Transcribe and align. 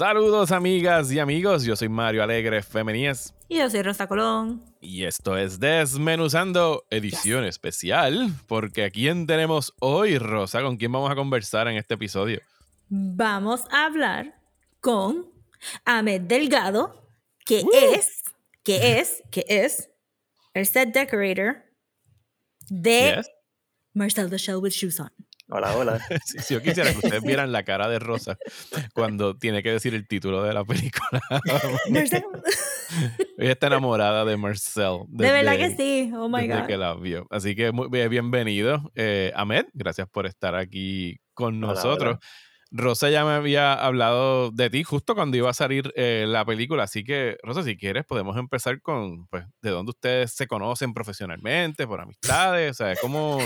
Saludos 0.00 0.50
amigas 0.50 1.12
y 1.12 1.18
amigos, 1.18 1.62
yo 1.62 1.76
soy 1.76 1.90
Mario 1.90 2.22
Alegre 2.22 2.62
Femenías 2.62 3.34
Y 3.50 3.58
yo 3.58 3.68
soy 3.68 3.82
Rosa 3.82 4.06
Colón. 4.06 4.64
y 4.80 5.04
esto 5.04 5.36
es 5.36 5.60
Desmenuzando 5.60 6.86
edición 6.88 7.44
especial, 7.44 8.32
porque 8.46 8.84
¿a 8.84 8.90
quién 8.90 9.26
tenemos 9.26 9.74
hoy, 9.78 10.16
Rosa? 10.16 10.62
¿Con 10.62 10.78
quién 10.78 10.90
vamos 10.90 11.10
a 11.10 11.14
conversar 11.14 11.68
en 11.68 11.76
este 11.76 11.92
episodio? 11.92 12.40
Vamos 12.88 13.64
a 13.70 13.84
hablar 13.84 14.40
con 14.80 15.26
Ahmed 15.84 16.22
Delgado, 16.22 17.06
que 17.44 17.60
Uh. 17.62 17.68
es, 17.94 18.22
que 18.64 18.98
es, 19.00 19.22
que 19.30 19.44
es 19.48 19.90
el 20.54 20.64
set 20.64 20.94
decorator 20.94 21.62
de 22.70 23.16
Yes. 23.18 23.30
Marcel 23.92 24.30
the 24.30 24.38
Shell 24.38 24.62
with 24.62 24.70
Shoes 24.72 24.98
On. 24.98 25.10
Hola, 25.50 25.76
hola. 25.76 26.00
Si, 26.24 26.38
si 26.38 26.54
yo 26.54 26.62
quisiera 26.62 26.90
que 26.92 26.98
ustedes 26.98 27.22
vieran 27.22 27.50
la 27.52 27.62
cara 27.64 27.88
de 27.88 27.98
Rosa 27.98 28.36
cuando 28.94 29.36
tiene 29.36 29.62
que 29.62 29.72
decir 29.72 29.94
el 29.94 30.06
título 30.06 30.42
de 30.42 30.54
la 30.54 30.64
película. 30.64 31.20
Ella 33.38 33.52
está 33.52 33.66
enamorada 33.68 34.24
de 34.24 34.36
Marcel. 34.36 35.00
de 35.08 35.30
verdad 35.32 35.56
que 35.56 35.76
sí. 35.76 36.12
Oh 36.14 36.28
my 36.28 36.46
desde 36.46 36.60
God. 36.60 36.66
que 36.66 36.76
la 36.76 36.94
vio. 36.94 37.26
Así 37.30 37.54
que 37.54 37.72
muy 37.72 37.88
bien- 37.88 38.10
bienvenido, 38.10 38.90
eh, 38.94 39.32
Ahmed. 39.34 39.66
Gracias 39.72 40.08
por 40.08 40.26
estar 40.26 40.54
aquí 40.54 41.18
con 41.34 41.62
Hola, 41.62 41.74
nosotros. 41.74 42.16
hola. 42.16 42.20
Rosa 42.70 43.10
ya 43.10 43.24
me 43.24 43.32
había 43.32 43.72
hablado 43.72 44.50
de 44.50 44.70
ti 44.70 44.84
justo 44.84 45.14
cuando 45.14 45.36
iba 45.36 45.50
a 45.50 45.54
salir 45.54 45.92
eh, 45.96 46.24
la 46.28 46.44
película, 46.44 46.84
así 46.84 47.02
que 47.04 47.36
Rosa, 47.42 47.62
si 47.62 47.76
quieres 47.76 48.04
podemos 48.04 48.36
empezar 48.36 48.80
con, 48.80 49.26
pues, 49.26 49.44
de 49.60 49.70
dónde 49.70 49.90
ustedes 49.90 50.32
se 50.32 50.46
conocen 50.46 50.94
profesionalmente, 50.94 51.86
por 51.86 52.00
amistades, 52.00 52.72
o 52.80 52.84
sea, 52.84 52.94
cómo, 52.96 53.38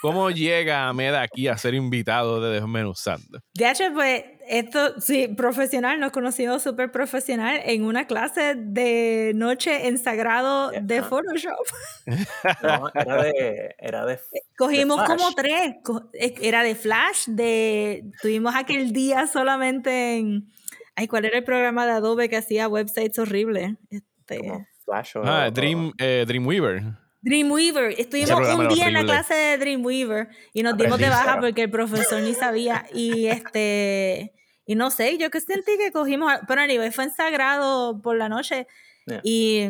cómo 0.00 0.30
llega 0.30 0.88
Ahmed 0.88 1.14
aquí 1.14 1.48
a 1.48 1.58
ser 1.58 1.74
invitado 1.74 2.40
de 2.40 2.54
Desmenuzando. 2.54 3.40
De 3.54 3.70
hecho, 3.70 3.84
pues, 3.94 4.24
esto, 4.50 5.00
sí, 5.00 5.28
profesional, 5.28 6.00
nos 6.00 6.10
conocimos 6.12 6.62
súper 6.62 6.90
profesional 6.90 7.60
en 7.64 7.84
una 7.84 8.06
clase 8.06 8.54
de 8.56 9.32
noche 9.34 9.86
en 9.86 9.96
sagrado 9.98 10.70
de. 10.70 11.02
Photoshop. 11.02 11.66
No, 12.62 12.90
era 12.94 13.22
de. 13.22 13.74
Era 13.78 14.04
de 14.06 14.18
Cogimos 14.58 15.04
Flash. 15.04 15.08
como 15.18 15.32
tres. 15.34 15.74
eh, 16.14 16.34
Era 16.42 16.62
de 16.62 16.74
Flash, 16.74 17.26
de 17.28 18.04
tuvimos 18.20 18.54
aquel 18.56 18.92
día 18.92 19.26
solamente 19.26 20.16
en. 20.16 20.48
Ay, 20.96 21.06
¿cuál 21.06 21.24
era 21.24 21.38
el 21.38 21.44
programa 21.44 21.86
de 21.86 21.92
Adobe 21.92 22.28
que 22.28 22.36
hacía 22.36 22.68
websites 22.68 23.18
horribles? 23.18 23.74
Este, 23.90 24.38
como 24.38 24.66
Flash 24.84 25.16
o. 25.16 25.22
Ah, 25.24 25.50
Dream, 25.50 25.92
eh, 25.98 26.24
Dreamweaver. 26.26 26.82
Dreamweaver. 27.22 27.94
Estuvimos 27.98 28.40
un 28.54 28.68
día 28.68 28.88
en 28.88 28.94
la 28.94 29.04
clase 29.04 29.34
de 29.34 29.58
Dreamweaver 29.58 30.28
y 30.52 30.62
nos 30.62 30.76
dimos 30.76 30.98
de 30.98 31.08
baja 31.08 31.38
porque 31.40 31.62
el 31.62 31.70
profesor 31.70 32.20
ni 32.22 32.34
sabía. 32.34 32.86
Y 32.92 33.26
este. 33.26 34.32
Y 34.70 34.76
no 34.76 34.92
sé, 34.92 35.18
yo 35.18 35.30
que 35.30 35.40
sentí 35.40 35.76
que 35.76 35.90
cogimos. 35.90 36.32
Pero 36.46 36.60
anyway, 36.60 36.92
fue 36.92 37.02
en 37.02 37.10
sagrado 37.10 38.00
por 38.00 38.16
la 38.16 38.28
noche. 38.28 38.68
Yeah. 39.04 39.20
Y, 39.24 39.68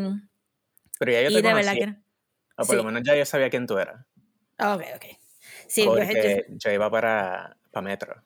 Pero 0.99 1.13
ya 1.13 1.23
yo 1.23 1.31
y 1.31 1.35
te 1.37 1.41
de 1.49 1.55
verdad 1.55 1.73
que. 1.73 1.95
O 2.59 2.67
por 2.67 2.77
lo 2.77 2.85
menos 2.85 3.01
ya 3.03 3.17
yo 3.17 3.25
sabía 3.25 3.49
quién 3.49 3.67
tú 3.67 3.79
eras. 3.79 4.05
Ah, 4.59 4.75
Ok, 4.75 4.83
ok. 4.97 5.05
Sí, 5.69 5.85
yo- 5.85 5.95
Porque 5.95 6.45
yo- 6.51 6.57
yo 6.59 6.71
iba 6.71 6.91
para, 6.91 7.57
para 7.71 7.83
Metro. 7.83 8.23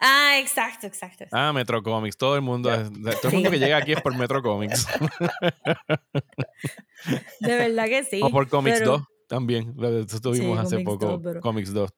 ah, 0.00 0.40
exacto, 0.40 0.88
exacto. 0.88 1.26
Ah, 1.30 1.52
Metro 1.52 1.80
Comics. 1.84 2.16
Todo 2.16 2.34
el 2.34 2.42
mundo, 2.42 2.74
es- 2.74 2.90
todo 3.20 3.28
el 3.28 3.34
mundo 3.34 3.50
que 3.52 3.60
llega 3.60 3.76
aquí 3.76 3.92
es 3.92 4.02
por 4.02 4.16
Metro 4.16 4.42
Comics. 4.42 4.88
De 7.38 7.56
verdad 7.56 7.84
que 7.86 8.02
sí. 8.02 8.20
o 8.24 8.30
por 8.30 8.48
Comics 8.48 8.80
pero- 8.80 8.90
2 8.92 9.02
también. 9.28 9.74
Tuvimos 10.22 10.58
hace 10.58 10.76
Comics 10.76 10.90
poco. 10.90 11.06
2, 11.06 11.20
pero- 11.22 11.40
Comics 11.40 11.72
2. 11.72 11.90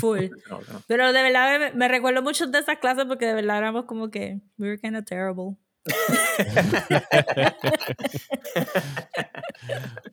Full. 0.00 0.18
Pero 0.86 1.12
de 1.12 1.22
verdad 1.22 1.58
me, 1.58 1.72
me 1.72 1.88
recuerdo 1.88 2.22
mucho 2.22 2.46
de 2.46 2.58
esas 2.58 2.78
clases 2.78 3.04
porque 3.06 3.26
de 3.26 3.34
verdad 3.34 3.58
éramos 3.58 3.84
como 3.86 4.10
que 4.10 4.40
we 4.58 4.68
were 4.68 4.78
kind 4.78 4.96
of 4.96 5.04
terrible. 5.04 5.56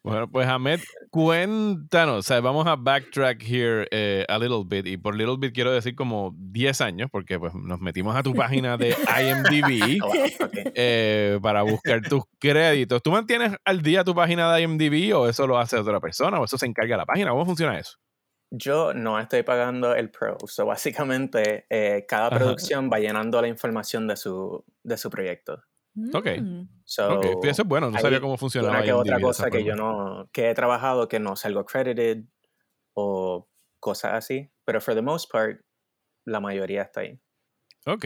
Bueno, 0.04 0.30
pues 0.30 0.48
Ahmed, 0.48 0.80
cuéntanos, 1.10 2.20
o 2.20 2.22
sea, 2.22 2.40
vamos 2.40 2.66
a 2.66 2.78
backtrack 2.78 3.44
here 3.44 3.88
eh, 3.92 4.26
a 4.30 4.40
little 4.40 4.64
bit, 4.66 4.88
y 4.88 4.96
por 4.96 5.16
little 5.16 5.36
bit 5.38 5.54
quiero 5.54 5.72
decir 5.72 5.96
como 5.96 6.34
10 6.38 6.80
años, 6.80 7.10
porque 7.12 7.38
pues 7.38 7.54
nos 7.54 7.82
metimos 7.82 8.16
a 8.16 8.24
tu 8.24 8.34
página 8.34 8.78
de 8.78 8.96
IMDb 8.96 10.00
Oh, 10.04 10.14
eh, 10.54 11.40
para 11.42 11.64
buscar 11.64 12.02
tus 12.08 12.24
créditos. 12.40 13.04
¿Tú 13.04 13.12
mantienes 13.12 13.54
al 13.66 13.82
día 13.82 14.04
tu 14.04 14.16
página 14.16 14.54
de 14.54 14.62
IMDb 14.62 15.14
o 15.16 15.28
eso 15.28 15.46
lo 15.46 15.58
hace 15.58 15.78
otra 15.78 16.00
persona 16.00 16.40
o 16.40 16.46
eso 16.46 16.58
se 16.58 16.66
encarga 16.66 16.96
la 16.96 17.06
página? 17.06 17.32
¿Cómo 17.32 17.46
funciona 17.46 17.78
eso? 17.78 17.98
Yo 18.50 18.94
no 18.94 19.20
estoy 19.20 19.44
pagando 19.44 19.94
el 19.94 20.10
pro. 20.10 20.38
So, 20.46 20.66
básicamente, 20.66 21.66
eh, 21.70 22.06
cada 22.08 22.28
Ajá. 22.28 22.40
producción 22.40 22.90
va 22.92 23.00
llenando 23.00 23.42
la 23.42 23.48
información 23.48 24.08
de 24.08 24.16
su, 24.16 24.64
de 24.84 24.98
su 24.98 25.10
proyecto. 25.10 25.64
Ok. 26.14 26.28
Mm. 26.40 26.62
So, 26.86 27.14
ok, 27.16 27.26
pues 27.42 27.52
eso 27.52 27.64
es 27.64 27.68
bueno, 27.68 27.92
no 27.92 28.00
sabía 28.00 28.22
cómo 28.22 28.38
funcionaba 28.38 28.78
Una 28.78 28.86
que 28.86 28.94
otra 28.94 29.20
cosa 29.20 29.50
que 29.50 29.64
yo 29.64 29.76
no, 29.76 30.30
que 30.32 30.50
he 30.50 30.54
trabajado 30.54 31.08
que 31.08 31.20
no 31.20 31.36
salgo 31.36 31.66
credited 31.66 32.24
o 32.94 33.50
cosas 33.80 34.14
así, 34.14 34.50
pero 34.64 34.80
for 34.80 34.96
the 34.96 35.02
most 35.02 35.30
part, 35.32 35.60
la 36.26 36.40
mayoría 36.40 36.84
está 36.84 37.02
ahí. 37.02 37.20
Ok, 37.86 38.06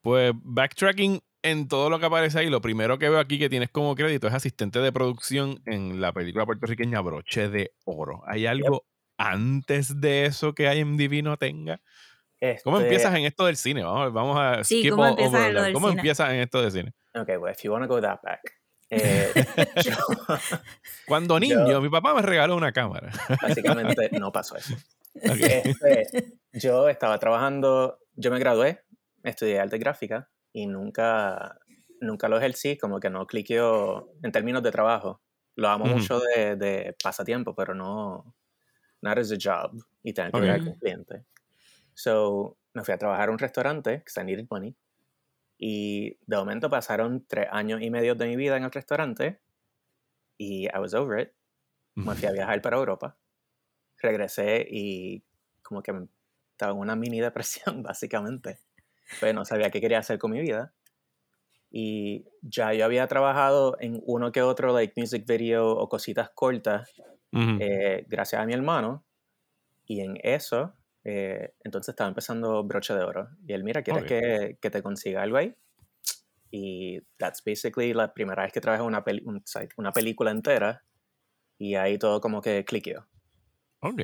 pues 0.00 0.32
backtracking 0.34 1.20
en 1.42 1.68
todo 1.68 1.90
lo 1.90 1.98
que 1.98 2.06
aparece 2.06 2.40
ahí, 2.40 2.50
lo 2.50 2.60
primero 2.60 2.98
que 2.98 3.08
veo 3.08 3.20
aquí 3.20 3.38
que 3.38 3.48
tienes 3.48 3.70
como 3.70 3.94
crédito 3.94 4.26
es 4.26 4.34
asistente 4.34 4.80
de 4.80 4.92
producción 4.92 5.62
en 5.66 6.00
la 6.00 6.12
película 6.12 6.46
puertorriqueña 6.46 7.00
Broche 7.00 7.48
de 7.48 7.72
Oro. 7.84 8.22
¿Hay 8.26 8.46
algo 8.46 8.84
antes 9.18 10.00
de 10.00 10.26
eso 10.26 10.54
que 10.54 10.72
IMDb 10.74 11.22
no 11.22 11.36
tenga? 11.36 11.80
¿Cómo 12.64 12.76
Este, 12.76 12.84
empiezas 12.84 13.14
en 13.16 13.24
esto 13.24 13.46
del 13.46 13.56
cine? 13.56 13.82
Vamos, 13.82 14.12
vamos 14.12 14.38
a 14.38 14.64
Sí, 14.64 14.76
skip 14.80 14.90
¿cómo 14.92 15.06
empiezas 15.06 15.48
en 15.48 15.54
lo 15.54 15.62
del 15.62 15.74
¿Cómo 15.74 15.88
cine? 15.88 16.00
empiezas 16.00 16.30
en 16.30 16.40
esto 16.40 16.62
del 16.62 16.72
cine? 16.72 16.92
Ok, 17.14 17.28
well, 17.40 17.52
if 17.52 17.62
you 17.64 17.72
want 17.72 17.84
to 17.84 17.88
go 17.88 18.00
that 18.00 18.20
back. 18.22 18.40
eh, 18.90 19.32
yo, 19.82 19.92
Cuando 21.06 21.38
niño, 21.40 21.80
mi 21.80 21.88
papá 21.88 22.14
me 22.14 22.22
regaló 22.22 22.56
una 22.56 22.72
cámara. 22.72 23.10
básicamente 23.40 24.10
no 24.12 24.32
pasó 24.32 24.56
eso. 24.56 24.76
Ok. 25.14 25.40
Este, 25.40 26.10
yo 26.52 26.88
estaba 26.88 27.18
trabajando, 27.18 27.98
yo 28.14 28.30
me 28.30 28.38
gradué, 28.38 28.84
estudié 29.22 29.60
arte 29.60 29.78
gráfica 29.78 30.30
y 30.52 30.66
nunca, 30.66 31.58
nunca 32.00 32.28
lo 32.28 32.38
ejercí, 32.38 32.76
como 32.78 33.00
que 33.00 33.10
no 33.10 33.26
cliqueó 33.26 34.10
en 34.22 34.32
términos 34.32 34.62
de 34.62 34.70
trabajo. 34.70 35.22
Lo 35.56 35.68
amo 35.68 35.86
Ujú. 35.86 35.94
mucho 35.94 36.20
de, 36.20 36.56
de 36.56 36.96
pasatiempo, 37.02 37.54
pero 37.54 37.74
no, 37.74 38.36
not 39.02 39.18
as 39.18 39.32
a 39.32 39.36
job 39.40 39.72
y 40.02 40.12
tener 40.12 40.32
que 40.32 40.40
Ok. 40.40 40.46
ver 40.46 40.60
con 40.62 40.74
clientes. 40.74 41.24
So, 41.94 42.58
me 42.74 42.84
fui 42.84 42.94
a 42.94 42.98
trabajar 42.98 43.28
a 43.28 43.32
un 43.32 43.38
restaurante, 43.38 44.02
que 44.04 44.20
I 44.20 44.24
needed 44.24 44.46
money, 44.50 44.76
y 45.58 46.18
de 46.26 46.36
momento 46.36 46.70
pasaron 46.70 47.26
tres 47.26 47.48
años 47.50 47.82
y 47.82 47.90
medio 47.90 48.14
de 48.14 48.26
mi 48.26 48.36
vida 48.36 48.56
en 48.56 48.64
el 48.64 48.70
restaurante 48.70 49.40
y 50.38 50.66
I 50.66 50.78
was 50.78 50.94
over 50.94 51.18
it. 51.18 51.32
Me 51.96 52.14
fui 52.14 52.28
a 52.28 52.32
viajar 52.32 52.62
para 52.62 52.76
Europa. 52.76 53.18
Regresé 54.00 54.66
y 54.70 55.24
como 55.62 55.82
que 55.82 55.92
estaba 56.52 56.72
en 56.72 56.78
una 56.78 56.96
mini 56.96 57.20
depresión, 57.22 57.82
básicamente. 57.82 58.58
Pues 59.20 59.34
no 59.34 59.44
sabía 59.44 59.70
qué 59.70 59.80
quería 59.80 59.98
hacer 59.98 60.18
con 60.18 60.30
mi 60.30 60.40
vida. 60.40 60.74
Y 61.70 62.26
ya 62.40 62.72
yo 62.72 62.84
había 62.84 63.06
trabajado 63.08 63.76
en 63.80 64.00
uno 64.06 64.32
que 64.32 64.42
otro, 64.42 64.72
like 64.72 64.94
music 64.96 65.26
video 65.26 65.70
o 65.70 65.88
cositas 65.88 66.30
cortas, 66.30 66.94
Ujú. 67.32 67.58
eh, 67.60 68.04
gracias 68.08 68.40
a 68.40 68.46
mi 68.46 68.52
hermano. 68.52 69.04
Y 69.86 70.00
en 70.00 70.18
eso, 70.22 70.74
eh, 71.04 71.54
entonces 71.64 71.90
estaba 71.92 72.08
empezando 72.08 72.62
broche 72.64 72.94
de 72.94 73.02
oro. 73.02 73.28
Y 73.46 73.52
él, 73.52 73.64
mira, 73.64 73.82
¿quieres 73.82 74.04
que, 74.04 74.58
que 74.60 74.70
te 74.70 74.82
consiga 74.82 75.22
algo 75.22 75.36
ahí? 75.38 75.54
Y 76.50 77.00
that's 77.18 77.42
basically 77.44 77.92
la 77.92 78.12
primera 78.12 78.42
vez 78.42 78.52
que 78.52 78.60
trabajé 78.60 78.82
una, 78.82 79.04
peli- 79.04 79.22
un- 79.24 79.42
una 79.76 79.92
película 79.92 80.30
entera. 80.30 80.82
Y 81.58 81.74
ahí 81.74 81.98
todo 81.98 82.20
como 82.20 82.40
que 82.40 82.64
cliqueó. 82.64 83.06
Ok. 83.80 84.00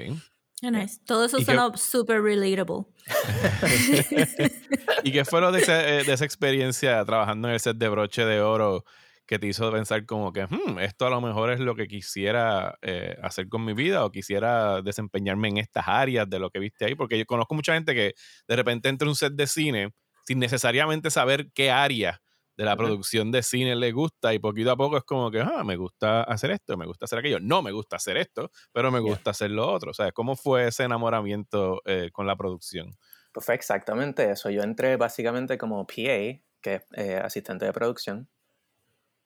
Ah, 0.63 0.71
nice. 0.71 1.01
Todo 1.05 1.25
eso 1.27 1.37
¿Y 1.39 1.41
qué- 1.41 1.47
suena 1.47 1.77
super 1.77 2.23
relatable. 2.23 2.85
¿Y 5.05 5.13
qué 5.13 5.25
fue 5.25 5.41
lo 5.41 5.53
de, 5.53 5.61
ese- 5.61 5.99
eh, 6.01 6.05
de 6.05 6.13
esa 6.13 6.25
experiencia 6.25 7.05
trabajando 7.05 7.49
en 7.49 7.55
el 7.55 7.61
set 7.61 7.77
de 7.77 7.89
broche 7.89 8.25
de 8.25 8.41
oro 8.41 8.85
que 9.27 9.39
te 9.39 9.47
hizo 9.47 9.71
pensar 9.73 10.05
como 10.07 10.33
que 10.33 10.45
"Hmm, 10.47 10.79
esto 10.81 11.07
a 11.07 11.11
lo 11.11 11.21
mejor 11.21 11.51
es 11.51 11.61
lo 11.61 11.75
que 11.77 11.87
quisiera 11.89 12.77
eh, 12.83 13.17
hacer 13.23 13.49
con 13.49 13.65
mi 13.65 13.73
vida 13.75 14.05
o 14.05 14.11
quisiera 14.13 14.83
desempeñarme 14.83 15.49
en 15.49 15.59
estas 15.59 15.85
áreas 15.89 16.29
de 16.29 16.39
lo 16.39 16.51
que 16.51 16.59
viste 16.61 16.85
ahí? 16.87 16.95
Porque 16.95 17.19
yo 17.19 17.27
conozco 17.27 17.55
mucha 17.55 17.75
gente 17.75 17.95
que 17.95 18.15
de 18.49 18.57
repente 18.57 18.89
entra 18.89 19.07
a 19.07 19.11
un 19.11 19.17
set 19.17 19.33
de 19.35 19.47
cine 19.47 19.91
sin 20.27 20.39
necesariamente 20.39 21.11
saber 21.11 21.51
qué 21.55 21.71
área 21.71 22.21
de 22.57 22.65
la 22.65 22.77
producción 22.77 23.33
de 23.33 23.43
cine 23.43 23.75
le 23.77 23.91
gusta 23.93 24.33
y 24.33 24.39
poquito 24.39 24.71
a 24.71 24.77
poco 24.77 24.97
es 24.97 25.03
como 25.05 25.31
que, 25.31 25.41
ah, 25.41 25.65
me 25.65 25.77
gusta 25.77 26.23
hacer 26.23 26.53
esto, 26.53 26.77
me 26.77 26.87
gusta 26.87 27.07
hacer 27.07 27.19
aquello. 27.19 27.41
No 27.41 27.63
me 27.63 27.73
gusta 27.73 27.97
hacer 27.97 28.17
esto, 28.17 28.51
pero 28.73 28.93
me 28.93 29.01
Yeah. 29.03 29.19
gusta 29.19 29.31
hacer 29.33 29.51
lo 29.51 29.69
otro. 29.71 29.91
O 29.91 29.95
sea, 29.95 30.13
¿cómo 30.13 30.37
fue 30.37 30.69
ese 30.69 30.85
enamoramiento 30.85 31.81
eh, 31.85 32.11
con 32.13 32.27
la 32.27 32.37
producción? 32.37 32.97
Pues 33.33 33.45
fue 33.47 33.55
exactamente 33.55 34.31
eso. 34.31 34.51
Yo 34.51 34.63
entré 34.63 34.97
básicamente 34.97 35.59
como 35.59 35.87
PA, 35.87 36.41
que 36.61 36.75
es 36.77 36.83
eh, 36.97 37.17
asistente 37.17 37.65
de 37.65 37.73
producción. 37.73 38.29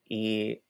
Y 0.09 0.63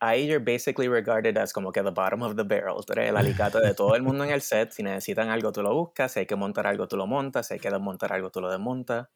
ahí 0.00 0.26
you're 0.26 0.40
basically 0.40 0.88
regarded 0.88 1.38
as 1.38 1.52
como 1.52 1.70
que 1.72 1.82
the 1.82 1.90
bottom 1.90 2.22
of 2.22 2.36
the 2.36 2.42
barrel. 2.42 2.84
Tú 2.84 2.92
eres 2.92 3.10
el 3.10 3.16
alicate 3.16 3.60
de 3.60 3.74
todo 3.74 3.94
el 3.94 4.02
mundo 4.02 4.24
en 4.24 4.30
el 4.30 4.42
set. 4.42 4.72
Si 4.72 4.82
necesitan 4.82 5.30
algo, 5.30 5.52
tú 5.52 5.62
lo 5.62 5.74
buscas. 5.74 6.12
Si 6.12 6.20
hay 6.20 6.26
que 6.26 6.36
montar 6.36 6.66
algo, 6.66 6.88
tú 6.88 6.96
lo 6.96 7.06
montas. 7.06 7.48
Si 7.48 7.54
hay 7.54 7.60
que 7.60 7.70
desmontar 7.70 8.12
algo, 8.12 8.30
tú 8.30 8.40
lo 8.40 8.50
desmontas. 8.50 9.08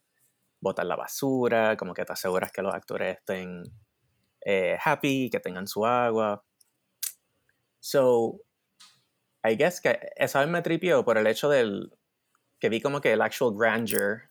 Botas 0.60 0.86
la 0.86 0.96
basura. 0.96 1.76
Como 1.76 1.92
que 1.94 2.04
te 2.04 2.12
aseguras 2.12 2.52
que 2.52 2.62
los 2.62 2.74
actores 2.74 3.18
estén 3.18 3.64
eh, 4.40 4.78
happy, 4.82 5.28
que 5.30 5.40
tengan 5.40 5.66
su 5.66 5.84
agua. 5.84 6.44
So, 7.80 8.40
I 9.44 9.56
guess 9.56 9.80
que 9.80 9.98
esa 10.16 10.40
vez 10.40 10.48
me 10.48 10.62
tripió 10.62 11.04
por 11.04 11.18
el 11.18 11.26
hecho 11.26 11.48
del 11.48 11.92
que 12.58 12.68
vi 12.68 12.80
como 12.80 13.00
que 13.00 13.12
el 13.12 13.22
actual 13.22 13.54
grandeur 13.56 14.30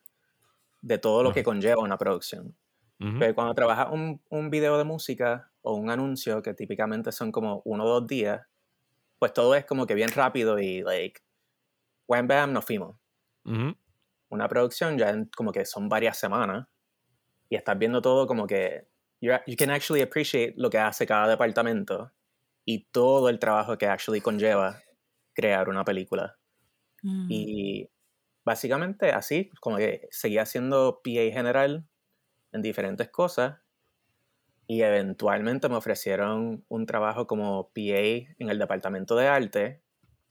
de 0.81 0.98
todo 0.98 1.24
lo 1.24 1.34
que 1.34 1.44
conlleva 1.44 1.81
una 1.81 1.98
producción. 1.98 2.56
Pero 2.97 3.36
cuando 3.36 3.53
trabajas 3.53 3.89
un, 3.92 4.21
un 4.30 4.50
video 4.50 4.77
de 4.77 4.83
música 4.86 5.51
o 5.62 5.75
un 5.75 5.89
anuncio 5.89 6.42
que 6.42 6.53
típicamente 6.53 7.12
son 7.12 7.31
como 7.31 7.62
uno 7.65 7.83
o 7.83 7.89
dos 8.00 8.07
días, 8.07 8.47
pues 9.19 9.33
todo 9.33 9.56
es 9.56 9.65
como 9.65 9.86
que 9.88 9.95
bien 9.95 10.09
rápido 10.12 10.59
y 10.59 10.81
like, 10.81 11.21
wham 12.07 12.27
bam, 12.27 12.53
nos 12.53 12.65
fuimos. 12.65 12.97
Ujú. 13.45 13.75
Una 14.30 14.47
producción 14.47 14.97
ya 14.97 15.09
en- 15.09 15.30
como 15.36 15.51
que 15.51 15.65
son 15.65 15.89
varias 15.89 16.18
semanas 16.18 16.68
y 17.50 17.56
estás 17.56 17.77
viendo 17.77 18.01
todo 18.01 18.27
como 18.27 18.47
que 18.47 18.88
you 19.21 19.56
can 19.57 19.71
actually 19.71 20.01
appreciate 20.01 20.53
lo 20.57 20.69
que 20.69 20.77
hace 20.80 21.06
cada 21.06 21.27
departamento 21.27 22.12
y 22.65 22.86
todo 22.92 23.30
el 23.30 23.39
trabajo 23.39 23.77
que 23.77 23.88
actually 23.88 24.21
conlleva 24.21 24.81
crear 25.33 25.69
una 25.69 25.83
película. 25.86 26.38
Mm. 27.03 27.27
Y 27.30 27.89
básicamente 28.45 29.12
así, 29.12 29.51
como 29.62 29.77
que 29.77 30.07
seguía 30.12 30.44
haciendo 30.44 31.01
PA 31.03 31.33
general 31.33 31.88
en 32.56 32.62
diferentes 32.62 33.10
cosas. 33.10 33.60
Y 34.68 34.81
eventualmente 34.81 35.69
me 35.69 35.75
ofrecieron 35.75 36.66
un 36.69 36.86
trabajo 36.88 37.28
como 37.28 37.69
PA 37.69 37.81
en 38.40 38.50
el 38.50 38.57
departamento 38.57 39.16
de 39.16 39.28
arte. 39.28 39.84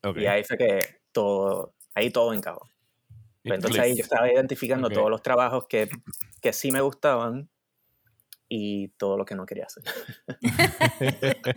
Ok. 0.03 0.19
Y 0.19 0.27
ahí 0.27 0.43
fue 0.45 0.57
que 0.59 0.81
todo, 1.13 1.75
ahí 1.95 2.11
todo 2.11 2.33
encajó. 2.35 2.69
Entonces 3.45 3.81
ahí 3.81 3.97
yo 3.97 4.03
estaba 4.03 4.33
identificando 4.33 4.89
Ok. 4.89 4.95
todos 4.95 5.11
los 5.11 5.23
trabajos 5.23 5.67
que, 5.69 5.89
que 6.41 6.53
sí 6.53 6.73
me 6.73 6.81
gustaban 6.81 7.51
y 8.57 8.87
todo 8.97 9.17
lo 9.17 9.25
que 9.25 9.35
no 9.35 9.47
quería 9.47 9.65
hacer. 9.67 9.83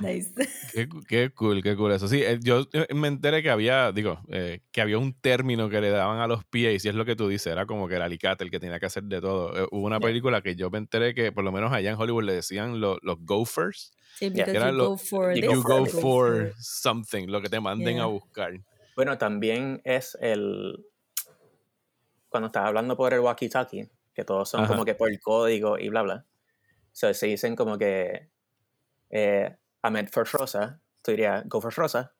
Nice. 0.00 0.34
Qué, 0.72 0.86
qué 1.08 1.30
cool, 1.30 1.62
qué 1.62 1.74
cool 1.76 1.90
eso. 1.92 2.06
Sí, 2.08 2.22
eh, 2.22 2.38
yo 2.42 2.66
eh, 2.72 2.86
me 2.94 3.08
enteré 3.08 3.42
que 3.42 3.48
había, 3.50 3.90
digo, 3.90 4.20
eh, 4.28 4.60
que 4.70 4.80
había 4.82 4.98
un 4.98 5.14
término 5.18 5.68
que 5.70 5.80
le 5.80 5.88
daban 5.90 6.18
a 6.20 6.26
los 6.26 6.44
PAs, 6.44 6.84
y 6.84 6.88
es 6.88 6.94
lo 6.94 7.04
que 7.06 7.16
tú 7.16 7.26
dices, 7.28 7.46
era 7.52 7.64
como 7.66 7.88
que 7.88 7.96
el 7.96 8.02
alicate, 8.02 8.44
el 8.44 8.50
que 8.50 8.60
tenía 8.60 8.78
que 8.78 8.86
hacer 8.86 9.04
de 9.04 9.20
todo. 9.20 9.64
Eh, 9.64 9.68
hubo 9.72 9.86
una 9.86 9.96
Yeah. 9.98 10.06
película 10.08 10.42
que 10.42 10.54
yo 10.56 10.70
me 10.70 10.76
enteré 10.78 11.14
que 11.14 11.32
por 11.32 11.42
lo 11.42 11.52
menos 11.52 11.72
allá 11.72 11.90
en 11.90 11.96
Hollywood 11.98 12.24
le 12.24 12.34
decían 12.34 12.80
lo- 12.80 12.98
los 13.02 13.16
gophers. 13.20 13.92
Sí, 14.16 14.30
Yeah. 14.30 14.44
era 14.44 14.70
you 14.70 14.76
lo- 14.76 14.88
go 14.90 14.96
for 14.98 15.34
you 15.34 15.50
this, 15.50 15.62
go 15.62 15.86
for 15.86 16.52
something, 16.60 17.26
lo 17.28 17.40
que 17.40 17.48
te 17.48 17.58
manden 17.58 17.94
a 17.96 18.00
Yeah. 18.02 18.04
buscar. 18.06 18.52
Bueno, 18.94 19.16
también 19.18 19.80
es 19.84 20.16
el. 20.20 20.84
Cuando 22.28 22.48
estás 22.48 22.66
hablando 22.66 22.94
por 22.96 23.14
el 23.14 23.20
walkie-talkie, 23.20 23.88
que 24.16 24.24
todos 24.24 24.48
son 24.48 24.62
Ajá. 24.64 24.72
como 24.72 24.84
que 24.84 24.94
por 24.94 25.16
código 25.20 25.78
y 25.78 25.90
bla, 25.90 26.02
bla. 26.02 26.26
So, 26.92 27.12
se 27.14 27.26
dicen 27.26 27.54
como 27.54 27.76
que. 27.78 28.30
Eh, 29.10 29.54
Ahmed 29.82 30.08
for 30.10 30.26
Rosa, 30.26 30.80
tú 31.02 31.12
dirías 31.12 31.44
go 31.46 31.60
for 31.60 31.72
Rosa. 31.72 32.12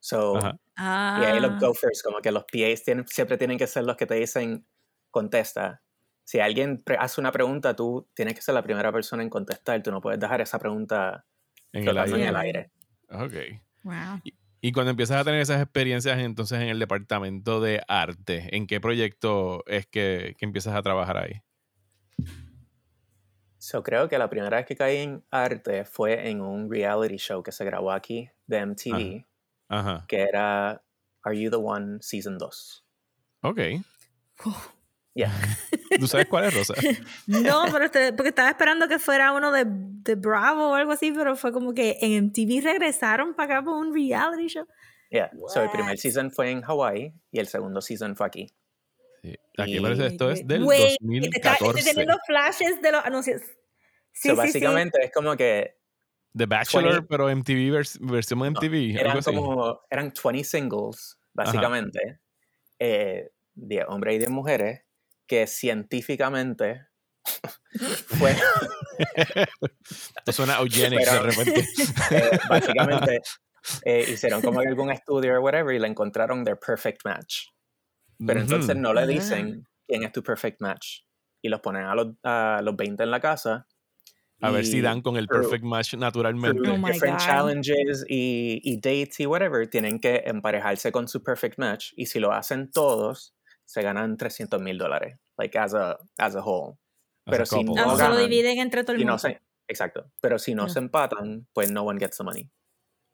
So, 0.00 0.36
Ajá. 0.36 0.58
Ah. 0.76 1.20
y 1.22 1.24
ahí 1.26 1.40
los 1.40 1.58
gophers, 1.60 2.02
como 2.02 2.18
que 2.18 2.32
los 2.32 2.44
PAs 2.44 2.82
tienen, 2.82 3.06
siempre 3.06 3.38
tienen 3.38 3.56
que 3.56 3.66
ser 3.66 3.84
los 3.84 3.96
que 3.96 4.04
te 4.06 4.16
dicen 4.16 4.66
contesta. 5.10 5.80
Si 6.24 6.40
alguien 6.40 6.82
hace 6.98 7.20
una 7.20 7.30
pregunta, 7.32 7.74
tú 7.76 8.08
tienes 8.14 8.34
que 8.34 8.42
ser 8.42 8.54
la 8.54 8.62
primera 8.62 8.92
persona 8.92 9.22
en 9.22 9.30
contestar. 9.30 9.82
Tú 9.82 9.90
no 9.92 10.00
puedes 10.00 10.18
dejar 10.18 10.40
esa 10.40 10.58
pregunta 10.58 11.24
En 11.72 11.82
el 11.82 11.90
flotando 11.90 12.16
en 12.16 12.22
aire. 12.22 12.28
el 12.30 12.36
aire. 12.36 12.70
aire. 13.10 13.24
Ok. 13.24 13.60
Wow. 13.84 14.20
Y 14.24 14.34
cuando 14.72 14.90
empiezas 14.90 15.20
a 15.20 15.24
tener 15.24 15.40
esas 15.40 15.60
experiencias 15.60 16.18
entonces 16.18 16.60
en 16.60 16.68
el 16.68 16.78
departamento 16.78 17.60
de 17.60 17.82
arte, 17.86 18.48
¿en 18.56 18.66
qué 18.66 18.80
proyecto 18.80 19.62
es 19.66 19.86
que, 19.86 20.36
que 20.38 20.44
empiezas 20.44 20.74
a 20.74 20.82
trabajar 20.82 21.18
ahí? 21.18 21.42
So, 23.58 23.82
creo 23.82 24.08
que 24.08 24.18
la 24.18 24.28
primera 24.28 24.58
vez 24.58 24.66
que 24.66 24.76
caí 24.76 24.98
en 24.98 25.24
arte 25.30 25.84
fue 25.84 26.28
en 26.28 26.42
un 26.42 26.70
reality 26.70 27.16
show 27.16 27.42
que 27.42 27.50
se 27.50 27.64
grabó 27.64 27.92
aquí 27.92 28.28
de 28.46 28.66
MTV, 28.66 29.26
Ajá. 29.68 30.04
que 30.06 30.22
era 30.22 30.82
Are 31.22 31.40
You 31.40 31.50
the 31.50 31.56
One 31.56 31.98
Season 32.02 32.36
2. 32.36 32.84
Ok. 33.40 33.60
Yeah. 35.14 35.30
¿Tú 36.00 36.06
sabes 36.08 36.26
cuál 36.26 36.44
es, 36.46 36.54
Rosa? 36.54 36.74
No, 37.28 37.64
pero 37.72 37.84
este- 37.84 38.12
porque 38.12 38.30
estaba 38.30 38.48
esperando 38.50 38.88
que 38.88 38.98
fuera 38.98 39.32
uno 39.32 39.52
de, 39.52 39.64
de 39.66 40.14
Bravo 40.16 40.70
o 40.70 40.74
algo 40.74 40.92
así, 40.92 41.12
pero 41.12 41.36
fue 41.36 41.52
como 41.52 41.72
que 41.72 41.98
en 42.00 42.26
MTV 42.26 42.62
regresaron 42.64 43.34
para 43.34 43.58
acá 43.58 43.64
por 43.64 43.74
un 43.76 43.94
reality 43.94 44.48
show. 44.48 44.66
Yeah. 45.10 45.30
So, 45.48 45.62
el 45.62 45.70
primer 45.70 45.96
season 45.98 46.32
fue 46.32 46.50
en 46.50 46.64
Hawaii 46.64 47.12
y 47.30 47.38
el 47.38 47.46
segundo 47.46 47.80
season 47.80 48.16
fue 48.16 48.26
aquí. 48.26 48.46
Sí. 49.22 49.36
Aquí 49.56 49.76
Y- 49.76 49.80
parece 49.80 50.06
esto 50.06 50.30
es 50.32 50.44
del 50.46 50.64
Wait, 50.64 50.98
está- 51.32 51.52
Estoy 51.52 51.68
2014. 51.68 51.84
teniendo 51.84 52.18
flashes 52.26 52.82
de 52.82 52.92
los 52.92 53.04
anuncios. 53.04 53.40
Sí, 54.12 54.28
so, 54.30 54.34
sí, 54.34 54.34
sí. 54.34 54.36
básicamente 54.36 54.98
es 55.04 55.12
como 55.12 55.36
que 55.36 55.76
The 56.36 56.46
Bachelor, 56.46 56.92
20 56.94 57.06
pero 57.08 57.28
MTV 57.30 57.70
vers- 57.70 57.98
versión 58.00 58.40
no, 58.40 58.46
MTV. 58.46 58.96
algo 58.96 59.00
eran 59.00 59.18
así. 59.18 59.34
como 59.34 59.80
eran 59.88 60.12
20 60.12 60.42
singles, 60.44 61.16
básicamente, 61.32 62.18
eh, 62.80 63.30
10 63.54 63.84
hombres 63.88 64.16
y 64.16 64.18
10 64.18 64.30
mujeres, 64.30 64.80
que 65.26 65.46
científicamente 65.46 66.86
fue, 68.18 68.34
Esto 70.16 70.32
suena 70.32 70.58
eugenics 70.60 71.10
de 71.10 71.18
repente. 71.20 71.64
eh, 72.10 72.38
básicamente 72.48 73.20
eh, 73.84 74.04
hicieron 74.12 74.42
como 74.42 74.60
algún 74.60 74.90
estudio 74.90 75.38
o 75.38 75.40
whatever 75.42 75.74
y 75.74 75.78
le 75.78 75.88
encontraron 75.88 76.44
their 76.44 76.58
perfect 76.58 77.00
match. 77.04 77.46
Pero 78.24 78.40
entonces 78.40 78.74
Ujú. 78.74 78.80
no 78.82 78.94
le 78.94 79.02
Ah. 79.02 79.06
dicen 79.06 79.66
quién 79.86 80.04
es 80.04 80.12
tu 80.12 80.22
perfect 80.22 80.60
match. 80.60 81.00
Y 81.42 81.48
los 81.48 81.60
ponen 81.60 81.84
a 81.84 81.94
los, 81.94 82.08
a 82.22 82.60
los 82.62 82.76
20 82.76 83.02
en 83.02 83.10
la 83.10 83.20
casa. 83.20 83.66
A 84.40 84.50
ver 84.50 84.66
si 84.66 84.80
dan 84.82 85.00
con 85.00 85.16
el 85.16 85.26
through- 85.26 85.42
perfect 85.42 85.64
match 85.64 85.94
naturalmente. 85.94 86.68
Oh 86.68 86.76
different 86.86 87.18
God. 87.18 87.26
challenges 87.26 88.04
y, 88.08 88.60
y 88.62 88.76
dates 88.76 89.20
y 89.20 89.26
whatever, 89.26 89.66
tienen 89.68 89.98
que 90.00 90.22
emparejarse 90.26 90.92
con 90.92 91.08
su 91.08 91.22
perfect 91.22 91.58
match. 91.58 91.92
Y 91.96 92.06
si 92.06 92.18
lo 92.20 92.32
hacen 92.32 92.70
todos, 92.70 93.34
se 93.74 93.82
ganan 93.82 94.16
300 94.16 94.60
mil 94.62 94.78
dólares. 94.78 95.18
Like 95.36 95.58
as 95.58 95.74
a, 95.74 95.98
as 96.16 96.36
a 96.36 96.40
whole. 96.40 96.74
As 97.26 97.26
a 97.26 97.30
pero 97.32 97.44
si 97.46 97.56
couple. 97.56 97.74
no 97.74 97.82
Ah, 97.82 97.86
No 97.86 97.96
se 97.96 98.02
lo 98.04 98.08
ganan. 98.10 98.28
dividen 98.30 98.58
entre 98.58 98.84
todo 98.84 98.92
el 98.94 99.00
no 99.04 99.14
mundo. 99.14 99.18
se, 99.18 99.40
exacto. 99.66 100.12
Pero 100.20 100.38
si 100.38 100.54
no 100.54 100.62
No. 100.64 100.68
se 100.68 100.78
empatan, 100.78 101.48
pues 101.52 101.72
no 101.72 101.82
one 101.82 101.98
gets 101.98 102.16
the 102.18 102.22
money. 102.24 102.48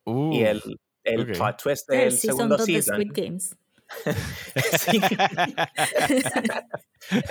Y 0.04 0.42
el, 0.42 0.62
el 1.04 1.20
ok. 1.22 1.36
plot 1.36 1.62
twist 1.62 1.90
El 1.90 1.98
del 1.98 2.12
segundo 2.12 2.56
2 2.58 2.66
de 2.66 2.72
season. 2.74 2.96
Squid 2.96 3.12
Games. 3.14 3.56
Sí. 4.78 5.00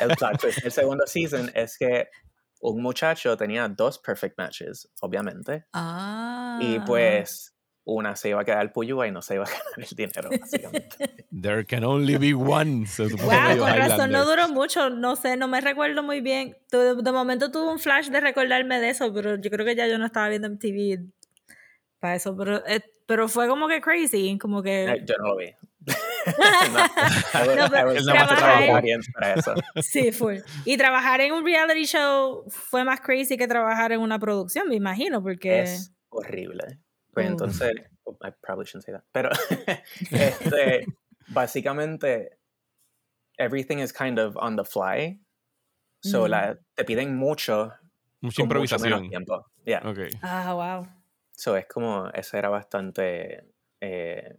el 0.02 0.16
plot 0.18 0.40
twist 0.42 0.62
del 0.64 0.72
segundo 0.72 1.06
season 1.08 1.52
es 1.54 1.78
que 1.78 2.08
un 2.62 2.82
muchacho 2.82 3.38
tenía 3.38 3.68
dos 3.70 4.00
perfect 4.00 4.38
matches, 4.38 4.90
obviamente. 5.02 5.66
Ah. 5.74 6.60
Y 6.62 6.80
pues 6.80 7.56
una 7.90 8.16
se 8.16 8.30
iba 8.30 8.42
a 8.42 8.46
quedar 8.46 8.72
puyúa 8.72 9.08
y 9.08 9.12
no 9.12 9.22
se 9.22 9.36
iba 9.36 9.44
a 9.44 9.48
ganar 9.50 9.90
el 9.90 9.96
dinero, 9.96 10.30
básicamente. 10.40 11.26
There 11.42 11.66
can 11.66 11.84
only 11.84 12.18
be 12.18 12.34
one. 12.34 12.86
Se 12.88 13.10
supone 13.10 13.36
Wow, 13.38 13.58
con 13.58 13.68
razón 13.68 13.78
Highlander. 13.78 14.10
no 14.12 14.26
duró 14.26 14.50
mucho, 14.50 14.90
no 14.90 15.16
sé, 15.16 15.38
no 15.38 15.48
me 15.48 15.62
recuerdo 15.62 16.04
muy 16.04 16.22
bien. 16.22 16.58
De, 16.72 16.96
de 16.96 17.12
momento 17.12 17.52
tuve 17.52 17.72
un 17.72 17.80
flash 17.80 18.08
de 18.10 18.20
recordarme 18.22 18.80
de 18.80 18.90
eso, 18.90 19.14
pero 19.14 19.36
yo 19.36 19.50
creo 19.50 19.66
que 19.66 19.76
ya 19.76 19.88
yo 19.88 19.98
no 19.98 20.06
estaba 20.06 20.30
viendo 20.30 20.50
MTV 20.50 21.04
para 22.00 22.16
eso, 22.16 22.36
pero, 22.36 22.66
eh, 22.66 22.82
pero 23.06 23.28
fue 23.28 23.48
como 23.48 23.68
que 23.68 23.82
crazy, 23.82 24.38
como 24.38 24.64
que... 24.64 24.86
Eh, 24.86 25.04
Yo 25.06 25.16
no 25.20 25.30
lo 25.30 25.38
vi. 25.38 25.54
no, 27.56 27.68
No. 28.76 29.82
Sí, 29.82 30.12
fue. 30.12 30.44
Y 30.66 30.78
trabajar 30.78 31.22
en 31.22 31.34
un 31.34 31.44
reality 31.44 31.86
show 31.86 32.44
fue 32.50 32.84
más 32.84 33.02
crazy 33.02 33.38
que 33.38 33.48
trabajar 33.48 33.92
en 33.92 34.02
una 34.02 34.20
producción, 34.20 34.68
me 34.70 34.76
imagino, 34.76 35.22
porque... 35.22 35.62
Es 35.64 35.92
horrible. 36.10 36.80
Pues 37.14 37.26
Oh. 37.28 37.32
entonces, 37.32 37.74
oh, 38.06 38.18
I 38.24 38.32
probably 38.42 38.66
shouldn't 38.66 38.86
say 38.86 38.94
that. 38.94 39.04
Pero 39.12 39.30
este, 40.12 40.86
básicamente, 41.28 42.38
everything 43.38 43.80
is 43.80 43.92
kind 43.94 44.20
of 44.20 44.36
on 44.38 44.56
the 44.56 44.64
fly. 44.64 45.20
So 46.02 46.26
Mm. 46.26 46.30
la, 46.30 46.58
te 46.76 46.86
piden 46.86 47.16
mucho 47.16 47.74
Mucha 48.22 48.42
con 48.44 48.48
mucho 48.60 48.78
menos 48.80 49.02
improvisación. 49.02 49.10
tiempo. 49.10 49.46
Yeah. 49.66 49.82
Ok. 49.88 50.00
Ah, 50.22 50.54
wow. 50.54 50.88
So 51.36 51.56
es 51.56 51.66
como, 51.68 52.10
eso 52.14 52.38
era 52.38 52.50
bastante 52.50 53.46
eh, 53.82 54.36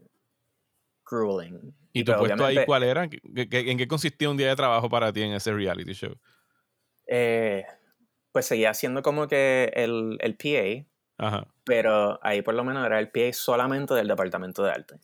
grueling. 1.04 1.74
¿Y 1.92 2.04
tu 2.04 2.12
pues, 2.12 2.18
puesto 2.28 2.44
ahí 2.46 2.64
cuál 2.66 2.82
era? 2.84 3.08
¿Qué- 3.08 3.48
qué- 3.48 3.70
¿En 3.70 3.78
qué 3.78 3.88
consistía 3.88 4.30
un 4.30 4.36
día 4.36 4.48
de 4.48 4.56
trabajo 4.56 4.88
para 4.88 5.12
ti 5.12 5.22
en 5.22 5.32
ese 5.32 5.52
reality 5.52 5.92
show? 5.92 6.14
eh, 7.12 7.64
pues 8.32 8.46
seguía 8.46 8.72
siendo 8.74 9.02
como 9.02 9.26
que 9.26 9.72
el, 9.74 10.16
el 10.20 10.36
PA, 10.36 10.86
Ajá. 11.20 11.46
pero 11.64 12.18
ahí 12.24 12.42
por 12.42 12.54
lo 12.54 12.64
menos 12.64 12.84
era 12.86 12.98
el 12.98 13.10
PA 13.10 13.32
solamente 13.32 13.94
del 13.94 14.08
departamento 14.08 14.62
de 14.62 14.70
arte. 14.70 14.94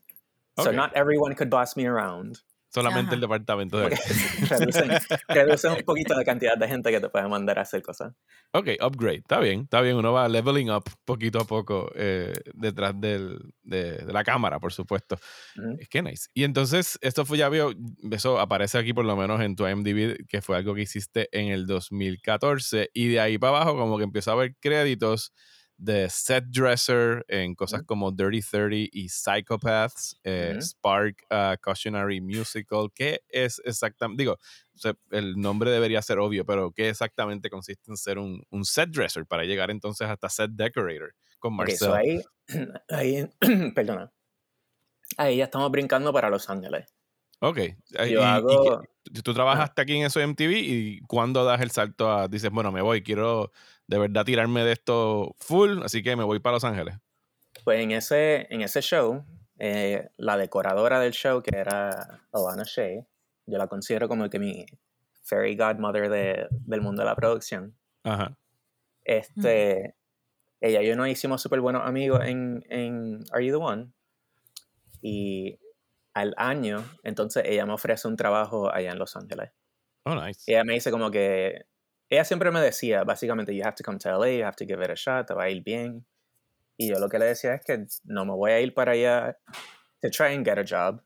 So 0.56 0.70
Ok. 0.70 0.72
not 0.74 0.96
everyone 0.96 1.34
could 1.36 1.50
boss 1.50 1.76
me 1.76 1.86
around. 1.86 2.38
Solamente 2.68 3.08
Ajá. 3.08 3.14
el 3.14 3.20
departamento 3.22 3.78
de... 3.78 3.88
reducen, 4.50 4.90
reducen 5.28 5.72
un 5.72 5.82
poquito 5.84 6.14
la 6.14 6.24
cantidad 6.24 6.58
de 6.58 6.68
gente 6.68 6.90
que 6.90 7.00
te 7.00 7.08
puede 7.08 7.26
mandar 7.28 7.58
a 7.58 7.62
hacer 7.62 7.80
cosas. 7.80 8.12
Ok, 8.52 8.68
upgrade. 8.84 9.18
Está 9.18 9.38
bien, 9.40 9.60
está 9.62 9.80
bien. 9.80 9.96
Uno 9.96 10.12
va 10.12 10.28
leveling 10.28 10.70
up 10.70 10.84
poquito 11.06 11.38
a 11.40 11.44
poco 11.46 11.90
eh, 11.94 12.34
detrás 12.52 12.92
del, 13.00 13.38
de, 13.62 13.92
de 13.98 14.12
la 14.12 14.24
cámara, 14.24 14.58
por 14.60 14.74
supuesto. 14.74 15.16
Es 15.78 15.88
que 15.88 16.02
nice. 16.02 16.28
Y 16.34 16.44
entonces, 16.44 16.98
esto 17.00 17.24
fue 17.24 17.38
ya 17.38 17.48
veo, 17.48 17.72
eso 18.10 18.38
aparece 18.40 18.76
aquí 18.78 18.92
por 18.92 19.06
lo 19.06 19.16
menos 19.16 19.40
en 19.40 19.56
tu 19.56 19.66
IMDb, 19.66 20.26
que 20.26 20.42
fue 20.42 20.56
algo 20.56 20.74
que 20.74 20.82
hiciste 20.82 21.28
en 21.32 21.48
el 21.48 21.66
2014. 21.66 22.90
Y 22.92 23.08
de 23.08 23.20
ahí 23.20 23.38
para 23.38 23.56
abajo, 23.56 23.76
como 23.78 23.96
que 23.96 24.04
empezó 24.04 24.32
a 24.32 24.34
haber 24.34 24.54
créditos 24.60 25.32
de 25.78 26.08
set 26.08 26.44
dresser 26.46 27.24
en 27.28 27.54
cosas 27.54 27.82
como 27.82 28.10
Dirty 28.10 28.40
30 28.40 28.88
y 28.92 29.08
Psychopaths, 29.08 30.18
eh. 30.24 30.56
Spark 30.60 31.24
uh, 31.30 31.56
Cautionary 31.60 32.20
Musical. 32.20 32.88
¿Qué 32.94 33.22
es 33.28 33.60
exactamente? 33.64 34.22
Digo, 34.22 34.38
el 35.10 35.38
nombre 35.38 35.70
debería 35.70 36.00
ser 36.02 36.18
obvio, 36.18 36.44
pero 36.46 36.72
¿qué 36.72 36.88
exactamente 36.88 37.50
consiste 37.50 37.90
en 37.90 37.96
ser 37.96 38.18
un, 38.18 38.42
un 38.50 38.64
set 38.64 38.90
dresser 38.90 39.26
para 39.26 39.44
llegar 39.44 39.70
entonces 39.70 40.08
hasta 40.08 40.28
set 40.28 40.50
decorator 40.52 41.14
con 41.38 41.54
Marcel? 41.54 41.78
so 41.78 41.94
ahí, 41.94 42.22
ahí 42.88 43.28
perdona. 43.74 44.12
Ahí 45.16 45.36
ya 45.36 45.44
estamos 45.44 45.70
brincando 45.70 46.12
para 46.12 46.30
Los 46.30 46.48
Ángeles. 46.50 46.86
Ok. 47.40 47.58
Yo 47.90 48.04
y, 48.06 48.12
y 48.12 48.16
hago... 48.16 48.80
que- 48.80 49.22
tú 49.22 49.32
trabajaste 49.32 49.82
aquí 49.82 49.96
en 49.96 50.06
eso 50.06 50.20
MTV 50.20 50.52
y 50.58 51.00
cuando 51.02 51.44
das 51.44 51.60
el 51.60 51.70
salto 51.70 52.10
a, 52.10 52.26
dices, 52.28 52.50
bueno, 52.50 52.72
me 52.72 52.82
voy, 52.82 53.02
quiero 53.02 53.52
de 53.88 53.98
verdad 53.98 54.24
tirarme 54.24 54.64
de 54.64 54.72
esto 54.72 55.34
full, 55.38 55.82
así 55.84 56.02
que 56.02 56.16
me 56.16 56.24
voy 56.24 56.40
para 56.40 56.54
Los 56.56 56.64
Ángeles. 56.64 56.96
Pues 57.64 57.80
en 57.80 57.90
ese, 57.92 58.46
en 58.50 58.60
ese 58.60 58.80
show, 58.82 59.24
eh, 59.58 60.08
la 60.16 60.36
decoradora 60.36 61.00
del 61.00 61.12
show, 61.12 61.42
que 61.42 61.56
era 61.56 62.20
Alana 62.32 62.64
Shea, 62.64 63.06
yo 63.46 63.58
la 63.58 63.66
considero 63.68 64.08
como 64.08 64.28
que 64.28 64.38
mi 64.38 64.66
fairy 65.22 65.56
godmother 65.56 66.08
de- 66.10 66.46
del 66.50 66.80
mundo 66.80 67.02
de 67.02 67.06
la 67.06 67.16
producción. 67.16 67.76
Ajá. 68.04 68.36
Este, 69.04 69.94
ella 70.60 70.82
y 70.82 70.86
yo 70.88 70.96
nos 70.96 71.08
hicimos 71.08 71.40
súper 71.40 71.60
buenos 71.60 71.86
amigos 71.86 72.20
en, 72.24 72.64
en 72.68 73.24
Are 73.32 73.44
You 73.46 73.58
the 73.58 73.64
One? 73.64 73.92
Y 75.00 75.58
al 76.14 76.34
año, 76.36 76.84
entonces 77.04 77.44
ella 77.46 77.66
me 77.66 77.72
ofrece 77.74 78.08
un 78.08 78.16
trabajo 78.16 78.72
allá 78.72 78.90
en 78.90 78.98
Los 78.98 79.16
Ángeles. 79.16 79.50
Oh, 80.04 80.14
nice. 80.14 80.42
Y 80.46 80.54
ella 80.54 80.64
me 80.64 80.74
dice 80.74 80.90
como 80.90 81.10
que, 81.10 81.66
ella 82.10 82.24
siempre 82.24 82.50
me 82.50 82.60
decía, 82.60 83.04
básicamente, 83.04 83.54
you 83.56 83.64
have 83.64 83.74
to 83.76 83.84
come 83.84 83.98
to 83.98 84.08
LA, 84.10 84.38
you 84.38 84.44
have 84.44 84.56
to 84.56 84.64
give 84.66 84.82
it 84.84 84.90
a 84.90 84.94
shot, 84.96 85.26
te 85.28 85.34
va 85.34 85.44
a 85.44 85.50
ir 85.50 85.62
bien. 85.62 86.06
Y 86.78 86.88
yo 86.90 86.98
lo 87.00 87.08
que 87.08 87.18
le 87.18 87.26
decía 87.26 87.54
es 87.54 87.62
que 87.64 87.86
no 88.04 88.24
me 88.26 88.32
voy 88.34 88.52
a 88.52 88.60
ir 88.60 88.74
para 88.74 88.92
allá 88.92 89.38
to 90.02 90.10
try 90.10 90.34
and 90.34 90.46
get 90.46 90.58
a 90.58 90.64
job, 90.64 91.02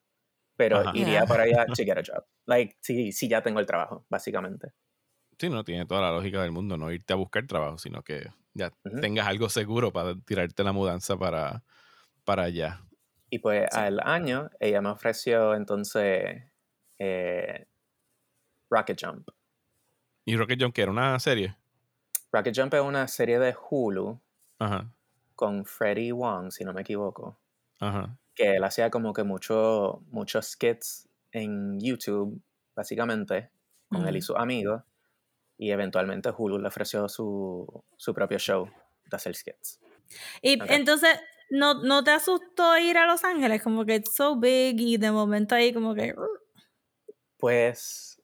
pero 0.56 0.82
Ajá. 0.82 0.92
iría 0.92 1.26
Yeah. 1.26 1.26
para 1.26 1.44
allá 1.44 1.66
to 1.74 1.84
get 1.86 1.98
a 1.98 2.02
job. 2.02 2.24
Like, 2.46 2.76
si, 2.82 3.12
si 3.12 3.28
ya 3.28 3.42
tengo 3.42 3.60
el 3.60 3.66
trabajo, 3.66 4.06
básicamente. 4.10 4.72
Sí, 5.38 5.48
no 5.48 5.64
tiene 5.64 5.86
toda 5.86 6.02
la 6.02 6.12
lógica 6.12 6.42
del 6.42 6.52
mundo 6.52 6.76
no 6.76 6.92
irte 6.92 7.12
a 7.14 7.16
buscar 7.16 7.46
trabajo, 7.46 7.78
sino 7.78 8.02
que 8.02 8.26
ya 8.52 8.72
Ujú. 8.84 9.00
tengas 9.00 9.26
algo 9.26 9.48
seguro 9.48 9.92
para 9.92 10.14
tirarte 10.20 10.62
la 10.64 10.72
mudanza 10.72 11.16
para, 11.18 11.64
para 12.24 12.44
allá. 12.44 12.82
Y 13.30 13.38
pues 13.38 13.68
al 13.72 14.00
año, 14.00 14.50
ella 14.60 14.80
me 14.80 14.90
ofreció 14.90 15.54
entonces 15.54 16.42
eh, 16.98 17.66
Rocket 18.70 18.96
Jump. 18.98 19.28
¿Y 20.30 20.36
Rocket 20.36 20.60
Jump 20.62 20.74
que 20.74 20.82
era 20.82 20.92
una 20.92 21.18
serie? 21.18 21.56
Rocket 22.32 22.54
Jump 22.56 22.74
es 22.74 22.80
una 22.82 23.08
serie 23.08 23.38
de 23.40 23.54
Hulu 23.70 24.20
Ajá, 24.60 24.92
con 25.34 25.64
Freddie 25.64 26.12
Wong, 26.12 26.50
si 26.52 26.64
no 26.64 26.72
me 26.72 26.82
equivoco. 26.82 27.38
ajá. 27.80 28.16
que 28.34 28.56
él 28.56 28.64
hacía 28.64 28.90
como 28.90 29.12
que 29.12 29.24
mucho, 29.24 30.02
muchos 30.10 30.46
skits 30.52 31.08
en 31.32 31.80
YouTube, 31.80 32.40
básicamente, 32.76 33.50
con 33.88 34.06
él 34.06 34.16
y 34.16 34.22
sus 34.22 34.36
amigos. 34.36 34.82
Y 35.58 35.72
eventualmente 35.72 36.30
Hulu 36.36 36.58
le 36.58 36.68
ofreció 36.68 37.08
su, 37.08 37.66
su 37.96 38.14
propio 38.14 38.38
show 38.38 38.66
de 39.10 39.16
hacer 39.16 39.34
skits. 39.34 39.80
Y 40.42 40.58
entonces, 40.72 41.18
¿no, 41.50 41.74
¿no 41.82 42.04
te 42.04 42.12
asustó 42.12 42.78
ir 42.78 42.96
a 42.98 43.06
Los 43.06 43.24
Ángeles? 43.24 43.62
Como 43.62 43.84
que 43.84 43.96
it's 43.96 44.14
so 44.14 44.36
big 44.38 44.80
y 44.80 44.96
de 44.98 45.10
momento 45.10 45.54
ahí 45.56 45.72
como 45.72 45.94
que... 45.94 46.14
uh, 46.16 46.40
Pues, 47.38 48.19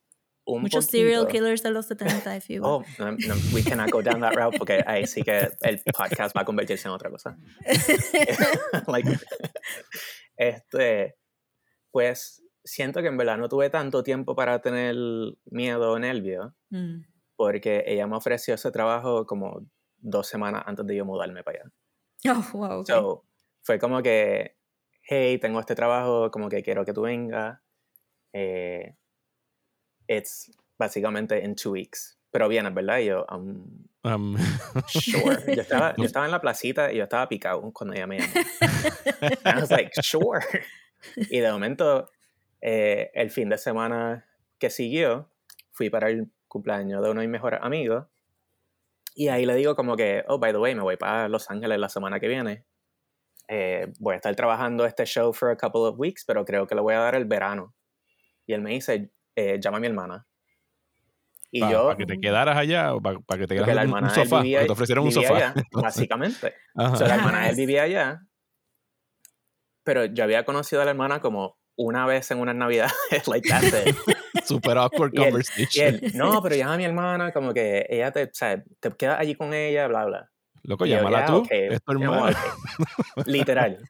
un 0.47 0.63
muchos 0.63 0.87
serial 0.87 1.25
poquito- 1.27 1.33
killers 1.45 1.63
de 1.63 1.71
los 1.73 1.87
70, 1.87 2.37
if 2.37 2.49
you 2.49 2.63
will. 2.63 2.71
Oh, 2.71 2.85
no, 2.99 3.11
no, 3.13 3.35
we 3.53 3.63
cannot 3.63 3.91
go 3.91 4.01
down 4.01 4.21
that 4.21 4.33
route 4.35 4.57
porque 4.59 4.83
ahí 4.87 5.07
sí 5.07 5.23
que 5.23 5.49
el 5.63 5.83
podcast 5.97 6.37
va 6.37 6.43
a 6.43 6.45
convertirse 6.45 6.87
en 6.89 6.95
otra 6.95 7.11
cosa. 7.11 7.37
Like, 8.87 9.19
este, 10.37 11.17
pues 11.91 12.43
siento 12.65 13.01
que 13.03 13.09
en 13.09 13.17
verdad 13.17 13.39
no 13.39 13.49
tuve 13.49 13.71
tanto 13.71 14.03
tiempo 14.03 14.35
para 14.35 14.61
tener 14.61 14.95
miedo 15.47 15.93
o 15.93 15.99
nervio 15.99 16.55
Mm. 16.71 17.03
porque 17.37 17.85
ella 17.87 18.07
me 18.07 18.17
ofreció 18.17 18.55
ese 18.55 18.71
trabajo 18.73 19.25
como 19.27 19.67
dos 19.99 20.27
semanas 20.27 20.63
antes 20.67 20.87
de 20.87 20.97
yo 20.97 21.05
mudarme 21.05 21.43
para 21.45 21.61
allá. 21.61 21.71
Oh, 22.53 22.59
wow, 22.59 22.81
ok. 22.81 22.87
So, 22.89 23.25
fue 23.63 23.79
como 23.79 24.03
que, 24.03 24.57
hey, 25.03 25.39
tengo 25.39 25.61
este 25.61 25.75
trabajo, 25.75 26.31
como 26.31 26.49
que 26.49 26.63
quiero 26.63 26.85
que 26.85 26.93
tú 26.93 27.03
vengas. 27.03 27.61
Eh, 28.33 28.97
it's 30.09 30.51
básicamente 30.79 31.43
in 31.43 31.55
two 31.55 31.73
weeks. 31.73 32.17
Pero 32.33 32.49
vienes, 32.49 32.75
¿verdad? 32.75 32.99
Y 32.99 33.07
yo, 33.07 33.25
um, 33.31 33.87
Um, 34.07 34.37
sure. 34.87 35.37
Yo 35.53 35.63
estaba, 35.63 35.95
yo 35.97 36.05
estaba 36.07 36.27
en 36.27 36.31
la 36.31 36.41
placita 36.41 36.93
y 36.93 36.99
yo 36.99 37.03
estaba 37.03 37.29
picado 37.29 37.73
cuando 37.73 37.95
ella 37.95 38.07
me 38.07 38.21
llamó. 38.21 38.33
And 39.45 39.59
I 39.59 39.61
was 39.61 39.71
like, 39.71 39.91
sure. 40.01 40.41
Y 41.17 41.41
de 41.41 41.51
momento, 41.51 42.09
eh, 42.61 43.11
el 43.15 43.31
fin 43.31 43.49
de 43.49 43.59
semana 43.59 44.25
que 44.61 44.71
siguió, 44.71 45.29
fui 45.73 45.91
para 45.91 46.09
el 46.09 46.31
cumpleaños 46.47 47.03
de 47.03 47.11
uno 47.11 47.21
de 47.21 47.27
mis 47.27 47.33
mejores 47.33 47.59
amigos. 47.63 48.07
Y 49.17 49.27
ahí 49.29 49.45
le 49.45 49.57
digo 49.57 49.75
como 49.75 49.97
que, 49.97 50.25
oh, 50.29 50.39
by 50.39 50.53
the 50.53 50.59
way, 50.59 50.75
me 50.77 50.83
voy 50.83 50.97
para 50.97 51.29
Los 51.29 51.51
Ángeles 51.51 51.79
la 51.81 51.89
semana 51.89 52.21
que 52.21 52.29
viene. 52.29 52.65
Eh, 53.49 53.93
voy 53.99 54.15
a 54.15 54.17
estar 54.17 54.35
trabajando 54.37 54.87
este 54.87 55.05
show 55.05 55.33
for 55.33 55.51
a 55.51 55.57
couple 55.57 55.81
of 55.81 55.99
weeks, 55.99 56.25
pero 56.25 56.45
creo 56.45 56.67
que 56.69 56.77
le 56.77 56.81
voy 56.81 56.95
a 56.95 57.01
dar 57.01 57.17
el 57.17 57.25
verano. 57.25 57.75
Y 58.47 58.53
él 58.53 58.61
me 58.61 58.71
dice, 58.71 59.11
eh, 59.37 59.59
llama 59.61 59.77
a 59.77 59.81
mi 59.81 59.87
hermana. 59.87 60.27
Y 61.53 61.61
para, 61.61 61.73
yo, 61.73 61.97
que 61.97 62.07
te 62.07 62.19
quedaras 62.21 62.57
allá 62.57 62.95
o 62.95 63.01
para, 63.01 63.21
para 63.21 63.41
que 63.41 63.47
te 63.47 63.55
quedaras 63.55 63.85
en 63.85 63.93
un, 63.93 64.11
sofá, 64.11 64.41
vivía, 64.43 64.61
que 64.61 64.67
te 64.67 64.73
ofrecieron 64.73 65.05
un 65.05 65.13
sofá. 65.13 65.37
allá, 65.37 65.55
básicamente. 65.73 66.55
Ajá. 66.75 66.97
So, 66.97 67.07
la 67.07 67.15
hermana 67.17 67.45
de 67.45 67.51
él 67.51 67.57
vivía 67.57 67.83
allá, 67.85 68.23
pero 69.85 70.05
yo 70.07 70.25
había 70.25 70.45
conocido 70.45 70.83
a 70.83 70.85
la 70.85 70.91
hermana 70.91 71.21
como 71.21 71.57
una 71.77 72.07
vez 72.07 72.31
en 72.31 72.41
unas 72.41 72.57
navidades, 72.57 72.95
like 73.29 73.49
that's 73.49 73.67
it. 73.87 73.97
Super 74.45 74.79
awkward 74.79 75.13
Y 75.13 75.19
él- 75.19 75.23
Y 75.23 75.31
conversation. 75.31 75.95
él, 75.95 76.13
no, 76.15 76.43
pero 76.43 76.57
llama 76.57 76.75
a 76.75 76.77
mi 76.79 76.85
hermana, 76.85 77.33
como 77.33 77.53
que 77.55 77.87
ella 77.89 78.11
te, 78.13 78.25
o 78.25 78.31
sea, 78.33 78.63
te 78.81 78.91
quedas 78.93 79.21
allí 79.21 79.35
con 79.35 79.53
ella, 79.55 79.87
bla, 79.87 80.05
bla. 80.07 80.31
Loco, 80.67 80.85
Y 80.85 80.91
yo, 80.91 80.97
llámala 80.97 81.21
"Ya, 81.21 81.27
tú. 81.27 81.37
ok". 81.39 81.49
Es 81.51 81.83
tu 81.83 82.01
yo. 82.01 82.27
Literal. 83.27 83.89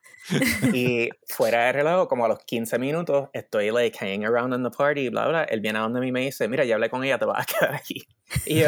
Y 0.72 1.08
fuera 1.28 1.64
de 1.66 1.72
relajo, 1.72 2.06
como 2.08 2.24
a 2.24 2.28
los 2.28 2.38
15 2.40 2.78
minutos, 2.78 3.28
estoy 3.32 3.70
like 3.70 3.96
hanging 3.98 4.24
around 4.24 4.52
in 4.54 4.62
the 4.62 4.70
party, 4.70 5.08
bla, 5.08 5.26
bla. 5.28 5.44
Él 5.44 5.60
viene 5.60 5.78
a 5.78 5.82
donde 5.82 6.00
mí 6.00 6.08
y 6.08 6.12
me 6.12 6.20
dice, 6.20 6.48
mira, 6.48 6.64
ya 6.64 6.74
hablé 6.74 6.90
con 6.90 7.02
ella, 7.04 7.18
te 7.18 7.24
vas 7.24 7.42
a 7.42 7.46
quedar 7.46 7.74
aquí. 7.74 8.06
Y 8.44 8.60
yo, 8.60 8.66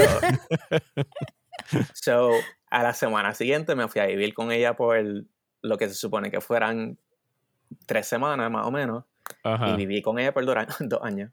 so, 1.95 2.31
a 2.71 2.83
la 2.83 2.95
semana 2.95 3.35
siguiente 3.35 3.75
me 3.75 3.89
fui 3.89 4.01
a 4.01 4.07
vivir 4.07 4.35
con 4.35 4.53
ella 4.53 4.75
por 4.75 4.99
lo 5.63 5.77
que 5.79 5.89
se 5.89 5.95
supone 5.95 6.31
que 6.31 6.41
fueran 6.41 6.99
tres 7.87 8.07
semanas 8.07 8.51
más 8.51 8.67
o 8.67 8.71
menos. 8.71 9.05
Ajá. 9.43 9.69
Y 9.71 9.77
viví 9.77 10.01
con 10.01 10.19
ella 10.19 10.33
por 10.33 10.45
dos 10.47 10.57
años- 10.57 10.77
dos 10.81 11.01
años. 11.03 11.31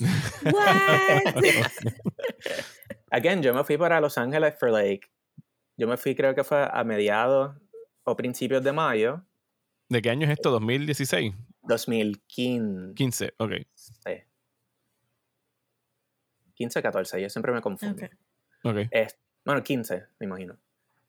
What? 0.00 1.44
Again, 3.10 3.42
yo 3.42 3.54
me 3.54 3.64
fui 3.64 3.76
para 3.78 4.00
Los 4.00 4.18
Ángeles 4.18 4.54
for 4.58 4.70
like, 4.70 5.08
yo 5.76 5.86
me 5.88 5.96
fui 5.96 6.14
creo 6.14 6.34
que 6.34 6.44
fue 6.44 6.68
a 6.70 6.84
mediados 6.84 7.56
o 8.04 8.16
principios 8.16 8.62
de 8.62 8.72
mayo 8.72 9.22
¿De 9.88 10.02
qué 10.02 10.10
año 10.10 10.24
es 10.26 10.32
esto? 10.32 10.58
¿2016? 10.58 11.32
2015. 11.62 12.94
15, 12.94 13.34
ok. 13.38 13.52
15 16.54 16.82
14, 16.82 17.20
yo 17.20 17.28
siempre 17.30 17.52
me 17.52 17.60
confundo. 17.60 18.04
Ok. 18.04 18.10
Ok. 18.64 18.76
Es- 18.90 19.18
bueno, 19.44 19.62
15, 19.62 20.06
me 20.18 20.26
imagino. 20.26 20.58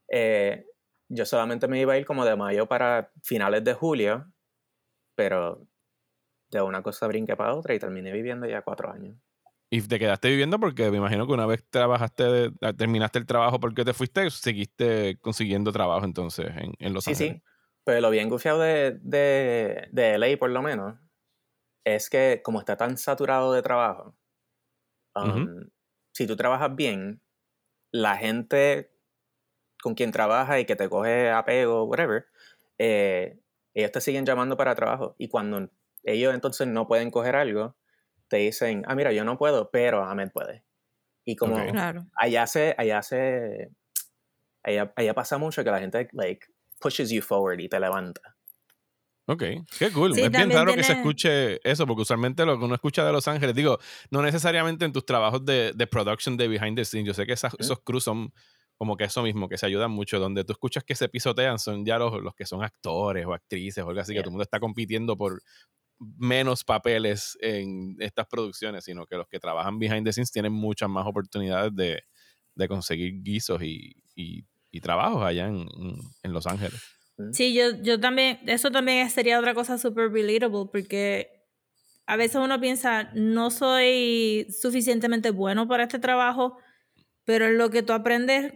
Eh, 0.10 0.66
yo 1.10 1.26
solamente 1.26 1.68
me 1.68 1.80
iba 1.80 1.94
a 1.94 1.98
ir 1.98 2.06
como 2.06 2.24
de 2.26 2.36
mayo 2.36 2.68
para 2.68 3.12
finales 3.24 3.64
de 3.64 3.74
julio, 3.74 4.32
pero 5.16 5.66
de 6.52 6.62
una 6.62 6.84
cosa 6.84 7.08
brinqué 7.08 7.36
para 7.36 7.56
otra 7.56 7.74
y 7.74 7.80
terminé 7.80 8.12
viviendo 8.12 8.46
ya 8.46 8.62
cuatro 8.62 8.92
años. 8.92 9.18
Y 9.70 9.82
te 9.82 10.00
quedaste 10.00 10.30
viviendo 10.30 10.60
porque 10.60 10.90
me 10.92 10.98
imagino 10.98 11.28
que 11.28 11.34
una 11.34 11.46
vez 11.46 11.66
trabajaste, 11.70 12.52
ah, 12.62 12.74
terminaste 12.74 13.20
el 13.20 13.26
trabajo 13.26 13.60
porque 13.60 13.84
te 13.84 13.94
fuiste, 13.94 14.30
seguiste 14.32 15.18
consiguiendo 15.20 15.74
trabajo 15.74 16.06
entonces 16.06 16.48
en, 16.56 16.74
en 16.80 16.94
Los 16.94 17.06
Sí, 17.06 17.10
Ángeles. 17.10 17.38
sí. 17.38 17.44
Pero 17.84 18.02
lo 18.02 18.10
bien 18.10 18.30
gufiado 18.30 18.60
de, 18.60 19.00
de, 19.02 19.88
de 19.92 20.14
LA, 20.16 20.38
por 20.38 20.50
lo 20.50 20.62
menos, 20.62 21.00
es 21.86 22.10
que 22.10 22.42
como 22.44 22.60
está 22.60 22.78
tan 22.78 22.98
saturado 22.98 23.54
de 23.54 23.62
trabajo, 23.64 24.18
um, 25.16 25.70
si 26.14 26.28
tú 26.28 26.36
trabajas 26.36 26.76
bien, 26.76 27.22
la 27.92 28.18
gente 28.18 28.92
con 29.82 29.96
quien 29.96 30.12
trabaja 30.12 30.60
y 30.60 30.66
que 30.66 30.76
te 30.76 30.90
coge 30.90 31.32
apego, 31.32 31.86
whatever, 31.86 32.28
eh, 32.80 33.40
ellos 33.74 33.92
te 33.92 34.02
siguen 34.02 34.26
llamando 34.26 34.58
para 34.58 34.76
trabajo. 34.76 35.16
Y 35.20 35.30
cuando 35.30 35.70
ellos 36.04 36.34
entonces 36.34 36.68
no 36.68 36.88
pueden 36.88 37.12
coger 37.12 37.36
algo, 37.36 37.78
te 38.28 38.38
dicen, 38.38 38.84
ah, 38.88 38.96
mira, 38.96 39.12
yo 39.12 39.24
no 39.24 39.38
puedo, 39.38 39.70
pero 39.72 40.04
Ahmed 40.04 40.32
puede. 40.32 40.64
Y 41.26 41.36
como 41.36 41.56
Ok. 41.56 41.72
Claro. 41.72 42.06
allá 42.16 42.48
se, 42.48 42.76
allá 42.78 43.02
se, 43.02 43.70
allá, 44.64 44.94
allá 44.96 45.14
pasa 45.14 45.38
mucho 45.38 45.64
que 45.64 45.72
la 45.72 45.80
gente, 45.80 46.08
like, 46.14 46.46
pushes 46.80 47.10
you 47.10 47.22
forward 47.22 47.60
y 47.60 47.70
te 47.70 47.80
levanta. 47.80 48.22
Ok, 49.30 49.44
qué 49.78 49.92
cool. 49.92 50.14
Sí, 50.14 50.22
es 50.22 50.32
bien 50.32 50.50
raro 50.52 50.74
que 50.74 50.84
se 50.84 50.94
tiene- 50.94 51.02
escuche 51.02 51.70
eso, 51.70 51.86
porque 51.86 52.04
usualmente 52.04 52.46
lo 52.46 52.58
que 52.58 52.64
uno 52.64 52.76
escucha 52.76 53.04
de 53.06 53.12
Los 53.12 53.28
Ángeles, 53.28 53.54
digo, 53.56 53.78
no 54.10 54.22
necesariamente 54.22 54.86
en 54.86 54.94
tus 54.94 55.06
trabajos 55.06 55.44
de, 55.44 55.74
de 55.76 55.86
production, 55.88 56.38
de 56.38 56.48
behind 56.48 56.78
the 56.78 56.86
scenes, 56.86 57.08
yo 57.08 57.14
sé 57.14 57.26
que 57.26 57.34
esas- 57.34 57.54
esos 57.60 57.82
crews 57.84 58.06
son 58.06 58.32
como 58.78 58.96
que 58.96 59.04
eso 59.04 59.24
mismo, 59.24 59.50
que 59.50 59.58
se 59.58 59.66
ayudan 59.66 59.92
mucho, 59.92 60.18
donde 60.20 60.46
tú 60.46 60.54
escuchas 60.54 60.84
que 60.86 60.96
se 60.96 61.10
pisotean 61.10 61.60
son 61.60 61.84
ya 61.86 61.98
los, 61.98 62.22
los 62.22 62.36
que 62.36 62.46
son 62.46 62.64
actores 62.64 63.26
o 63.26 63.34
actrices 63.34 63.84
o 63.84 63.90
algo 63.90 64.00
así, 64.00 64.12
que 64.12 64.18
Yeah. 64.18 64.22
todo 64.24 64.30
el 64.30 64.34
mundo 64.34 64.44
está 64.44 64.60
compitiendo 64.62 65.18
por 65.18 65.42
menos 66.00 66.64
papeles 66.64 67.38
en 67.42 67.96
estas 68.00 68.28
producciones, 68.28 68.84
sino 68.86 69.06
que 69.06 69.16
los 69.16 69.28
que 69.28 69.40
trabajan 69.40 69.80
behind 69.80 70.06
the 70.06 70.14
scenes 70.14 70.32
tienen 70.32 70.54
muchas 70.54 70.90
más 70.90 71.06
oportunidades 71.08 71.76
de, 71.76 72.04
de 72.56 72.68
conseguir 72.68 73.22
guisos 73.24 73.62
y, 73.64 73.96
y- 74.16 74.44
y 74.70 74.82
trabajos 74.82 75.24
allá 75.24 75.48
en, 75.48 75.68
en- 76.24 76.34
Los 76.34 76.46
Ángeles. 76.46 76.80
Sí, 77.32 77.54
yo, 77.54 77.82
yo 77.82 78.00
también, 78.00 78.40
eso 78.46 78.70
también 78.70 79.10
sería 79.10 79.40
otra 79.40 79.56
cosa 79.56 79.78
súper 79.80 80.12
relatable 80.12 80.66
porque 80.72 81.32
a 82.06 82.16
veces 82.16 82.36
uno 82.36 82.60
piensa, 82.62 83.12
no 83.16 83.50
soy 83.50 84.48
suficientemente 84.52 85.32
bueno 85.32 85.68
para 85.68 85.84
este 85.84 86.00
trabajo, 86.00 86.58
pero 87.26 87.48
en 87.48 87.58
lo 87.58 87.70
que 87.72 87.82
tú 87.84 87.94
aprendes 87.94 88.54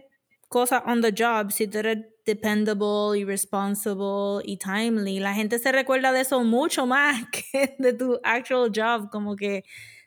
cosas 0.48 0.82
on 0.86 1.02
the 1.02 1.12
job, 1.16 1.50
si 1.50 1.66
tú 1.66 1.78
eres 1.78 1.98
dependable 2.24 3.18
y 3.18 3.24
responsible 3.24 4.40
y 4.44 4.56
timely, 4.58 5.18
la 5.20 5.34
gente 5.34 5.58
se 5.58 5.72
recuerda 5.72 6.12
de 6.12 6.20
eso 6.20 6.42
mucho 6.44 6.86
más 6.86 7.24
que 7.52 7.74
de 7.78 7.92
tu 7.92 8.18
actual 8.22 8.70
job, 8.74 9.10
como 9.10 9.36
que 9.36 9.64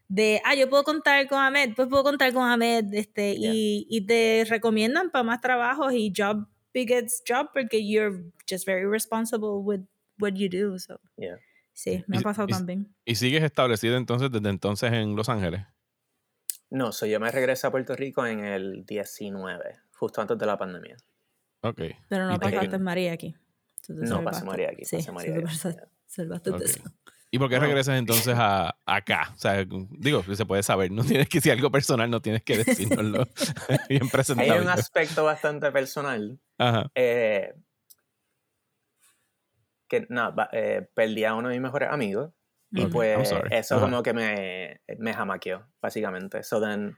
de, 0.07 0.41
ah, 0.45 0.53
yo 0.55 0.69
puedo 0.69 0.83
contar 0.83 1.27
con 1.27 1.39
Ahmed, 1.39 1.73
pues 1.75 1.87
puedo 1.87 2.03
contar 2.03 2.31
con 2.33 2.43
Ahmed, 2.47 2.93
este, 2.93 3.35
y, 3.37 3.87
y 3.89 4.05
te 4.05 4.45
recomiendan 4.47 5.09
para 5.09 5.23
más 5.23 5.41
trabajos 5.41 5.93
y 5.93 6.13
job 6.15 6.47
begets 6.73 7.23
job 7.27 7.47
porque 7.53 7.85
you're 7.87 8.23
just 8.49 8.65
very 8.65 8.85
responsible 8.85 9.61
with 9.63 9.81
what 10.19 10.33
you 10.33 10.47
do, 10.49 10.77
so. 10.77 10.99
Yeah. 11.17 11.37
Sí, 11.73 12.03
me 12.07 12.17
ha 12.19 12.21
pasado 12.21 12.47
y- 12.47 12.51
también. 12.51 12.95
¿Y 13.03 13.15
sigues 13.15 13.43
establecido 13.43 13.97
entonces 13.97 14.31
desde 14.31 14.49
entonces 14.49 14.93
en 14.93 15.15
Los 15.15 15.27
Ángeles? 15.27 15.61
No, 16.69 16.91
so 16.91 17.05
yo 17.05 17.19
me 17.19 17.31
regresé 17.31 17.67
a 17.67 17.71
Puerto 17.71 17.95
Rico 17.95 18.25
en 18.25 18.43
el 18.43 18.85
19, 18.85 19.77
justo 19.93 20.21
antes 20.21 20.37
de 20.37 20.45
la 20.45 20.57
pandemia. 20.57 20.95
Ok. 21.61 21.81
Pero 22.09 22.27
no 22.27 22.35
¿Y 22.35 22.39
pasaste 22.39 22.77
María 22.79 23.13
aquí. 23.13 23.35
No, 23.87 24.23
pasé 24.23 24.45
María 24.45 24.69
aquí, 24.69 24.85
Sí, 24.85 24.97
pasé 24.97 25.11
María 25.11 25.35
salvaste 26.07 26.51
de 26.51 26.55
Ok. 26.57 26.63
eso. 26.63 26.79
¿Y 27.31 27.39
por 27.39 27.49
qué 27.49 27.55
Bueno. 27.55 27.67
regresas 27.67 27.97
entonces 27.99 28.33
a, 28.37 28.77
acá? 28.85 29.31
O 29.35 29.37
sea, 29.37 29.65
digo, 29.65 30.23
se 30.23 30.45
puede 30.45 30.63
saber, 30.63 30.91
no 30.91 31.03
tienes 31.03 31.27
que, 31.27 31.41
si 31.41 31.49
algo 31.49 31.69
personal, 31.69 32.09
no 32.09 32.21
tienes 32.21 32.43
que 32.43 32.57
decírnoslo 32.63 33.27
bien 33.89 33.99
Hay 33.99 34.05
un 34.05 34.09
presentable. 34.09 34.69
aspecto 34.71 35.23
bastante 35.25 35.71
personal 35.71 36.39
Ajá. 36.57 36.89
eh, 36.95 37.53
que 39.87 40.07
nada, 40.09 40.49
eh, 40.53 40.87
perdí 40.93 41.25
a 41.25 41.35
uno 41.35 41.49
de 41.49 41.55
mis 41.55 41.61
mejores 41.61 41.89
amigos 41.91 42.31
y 42.71 42.85
Ok, 42.85 42.85
I'm 42.85 42.91
pues 42.91 43.19
eso 43.51 43.75
Ajá. 43.75 43.85
como 43.85 44.01
que 44.01 44.13
me, 44.13 44.81
me 44.97 45.13
jamaqueó, 45.13 45.67
básicamente. 45.81 46.43
So 46.43 46.61
then, 46.61 46.97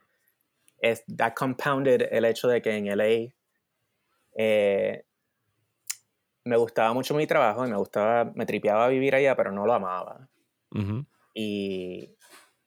es, 0.79 1.03
that 1.17 1.33
compounded 1.35 2.07
el 2.11 2.25
hecho 2.25 2.47
de 2.47 2.61
que 2.61 2.75
en 2.75 2.87
LA 2.87 3.33
eh, 4.37 5.03
me 6.45 6.57
gustaba 6.57 6.93
mucho 6.93 7.13
mi 7.13 7.27
trabajo 7.27 7.65
y 7.65 7.69
me 7.69 7.77
gustaba, 7.77 8.31
me 8.35 8.45
tripeaba 8.45 8.87
vivir 8.87 9.15
allá, 9.15 9.35
pero 9.35 9.51
no 9.51 9.65
lo 9.65 9.73
amaba. 9.73 10.29
Y, 11.33 12.15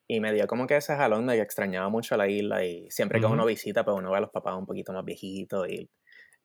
y 0.06 0.20
me 0.20 0.32
dio 0.32 0.46
como 0.46 0.66
que 0.66 0.76
ese 0.76 0.96
jalón 0.96 1.26
de 1.26 1.36
que 1.36 1.42
extrañaba 1.42 1.88
mucho 1.88 2.16
la 2.16 2.28
isla 2.28 2.64
y 2.64 2.90
siempre 2.90 3.20
que 3.20 3.26
Ujú. 3.26 3.34
uno 3.34 3.46
visita, 3.46 3.84
pues 3.84 3.96
uno 3.96 4.10
ve 4.10 4.18
a 4.18 4.20
los 4.20 4.30
papás 4.30 4.56
un 4.56 4.66
poquito 4.66 4.92
más 4.92 5.04
viejitos 5.04 5.68
y 5.68 5.90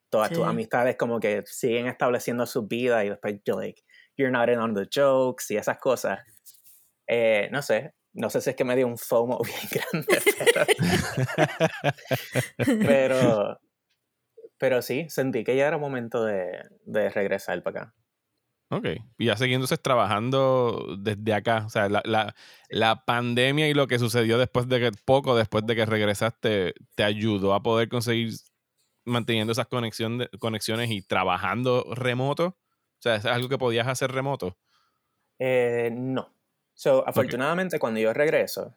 todas 0.10 0.30
tus 0.30 0.46
Sí. 0.46 0.50
amistades 0.50 0.96
como 0.98 1.20
que 1.20 1.44
siguen 1.46 1.88
estableciendo 1.88 2.46
sus 2.46 2.68
vidas 2.68 3.06
y 3.06 3.10
después 3.10 3.42
you're 3.46 3.62
like, 3.62 3.82
you're 4.18 4.32
not 4.32 4.50
in 4.50 4.60
on 4.60 4.74
the 4.74 4.88
jokes 4.94 5.52
y 5.52 5.58
esas 5.58 5.78
cosas. 5.78 6.20
Eh, 7.08 7.50
no 7.52 7.62
sé, 7.62 7.94
no 8.14 8.30
sé 8.30 8.42
si 8.42 8.52
es 8.52 8.56
que 8.56 8.64
me 8.64 8.76
dio 8.76 8.88
un 8.88 8.98
FOMO 8.98 9.40
bien 9.44 9.70
grande, 9.72 10.22
pero, 10.38 10.68
pero, 12.82 13.60
pero 14.66 14.82
sí, 14.82 15.06
sentí 15.10 15.44
que 15.44 15.56
ya 15.56 15.68
era 15.68 15.78
momento 15.78 16.26
de, 16.26 16.68
de 16.86 17.10
regresar 17.12 17.62
para 17.62 17.82
acá. 17.82 17.94
Ok. 18.72 18.88
Y 19.20 19.26
ya 19.28 19.38
siguiéndose 19.38 19.78
trabajando 19.78 20.96
desde 20.98 21.36
acá. 21.36 21.66
O 21.68 21.70
sea, 21.70 21.88
la, 21.88 22.02
la, 22.04 22.34
la 22.70 23.06
pandemia 23.06 23.70
y 23.70 23.76
lo 23.76 23.86
que 23.86 24.00
sucedió 24.00 24.40
después 24.40 24.68
de 24.68 24.80
que, 24.80 24.92
poco 25.06 25.36
después 25.36 25.68
de 25.68 25.76
que 25.76 25.86
regresaste, 25.86 26.74
te 26.96 27.04
ayudó 27.04 27.54
a 27.54 27.62
poder 27.62 27.90
conseguir 27.90 28.34
manteniendo 29.04 29.52
esas 29.52 29.68
conexión 29.68 30.18
de- 30.18 30.30
conexiones 30.40 30.90
y 30.90 31.04
trabajando 31.04 31.86
remoto. 31.94 32.48
O 32.48 33.02
sea, 33.02 33.18
es 33.18 33.26
algo 33.26 33.48
que 33.48 33.60
podías 33.60 33.86
hacer 33.88 34.12
remoto. 34.12 34.58
Eh, 35.38 35.92
no. 35.94 36.34
So, 36.74 37.08
afortunadamente, 37.08 37.78
cuando 37.78 38.00
yo 38.00 38.14
regreso, 38.14 38.76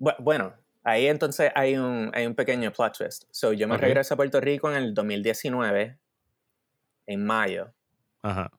bu- 0.00 0.16
bueno, 0.18 0.52
ahí 0.84 1.06
entonces 1.06 1.52
hay 1.54 1.76
un, 1.76 2.10
hay 2.14 2.26
un 2.26 2.34
pequeño 2.34 2.72
plot 2.72 2.98
twist. 2.98 3.24
So, 3.30 3.52
yo 3.52 3.68
me 3.68 3.76
Ok. 3.76 3.82
regreso 3.82 4.14
a 4.14 4.16
Puerto 4.16 4.40
Rico 4.40 4.70
en 4.70 4.76
el 4.76 4.94
2019, 4.94 5.98
en 7.06 7.24
mayo. 7.24 7.74
Ajá. 8.22 8.50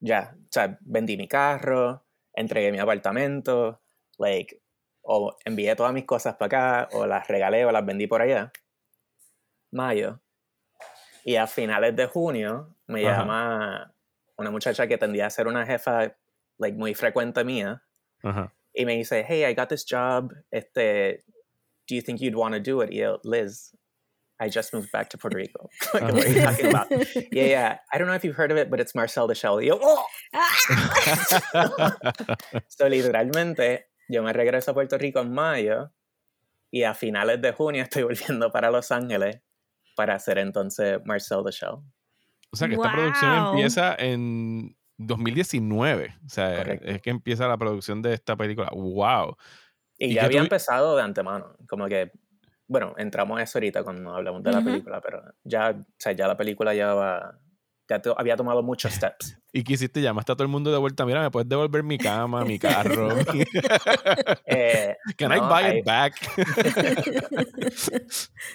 Ya, 0.00 0.36
o 0.36 0.48
sea, 0.50 0.78
vendí 0.82 1.16
mi 1.16 1.26
carro, 1.28 2.06
entregué 2.32 2.70
mi 2.72 2.78
apartamento, 2.78 3.82
like, 4.18 4.62
o 5.02 5.36
envié 5.44 5.74
todas 5.76 5.92
mis 5.92 6.04
cosas 6.04 6.36
para 6.36 6.46
acá, 6.84 6.88
o 6.92 7.06
las 7.06 7.26
regalé 7.28 7.64
o 7.64 7.72
las 7.72 7.84
vendí 7.84 8.06
por 8.06 8.22
allá. 8.22 8.52
Mayo. 9.72 10.20
Y 11.24 11.36
a 11.36 11.46
finales 11.46 11.94
de 11.96 12.06
junio 12.06 12.74
me 12.86 13.02
Ajá. 13.02 13.12
llama 13.18 13.94
una 14.36 14.50
muchacha 14.50 14.86
que 14.86 14.98
tendía 14.98 15.26
a 15.26 15.30
ser 15.30 15.46
una 15.46 15.66
jefa 15.66 16.16
like, 16.58 16.76
muy 16.76 16.94
frecuente 16.94 17.44
mía 17.44 17.82
Ajá. 18.22 18.52
Y 18.78 18.84
me 18.84 18.96
dice, 18.96 19.24
hey, 19.26 19.44
I 19.44 19.54
got 19.54 19.68
this 19.68 19.84
job, 19.84 20.32
este, 20.52 21.18
do 21.88 21.96
you 21.96 22.00
think 22.00 22.20
you'd 22.20 22.36
want 22.36 22.54
to 22.54 22.60
do 22.60 22.80
it? 22.80 22.90
Y 22.92 22.98
yo, 22.98 23.18
Liz, 23.24 23.74
I 24.40 24.48
just 24.48 24.72
moved 24.72 24.92
back 24.92 25.10
to 25.10 25.18
Puerto 25.18 25.36
Rico. 25.42 25.68
Like, 25.94 26.14
what 26.14 26.24
are 26.24 26.28
you 26.28 26.40
talking 26.40 26.66
about? 26.66 26.86
Yeah, 27.32 27.46
yeah, 27.46 27.78
I 27.92 27.98
don't 27.98 28.06
know 28.06 28.14
if 28.14 28.22
you've 28.24 28.36
heard 28.36 28.52
of 28.52 28.56
it, 28.56 28.70
but 28.70 28.78
it's 28.78 28.94
Marcel 28.94 29.26
the 29.26 29.34
Shell. 29.34 29.56
Y 29.56 29.66
yo, 29.66 29.80
oh! 29.82 30.06
so, 32.68 32.88
literalmente, 32.88 33.80
yo 34.08 34.22
me 34.22 34.32
regreso 34.32 34.68
a 34.68 34.74
Puerto 34.74 34.96
Rico 34.96 35.20
en 35.20 35.34
mayo 35.34 35.90
y 36.70 36.84
a 36.84 36.94
finales 36.94 37.42
de 37.42 37.52
junio 37.52 37.82
estoy 37.82 38.04
volviendo 38.04 38.52
para 38.52 38.70
Los 38.70 38.92
Ángeles 38.92 39.40
para 39.96 40.14
hacer 40.14 40.38
entonces 40.38 41.00
Marcel 41.04 41.42
the 41.44 41.50
Shell. 41.50 41.82
O 42.52 42.56
sea, 42.56 42.68
que 42.68 42.74
esta 42.74 42.92
producción 42.92 43.48
empieza 43.48 43.96
en 43.98 44.77
2019. 44.98 46.14
O 46.26 46.28
sea, 46.28 46.56
Correcto. 46.58 46.86
es 46.86 47.00
que 47.02 47.10
empieza 47.10 47.48
la 47.48 47.56
producción 47.56 48.02
de 48.02 48.14
esta 48.14 48.36
película. 48.36 48.68
¡Wow! 48.72 49.36
Y, 49.96 50.10
¿Y 50.10 50.14
ya 50.14 50.24
había 50.26 50.40
tuvi- 50.40 50.44
empezado 50.44 50.96
de 50.96 51.02
antemano, 51.02 51.56
como 51.68 51.86
que, 51.88 52.12
bueno, 52.66 52.94
entramos 52.98 53.40
a 53.40 53.42
eso 53.42 53.58
ahorita 53.58 53.82
cuando 53.82 54.14
hablamos 54.14 54.42
de 54.42 54.52
la 54.52 54.58
Ujú. 54.58 54.66
película, 54.66 55.00
pero 55.00 55.22
ya, 55.42 55.70
o 55.70 55.84
sea, 55.98 56.12
ya 56.12 56.28
la 56.28 56.36
película 56.36 56.74
ya 56.74 56.92
va, 56.94 57.38
ya 57.88 58.00
to- 58.02 58.14
había 58.18 58.36
tomado 58.36 58.62
muchos 58.62 58.92
steps. 58.94 59.38
¿Y 59.52 59.64
qué 59.64 59.72
hiciste? 59.72 60.02
Llamaste 60.02 60.32
a 60.32 60.34
todo 60.36 60.42
el 60.44 60.50
mundo 60.50 60.70
de 60.70 60.76
vuelta. 60.78 61.06
Mira, 61.06 61.22
¿me 61.22 61.30
puedes 61.30 61.48
devolver 61.48 61.82
mi 61.82 61.96
cama, 61.96 62.44
mi 62.44 62.58
carro? 62.58 63.08
Eh, 64.50 64.96
Can 65.16 65.32
I 65.32 65.36
no, 65.36 65.48
buy 65.48 65.64
hay- 65.64 65.78
it 65.78 65.84
back? 65.86 66.14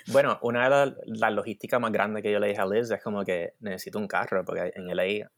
bueno, 0.08 0.38
una 0.42 0.64
de 0.64 0.70
las 0.70 0.94
las 1.06 1.34
logísticas 1.34 1.80
más 1.80 1.92
grandes 1.92 2.24
que 2.24 2.32
yo 2.32 2.40
le 2.40 2.48
dije 2.48 2.62
a 2.62 2.66
Liz 2.66 2.90
es 2.92 3.02
como 3.02 3.24
que 3.24 3.54
necesito 3.60 4.00
un 4.00 4.08
carro, 4.08 4.44
porque 4.46 4.72
en 4.76 4.90
LA 4.90 5.30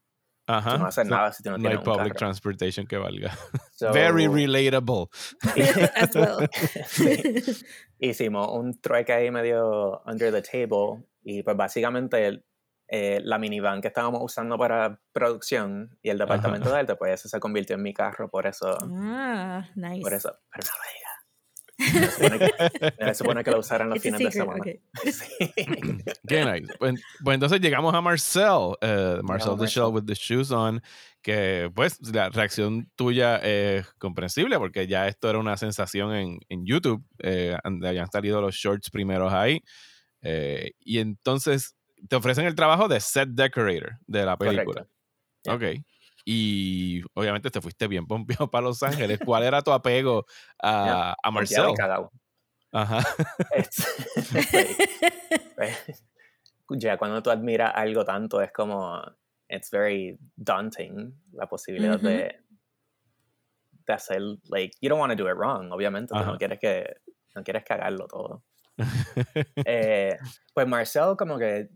Ajá. 0.48 0.74
tú 0.74 0.78
no 0.80 0.86
haces 0.88 1.06
No- 1.08 1.16
nada 1.16 1.32
si 1.32 1.42
tú 1.44 1.50
no, 1.52 1.58
no 1.58 1.70
hay 1.70 1.76
un 1.76 1.84
public 1.84 2.00
carro. 2.10 2.16
transportation 2.16 2.86
que 2.86 2.98
valga. 2.98 3.36
So, 3.74 3.92
Very 3.92 4.28
relatable. 4.28 5.08
As 5.96 6.16
well. 6.16 6.48
Sí. 6.88 7.66
Hicimos 8.00 8.48
un 8.52 8.80
trueque 8.80 9.14
ahí 9.14 9.32
medio 9.32 10.02
under 10.06 10.32
the 10.32 10.42
table 10.42 11.06
y 11.24 11.42
pues 11.44 11.56
básicamente 11.58 12.26
el- 12.28 12.46
eh, 12.88 13.20
la 13.24 13.40
minivan 13.40 13.82
que 13.82 13.88
estábamos 13.88 14.22
usando 14.24 14.60
para 14.60 15.00
producción 15.12 15.98
y 16.04 16.12
el 16.12 16.20
departamento 16.20 16.70
de 16.72 16.80
arte, 16.82 16.96
pues 16.96 17.14
ese 17.20 17.30
se 17.30 17.40
convirtió 17.40 17.76
en 17.76 17.82
mi 17.82 17.96
carro, 17.96 18.30
por 18.30 18.46
eso, 18.46 18.78
Ah, 18.94 19.68
nice. 19.74 20.02
por 20.02 20.14
eso, 20.14 20.38
pero 20.52 20.68
no 20.68 20.78
lo 20.78 20.84
diga. 20.94 21.10
Se 21.78 22.12
supone 22.12 22.40
que, 22.40 22.54
no 23.00 23.08
se 23.08 23.16
supone 23.16 23.44
que 23.44 23.52
lo 23.52 23.60
usaran 23.60 23.90
los 23.90 23.98
It's 23.98 24.04
fines 24.04 24.20
de 24.20 24.32
semana. 24.32 24.60
okay. 24.62 24.80
Sí. 25.12 25.54
Qué 26.28 26.46
nice. 26.46 26.74
Pues, 26.80 27.02
pues 27.24 27.36
entonces 27.36 27.60
llegamos 27.60 27.94
a 27.94 28.02
Marcel, 28.02 28.76
eh, 28.82 29.20
Marcel 29.24 29.58
the 29.60 29.68
Shell 29.68 29.92
with 29.92 30.06
the 30.06 30.14
Shoes 30.14 30.52
On, 30.52 30.82
que 31.22 31.70
pues 31.76 32.00
la 32.14 32.30
reacción 32.30 32.90
tuya 32.96 33.38
es 33.38 33.86
comprensible 33.98 34.58
porque 34.58 34.88
ya 34.88 35.08
esto 35.08 35.30
era 35.30 35.40
una 35.40 35.58
sensación 35.58 36.14
en, 36.14 36.40
en 36.50 36.66
YouTube, 36.66 37.04
eh, 37.20 37.58
donde 37.64 37.90
habían 37.90 38.10
salido 38.10 38.40
los 38.42 38.56
shorts 38.56 38.90
primeros 38.90 39.34
ahí. 39.34 39.62
eh, 40.22 40.72
y 40.80 41.00
entonces 41.00 41.76
te 42.08 42.16
ofrecen 42.16 42.46
el 42.46 42.56
trabajo 42.56 42.88
de 42.88 43.00
set 43.00 43.30
decorator 43.30 43.98
de 44.08 44.26
la 44.26 44.38
película. 44.38 44.86
Correcto. 45.44 45.76
Ok. 45.78 45.86
Y 46.26 47.04
obviamente 47.14 47.52
te 47.52 47.62
fuiste 47.62 47.88
bien 47.88 48.08
pompeado 48.08 48.50
para 48.52 48.64
Los 48.66 48.82
Ángeles. 48.82 49.20
¿Cuál 49.24 49.44
era 49.44 49.62
tu 49.62 49.72
apego 49.72 50.26
a, 50.62 51.16
a 51.22 51.32
Marcel? 51.32 51.74
Ajá. 52.72 53.00
Este, 53.56 53.94
pues, 55.56 55.96
ya 56.72 56.98
cuando 56.98 57.22
tú 57.22 57.30
admiras 57.30 57.72
algo 57.76 58.04
tanto 58.04 58.42
es 58.42 58.52
como 58.52 59.02
it's 59.48 59.70
very 59.72 60.18
daunting 60.36 61.14
la 61.32 61.48
posibilidad 61.48 62.00
de 62.00 62.40
de 63.88 63.94
hacer 63.94 64.22
like 64.50 64.76
you 64.82 64.90
don't 64.90 65.00
want 65.00 65.16
to 65.16 65.24
do 65.24 65.30
it 65.30 65.38
wrong 65.38 65.72
obviamente 65.72 66.14
Ajá. 66.16 66.32
no 66.32 66.38
quieres 66.38 66.60
que 66.60 66.98
no 67.36 67.44
quieres 67.44 67.64
cagarlo 67.64 68.08
todo 68.08 68.44
Eh, 69.66 70.18
pues 70.54 70.68
Marcel 70.68 71.16
como 71.18 71.38
que 71.38 71.70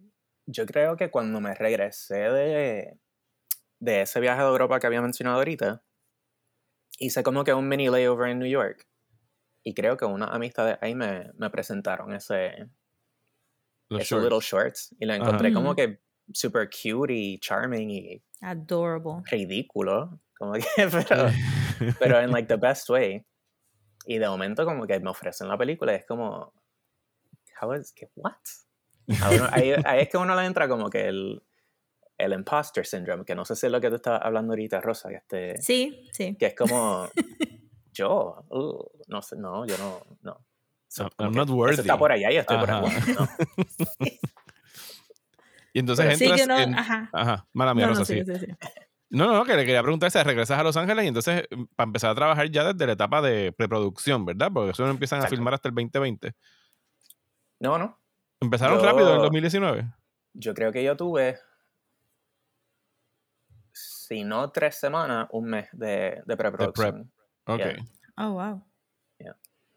yo 0.48 0.66
creo 0.66 0.98
que 0.98 1.10
cuando 1.10 1.40
me 1.40 1.54
regresé 1.54 2.30
de 2.30 3.00
de 3.80 4.02
ese 4.02 4.20
viaje 4.20 4.42
de 4.42 4.48
Europa 4.48 4.80
que 4.80 4.88
había 4.88 5.02
mencionado 5.02 5.38
ahorita 5.38 5.84
hice 6.98 7.24
como 7.24 7.44
que 7.44 7.54
un 7.54 7.68
mini 7.68 7.90
layover 7.90 8.30
en 8.30 8.40
New 8.40 8.50
York 8.50 8.88
y 9.64 9.74
creo 9.74 9.98
que 9.98 10.06
unas 10.06 10.32
amistades 10.32 10.78
ahí 10.82 10.96
me, 10.96 11.32
me 11.38 11.50
presentaron 11.50 12.14
ese 12.14 12.70
Los 13.90 14.02
esos 14.02 14.22
shorts. 14.22 14.24
little 14.24 14.40
shorts 14.42 14.96
y 15.00 15.06
lo 15.06 15.14
Ajá. 15.14 15.24
encontré 15.24 15.54
como 15.54 15.70
Ujú. 15.70 15.76
que 15.78 16.02
super 16.34 16.70
cute 16.70 17.14
y 17.14 17.40
charming 17.40 17.90
y 17.90 18.24
Adorable. 18.42 19.24
ridículo 19.30 20.20
como 20.38 20.54
que 20.54 20.62
pero, 21.08 21.28
pero 22.00 22.20
en 22.20 22.32
like 22.32 22.48
the 22.54 22.56
best 22.58 22.90
way 22.90 23.26
y 24.06 24.18
de 24.18 24.28
momento 24.28 24.66
como 24.66 24.86
que 24.88 25.00
me 25.00 25.10
ofrecen 25.10 25.48
la 25.48 25.58
película 25.58 25.94
y 25.94 25.96
es 25.98 26.06
como 26.06 26.54
how 27.62 27.74
is 27.74 27.92
que 27.92 28.10
what 28.16 28.36
uno- 29.32 29.50
ahí, 29.52 29.74
ahí 29.84 30.02
es 30.02 30.10
que 30.10 30.18
uno 30.18 30.36
le 30.36 30.46
entra 30.46 30.68
como 30.70 30.90
que 30.90 31.08
el 31.08 31.44
el 32.20 32.34
imposter 32.34 32.86
syndrome 32.86 33.24
que 33.26 33.34
no 33.34 33.46
sé 33.46 33.56
si 33.56 33.66
es 33.66 33.72
lo 33.72 33.80
que 33.82 33.90
tú 33.90 33.96
estabas 33.96 34.22
hablando 34.24 34.52
ahorita 34.54 34.80
Rosa 34.82 35.10
que 35.10 35.16
este 35.16 35.62
Sí, 35.62 36.08
sí. 36.14 36.36
que 36.38 36.48
es 36.48 36.56
como 36.56 37.10
yo 37.94 38.46
uh, 38.50 38.84
no 39.08 39.22
sé 39.22 39.36
no 39.38 39.66
yo 39.66 39.78
no 39.78 40.06
no 40.22 40.46
So, 40.88 41.04
I'm- 41.04 41.12
como 41.16 41.30
I'm 41.30 41.36
not 41.36 41.48
eso 41.50 41.56
worthy. 41.56 41.82
está 41.82 41.98
por 41.98 42.12
allá 42.12 42.32
y 42.32 42.36
yo 42.36 42.42
estoy 42.42 42.58
por 42.58 42.70
¿no? 42.70 42.88
Y 45.74 45.80
entonces 45.80 46.06
Pero 46.06 46.18
Sí, 46.18 46.24
entras 46.26 46.42
que 46.42 46.48
no, 46.48 46.58
en... 46.60 46.74
ajá. 46.76 47.10
Ajá, 47.14 47.48
mala 47.54 47.74
mía, 47.76 47.86
No, 47.86 47.94
no, 47.94 48.00
Rosa, 48.00 48.06
sí. 48.14 48.24
sí, 48.26 48.34
sí, 48.40 48.46
sí. 48.48 48.54
No, 49.12 49.28
no, 49.28 49.34
no, 49.34 49.46
que 49.46 49.56
le 49.56 49.66
quería 49.66 49.82
preguntar 49.84 50.10
si 50.12 50.22
regresas 50.22 50.58
a 50.60 50.64
Los 50.64 50.78
Ángeles 50.78 51.06
y 51.06 51.08
entonces 51.08 51.44
mm, 51.52 51.64
para 51.76 51.88
empezar 51.88 52.10
a 52.12 52.16
trabajar 52.16 52.50
ya 52.50 52.64
desde 52.74 52.86
la 52.88 52.94
etapa 52.94 53.22
de 53.22 53.52
preproducción, 53.52 54.26
¿verdad? 54.26 54.50
Porque 54.54 54.72
eso 54.72 54.84
no 54.84 54.90
empiezan 54.92 55.22
a 55.24 55.28
filmar 55.28 55.54
hasta 55.54 55.70
el 55.70 55.76
2020. 55.76 56.34
no 57.60 57.78
no 57.78 58.00
¿Empezaron 58.42 58.80
Yo- 58.80 58.86
rápido 58.86 59.10
en 59.10 59.16
el 59.18 59.22
2019? 59.22 59.92
Yo 60.34 60.54
creo 60.54 60.72
que 60.72 60.84
yo 60.84 60.96
tuve, 60.96 61.38
si 64.10 64.24
no 64.24 64.52
tres 64.52 64.76
semanas, 64.76 65.28
un 65.32 65.46
mes 65.46 65.70
de, 65.72 66.24
de 66.26 66.36
preproducción. 66.36 67.12
Ok. 67.46 67.60
Yeah. 67.60 67.76
Oh, 68.18 68.34
wow. 68.34 68.66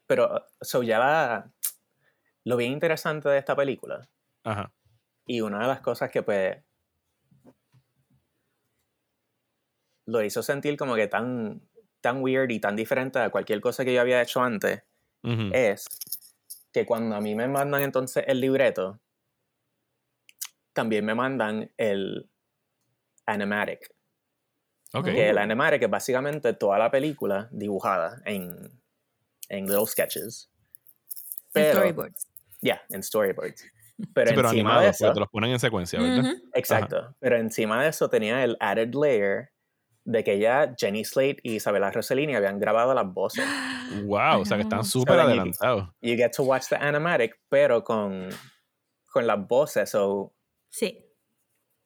Pero, 0.07 0.47
so 0.61 0.83
ya 0.83 0.99
la- 0.99 1.53
lo 2.45 2.57
bien 2.57 2.73
interesante 2.73 3.29
de 3.29 3.39
esta 3.39 3.55
película, 3.55 4.09
Ajá. 4.45 4.73
y 5.27 5.41
una 5.41 5.61
de 5.61 5.67
las 5.69 5.81
cosas 5.81 6.11
que 6.11 6.23
pues 6.23 6.57
lo 10.07 10.23
hizo 10.23 10.43
sentir 10.43 10.77
como 10.77 10.95
que 10.97 11.07
tan, 11.07 11.63
tan 12.01 12.21
weird 12.21 12.51
y 12.51 12.59
tan 12.59 12.75
diferente 12.75 13.21
a 13.21 13.31
cualquier 13.31 13.61
cosa 13.61 13.85
que 13.85 13.95
yo 13.95 14.01
había 14.01 14.21
hecho 14.21 14.43
antes, 14.43 14.83
Ujú. 15.23 15.51
es 15.53 15.87
que 16.73 16.85
cuando 16.85 17.15
a 17.17 17.21
mí 17.21 17.35
me 17.35 17.49
mandan 17.49 17.83
entonces 17.83 18.25
el 18.27 18.41
libreto, 18.41 18.99
también 20.73 21.05
me 21.05 21.15
mandan 21.15 21.71
el 21.77 22.29
animatic. 23.27 23.95
Ok. 24.95 25.05
Que 25.05 25.29
el 25.31 25.39
animatic 25.39 25.83
es 25.83 25.91
básicamente 25.91 26.53
toda 26.55 26.79
la 26.79 26.91
película 26.91 27.49
dibujada 27.53 28.21
en, 28.25 28.71
en 29.49 29.67
little 29.67 29.87
sketches. 29.87 30.51
Pero, 31.53 31.73
Storyboards. 31.81 32.27
ya, 32.61 32.81
en 32.91 33.03
storyboards. 33.03 33.63
Pero 34.15 34.31
Sí, 34.31 34.35
pero 34.35 34.49
encima 34.49 34.51
animado, 34.51 34.81
de 34.81 34.89
eso, 34.89 35.13
te 35.13 35.21
los 35.21 35.29
ponen 35.29 35.51
en 35.53 35.61
secuencia, 35.61 36.01
¿verdad? 36.01 36.33
Exacto. 36.55 37.15
Pero 37.21 37.37
encima 37.37 37.83
de 37.83 37.91
eso 37.91 38.09
tenía 38.09 38.43
el 38.43 38.57
added 38.59 38.95
layer 38.95 39.51
de 40.05 40.25
que 40.25 40.39
ya 40.41 40.75
Jenny 40.77 41.05
Slate 41.05 41.37
y 41.45 41.57
Isabella 41.57 41.91
Rossellini 41.91 42.35
habían 42.35 42.59
grabado 42.59 42.93
las 42.95 43.07
voces. 43.13 43.45
Wow, 44.05 44.41
o 44.41 44.45
sea 44.45 44.57
que 44.57 44.65
están 44.65 44.83
súper 44.85 45.15
So 45.15 45.19
then 45.19 45.27
you- 45.27 45.41
adelantados. 45.41 45.89
You 46.01 46.17
get 46.17 46.33
to 46.37 46.43
watch 46.43 46.69
the 46.69 46.77
animatic, 46.77 47.39
pero 47.49 47.85
con, 47.85 48.31
con 49.13 49.27
las 49.27 49.47
voces. 49.47 49.91
So, 49.91 50.35
Sí. 50.71 51.07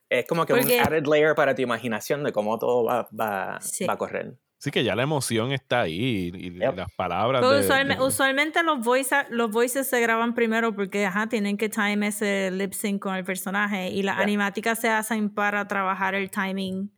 Es 0.09 0.27
como 0.27 0.47
que 0.47 0.55
Porque- 0.55 0.79
un 0.81 0.87
added 0.87 1.07
layer 1.07 1.35
para 1.35 1.55
tu 1.55 1.62
imaginación 1.62 2.23
de 2.25 2.33
cómo 2.33 2.59
todo 2.59 2.85
va, 2.85 3.09
va, 3.19 3.61
Sí. 3.61 3.85
va 3.87 3.95
a 3.95 3.99
correr. 3.99 4.37
Sí 4.59 4.71
que 4.71 4.83
ya 4.85 4.97
la 4.97 5.03
emoción 5.03 5.53
está 5.53 5.83
ahí 5.83 6.31
y, 6.35 6.51
Yep. 6.59 6.77
las 6.77 6.92
palabras 6.95 7.42
de- 7.42 7.61
usualme- 7.61 7.97
de- 7.97 8.03
usualmente 8.03 8.62
los, 8.62 8.81
voice, 8.81 9.14
los 9.29 9.51
voices 9.51 9.87
se 9.87 10.01
graban 10.01 10.35
primero 10.35 10.75
porque 10.75 11.05
ajá, 11.05 11.29
tienen 11.29 11.59
que 11.59 11.69
time 11.69 12.07
ese 12.07 12.51
lip 12.51 12.73
sync 12.73 13.03
con 13.03 13.14
el 13.14 13.25
personaje 13.25 13.90
y 13.90 14.03
las 14.03 14.19
animáticas 14.19 14.79
se 14.81 14.88
hacen 14.88 15.29
para 15.35 15.69
trabajar 15.69 16.14
el 16.14 16.31
timing 16.31 16.90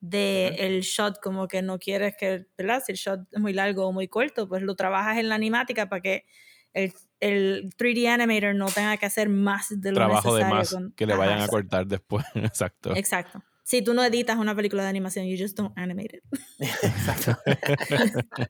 de 0.00 0.48
el 0.58 0.80
shot, 0.82 1.18
como 1.22 1.46
que 1.48 1.60
no 1.62 1.78
quieres 1.78 2.14
que, 2.18 2.46
¿verdad? 2.58 2.82
Si 2.84 2.92
el 2.92 2.98
shot 2.98 3.20
es 3.32 3.40
muy 3.40 3.52
largo 3.52 3.86
o 3.86 3.92
muy 3.92 4.08
corto, 4.08 4.48
pues 4.48 4.62
lo 4.62 4.74
trabajas 4.74 5.18
en 5.18 5.28
la 5.28 5.34
animática 5.34 5.88
para 5.88 6.00
que 6.02 6.24
el, 6.72 6.92
el 7.20 7.70
3D 7.78 8.08
animator 8.08 8.54
no 8.54 8.66
tenga 8.66 8.96
que 8.96 9.06
hacer 9.06 9.28
más 9.28 9.66
de 9.70 9.90
lo 9.90 9.96
trabajo 9.96 10.34
de 10.34 10.44
necesario. 10.44 10.54
más 10.56 10.70
con- 10.72 10.92
que 10.92 11.06
le 11.06 11.12
Ajá, 11.14 11.20
vayan 11.20 11.34
a 11.34 11.44
exacto. 11.44 11.56
cortar 11.56 11.86
después. 11.86 12.24
Exacto. 12.34 12.96
Exacto. 12.96 13.42
Si 13.62 13.80
tú 13.82 13.94
no 13.94 14.04
editas 14.04 14.36
una 14.36 14.54
película 14.54 14.82
de 14.82 14.90
animación, 14.90 15.26
you 15.26 15.36
just 15.42 15.56
don't 15.56 15.72
animate 15.78 16.18
it. 16.18 16.24
Exacto. 16.82 17.36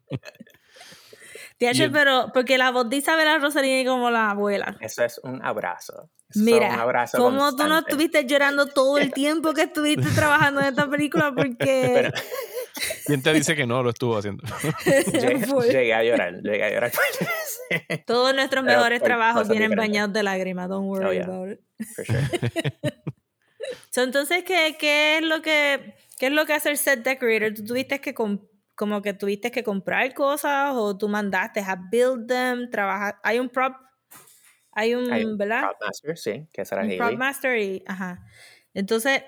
TH, 1.58 1.84
el- 1.84 1.92
pero 1.92 2.30
porque 2.34 2.58
la 2.58 2.70
voz 2.70 2.88
de 2.90 2.96
Isabela 2.96 3.38
Rossellini 3.38 3.84
como 3.86 4.10
la 4.10 4.30
abuela. 4.30 4.76
Eso 4.80 5.04
es 5.04 5.18
un 5.22 5.42
abrazo. 5.44 6.10
Eso 6.30 6.40
un 6.40 6.44
Mira, 6.46 6.74
abrazo 6.82 7.16
¿cómo 7.18 7.54
tú 7.54 7.68
no 7.68 7.78
estuviste 7.78 8.24
llorando 8.26 8.66
todo 8.66 8.98
el 8.98 9.12
tiempo 9.12 9.52
que 9.54 9.62
estuviste 9.62 10.08
trabajando 10.14 10.60
en 10.60 10.66
esta 10.66 10.88
película? 10.90 11.32
Porque 11.34 11.54
Pero 11.94 12.10
¿Quién 13.06 13.22
te 13.22 13.32
dice 13.32 13.54
que 13.54 13.66
no 13.66 13.82
lo 13.84 13.90
estuvo 13.90 14.18
haciendo? 14.18 14.42
llegué, 14.84 15.94
a 15.94 16.02
llorar, 16.02 16.34
llegué 16.42 16.64
a 16.64 16.70
llorar. 16.70 16.92
todos 18.04 18.34
nuestros 18.34 18.64
Pero 18.64 18.76
mejores 18.78 18.98
por 19.00 19.06
trabajos 19.08 19.48
vienen 19.48 19.76
bañados 19.76 20.12
de 20.12 20.22
lágrimas, 20.24 20.68
don't 20.68 20.88
worry 20.88 21.04
Oh, 21.06 21.12
yeah. 21.12 21.24
about 21.24 21.50
it. 21.52 21.60
For 21.94 22.04
sure. 22.04 22.20
So, 23.90 24.02
entonces, 24.02 24.42
¿qué, 24.44 24.76
qué 24.78 25.18
es 25.18 25.22
lo 25.22 25.40
que 25.40 25.94
qué 26.18 26.26
es 26.26 26.32
lo 26.32 26.44
que 26.46 26.52
hace 26.52 26.70
el 26.70 26.76
set 26.78 27.02
decorator? 27.04 27.54
¿Tú 27.54 27.64
tuviste 27.64 28.00
que 28.00 28.12
com- 28.12 28.40
como 28.74 29.02
que 29.02 29.14
tuviste 29.14 29.50
que 29.50 29.64
comprar 29.64 30.12
cosas 30.14 30.72
o 30.74 30.96
tú 30.98 31.08
mandaste 31.08 31.60
a 31.60 31.76
build 31.90 32.26
them, 32.28 32.70
trabajar? 32.70 33.16
Hay 33.22 33.38
un 33.38 33.48
prop, 33.48 33.74
hay 34.72 34.94
un, 34.94 35.12
Hay 35.12 35.24
un 35.24 35.38
¿verdad? 35.38 35.62
Prop 35.62 35.76
Master, 35.80 36.18
sí, 36.18 36.48
que 36.52 36.64
será 36.64 36.86
prop 36.96 37.14
master 37.16 37.58
y 37.58 37.82
ajá 37.86 38.24
entonces 38.74 39.22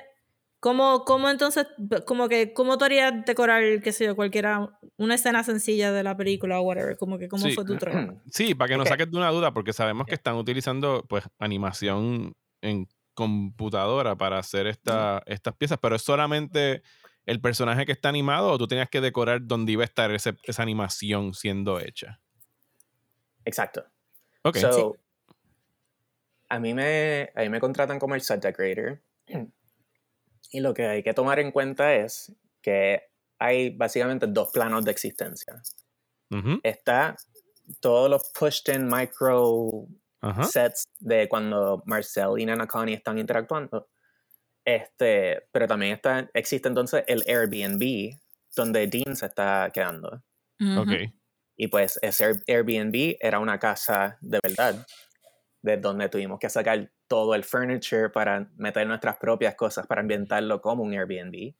cómo 0.60 1.04
cómo 1.04 1.28
entonces 1.30 1.66
como 2.06 2.28
que 2.28 2.52
cómo 2.52 2.78
tú 2.78 2.84
harías 2.84 3.12
decorar 3.24 3.62
qué 3.82 3.92
sé 3.92 4.06
yo 4.06 4.16
cualquiera 4.16 4.78
una 4.96 5.14
escena 5.14 5.44
sencilla 5.44 5.92
de 5.92 6.02
la 6.02 6.16
película 6.16 6.60
o 6.60 6.62
whatever 6.64 6.96
como 6.96 7.18
que 7.18 7.28
cómo 7.28 7.50
Sí. 7.50 7.54
fue 7.54 7.64
tu 7.64 7.78
trabajo 7.78 8.22
Sí, 8.32 8.54
para 8.54 8.68
que 8.68 8.76
nos 8.76 8.88
Ok. 8.88 8.88
saques 8.88 9.10
de 9.10 9.16
una 9.16 9.30
duda, 9.30 9.52
porque 9.52 9.72
sabemos 9.72 10.06
que 10.08 10.14
están 10.16 10.36
utilizando 10.36 11.04
pues 11.08 11.24
animación 11.38 12.32
en 12.62 12.88
computadora 13.14 14.16
para 14.16 14.38
hacer 14.38 14.66
esta, 14.66 15.22
estas 15.26 15.54
piezas, 15.56 15.78
pero 15.80 15.96
es 15.96 16.02
solamente 16.02 16.82
el 17.26 17.40
personaje 17.40 17.84
que 17.86 17.92
está 17.92 18.08
animado 18.08 18.50
o 18.50 18.58
tú 18.58 18.66
tenías 18.66 18.88
que 18.88 19.00
decorar 19.00 19.40
donde 19.46 19.72
iba 19.72 19.82
a 19.82 19.86
estar 19.86 20.10
ese- 20.12 20.36
esa 20.44 20.62
animación 20.62 21.34
siendo 21.34 21.78
hecha. 21.80 22.20
Exacto. 23.44 23.84
Ok. 24.42 24.56
So, 24.72 24.96
a, 26.48 26.58
mí 26.58 26.72
me, 26.74 27.30
a 27.34 27.40
mí 27.42 27.48
me 27.48 27.60
contratan 27.60 27.98
como 27.98 28.14
el 28.14 28.20
set 28.22 28.42
decorator. 28.42 29.02
Y 30.52 30.60
lo 30.60 30.72
que 30.72 30.86
hay 30.86 31.02
que 31.02 31.12
tomar 31.12 31.40
en 31.40 31.50
cuenta 31.50 31.92
es 31.96 32.32
que 32.62 33.02
hay 33.36 33.70
básicamente 33.70 34.28
dos 34.28 34.50
planos 34.52 34.84
de 34.84 34.92
existencia. 34.92 35.60
Está 36.62 37.16
todos 37.80 38.08
los 38.08 38.30
pushed 38.32 38.72
in 38.72 38.86
micro 38.86 39.88
sets 40.48 40.84
de 41.00 41.28
cuando 41.28 41.82
Marcel 41.86 42.38
y 42.38 42.46
Nana 42.46 42.66
Connie 42.68 42.94
están 42.94 43.18
interactuando. 43.18 43.88
Este, 44.66 45.48
pero 45.52 45.68
también 45.68 45.92
está, 45.94 46.28
existe 46.34 46.68
entonces 46.68 47.04
el 47.06 47.22
Airbnb, 47.28 48.18
donde 48.56 48.88
Dean 48.88 49.16
se 49.16 49.26
está 49.26 49.70
quedando. 49.72 50.22
Y 51.56 51.68
pues 51.68 51.98
ese 52.02 52.24
Air- 52.26 52.42
Airbnb 52.48 53.16
era 53.20 53.38
una 53.38 53.58
casa 53.58 54.18
de 54.20 54.40
verdad, 54.42 54.86
de 55.62 55.76
donde 55.78 56.08
tuvimos 56.08 56.38
que 56.40 56.50
sacar 56.50 56.92
todo 57.08 57.34
el 57.34 57.44
furniture 57.44 58.10
para 58.10 58.50
meter 58.56 58.86
nuestras 58.86 59.18
propias 59.18 59.54
cosas 59.56 59.86
para 59.86 60.02
ambientarlo 60.02 60.60
como 60.62 60.82
un 60.84 60.92
Airbnb. 60.94 61.54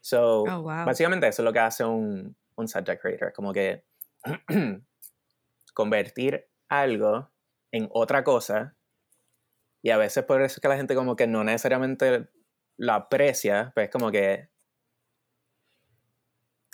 So, 0.00 0.44
Oh, 0.46 0.62
wow. 0.62 0.84
básicamente 0.84 1.28
eso 1.28 1.42
es 1.42 1.44
lo 1.44 1.52
que 1.52 1.58
hace 1.60 1.84
un, 1.84 2.36
un 2.56 2.68
set 2.68 2.86
decorator, 2.86 3.32
como 3.32 3.52
que 3.52 3.84
convertir 5.74 6.48
algo 6.68 7.30
en 7.72 7.88
otra 7.92 8.24
cosa 8.24 8.77
y 9.88 9.90
a 9.90 9.96
veces 9.96 10.22
por 10.24 10.42
eso 10.42 10.56
es 10.56 10.60
que 10.60 10.68
la 10.68 10.76
gente 10.76 10.94
como 10.94 11.16
que 11.16 11.26
no 11.26 11.42
necesariamente 11.44 12.28
lo 12.76 12.92
aprecia, 12.92 13.72
pues 13.74 13.88
como 13.88 14.10
que 14.10 14.50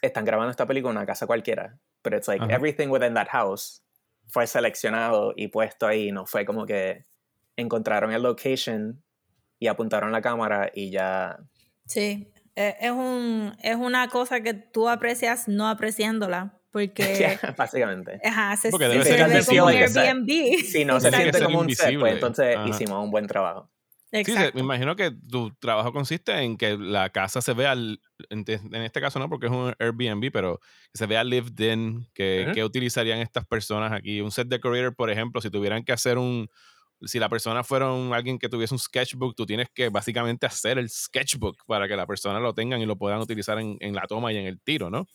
están 0.03 0.25
grabando 0.25 0.51
esta 0.51 0.67
película 0.67 0.91
en 0.91 0.97
una 0.97 1.07
casa 1.07 1.29
cualquiera, 1.29 1.79
pero 2.03 2.17
it's 2.17 2.27
like 2.27 2.45
Ajá. 2.45 2.53
everything 2.57 2.89
within 2.89 3.15
that 3.15 3.29
house 3.29 3.85
fue 4.27 4.49
seleccionado 4.49 5.33
y 5.37 5.47
puesto 5.47 5.87
ahí, 5.87 6.11
no 6.11 6.27
fue 6.27 6.45
como 6.45 6.67
que 6.67 7.07
encontraron 7.55 8.11
el 8.11 8.21
location 8.21 9.05
y 9.61 9.69
apuntaron 9.69 10.11
la 10.11 10.21
cámara 10.21 10.73
y 10.75 10.91
ya 10.91 11.39
Sí, 11.87 12.33
eh, 12.57 12.75
es, 12.81 12.91
un, 12.91 13.55
es 13.63 13.77
una 13.77 14.09
cosa 14.09 14.41
que 14.41 14.55
tú 14.55 14.89
aprecias 14.89 15.47
no 15.47 15.69
apreciándola, 15.69 16.59
porque 16.75 17.39
ya, 17.41 17.55
básicamente. 17.57 18.21
ajá, 18.25 18.57
se, 18.57 18.71
Porque 18.71 18.87
se- 18.87 18.93
debe 18.93 19.05
se 19.05 19.11
ser 19.11 19.21
ve 19.29 19.31
invisible 19.33 19.59
como 19.61 19.71
un 19.71 19.75
like. 19.81 19.99
Airbnb. 20.01 20.65
Si 20.67 20.85
no 20.85 21.01
se 21.01 21.11
siente 21.13 21.43
como 21.43 21.61
un 21.61 21.71
set, 21.75 21.99
pues 21.99 22.13
entonces 22.15 22.57
Ajá. 22.57 22.69
hicimos 22.69 23.03
un 23.05 23.11
buen 23.11 23.27
trabajo. 23.29 23.71
Sí, 24.13 24.25
se- 24.25 24.31
Exacto. 24.33 24.55
me 24.55 24.61
imagino 24.61 24.95
que 24.97 25.11
tu 25.13 25.51
trabajo 25.57 25.93
consiste 25.93 26.33
en 26.43 26.57
que 26.57 26.77
la 26.77 27.11
casa 27.11 27.41
se 27.41 27.53
vea, 27.53 27.73
en, 27.73 28.45
te- 28.45 28.55
en 28.55 28.75
este 28.83 29.01
caso 29.01 29.19
no, 29.19 29.29
porque 29.29 29.47
es 29.47 29.53
un 29.53 29.75
Airbnb, 29.79 30.31
pero 30.33 30.59
que 30.93 30.99
se 30.99 31.07
vea 31.07 31.25
lived 31.25 31.59
in, 31.61 32.07
que, 32.15 32.43
Ujú. 32.47 32.55
que 32.55 32.65
utilizarían 32.65 33.21
estas 33.21 33.45
personas 33.47 33.93
aquí. 33.93 34.21
Un 34.21 34.31
set 34.31 34.47
decorator, 34.49 34.95
por 34.95 35.11
ejemplo, 35.11 35.41
si 35.41 35.51
tuvieran 35.51 35.83
que 35.85 35.93
hacer 35.93 36.19
un, 36.19 36.49
si 37.03 37.19
la 37.19 37.29
persona 37.29 37.65
fuera 37.65 37.91
un- 37.93 38.13
alguien 38.15 38.39
que 38.39 38.49
tuviese 38.49 38.73
un 38.75 38.79
sketchbook, 38.79 39.35
tú 39.37 39.47
tienes 39.47 39.69
que 39.75 39.89
básicamente 39.89 40.47
hacer 40.47 40.79
el 40.79 40.89
sketchbook 40.91 41.65
para 41.67 41.89
que 41.89 41.97
la 41.97 42.07
persona 42.07 42.39
lo 42.41 42.53
tengan 42.55 42.81
y 42.81 42.87
lo 42.87 42.97
puedan 42.97 43.21
utilizar 43.21 43.59
en, 43.59 43.77
en 43.81 43.95
la 43.95 44.03
toma 44.09 44.33
y 44.33 44.37
en 44.37 44.47
el 44.47 44.61
tiro, 44.61 44.91
¿no? 44.91 45.07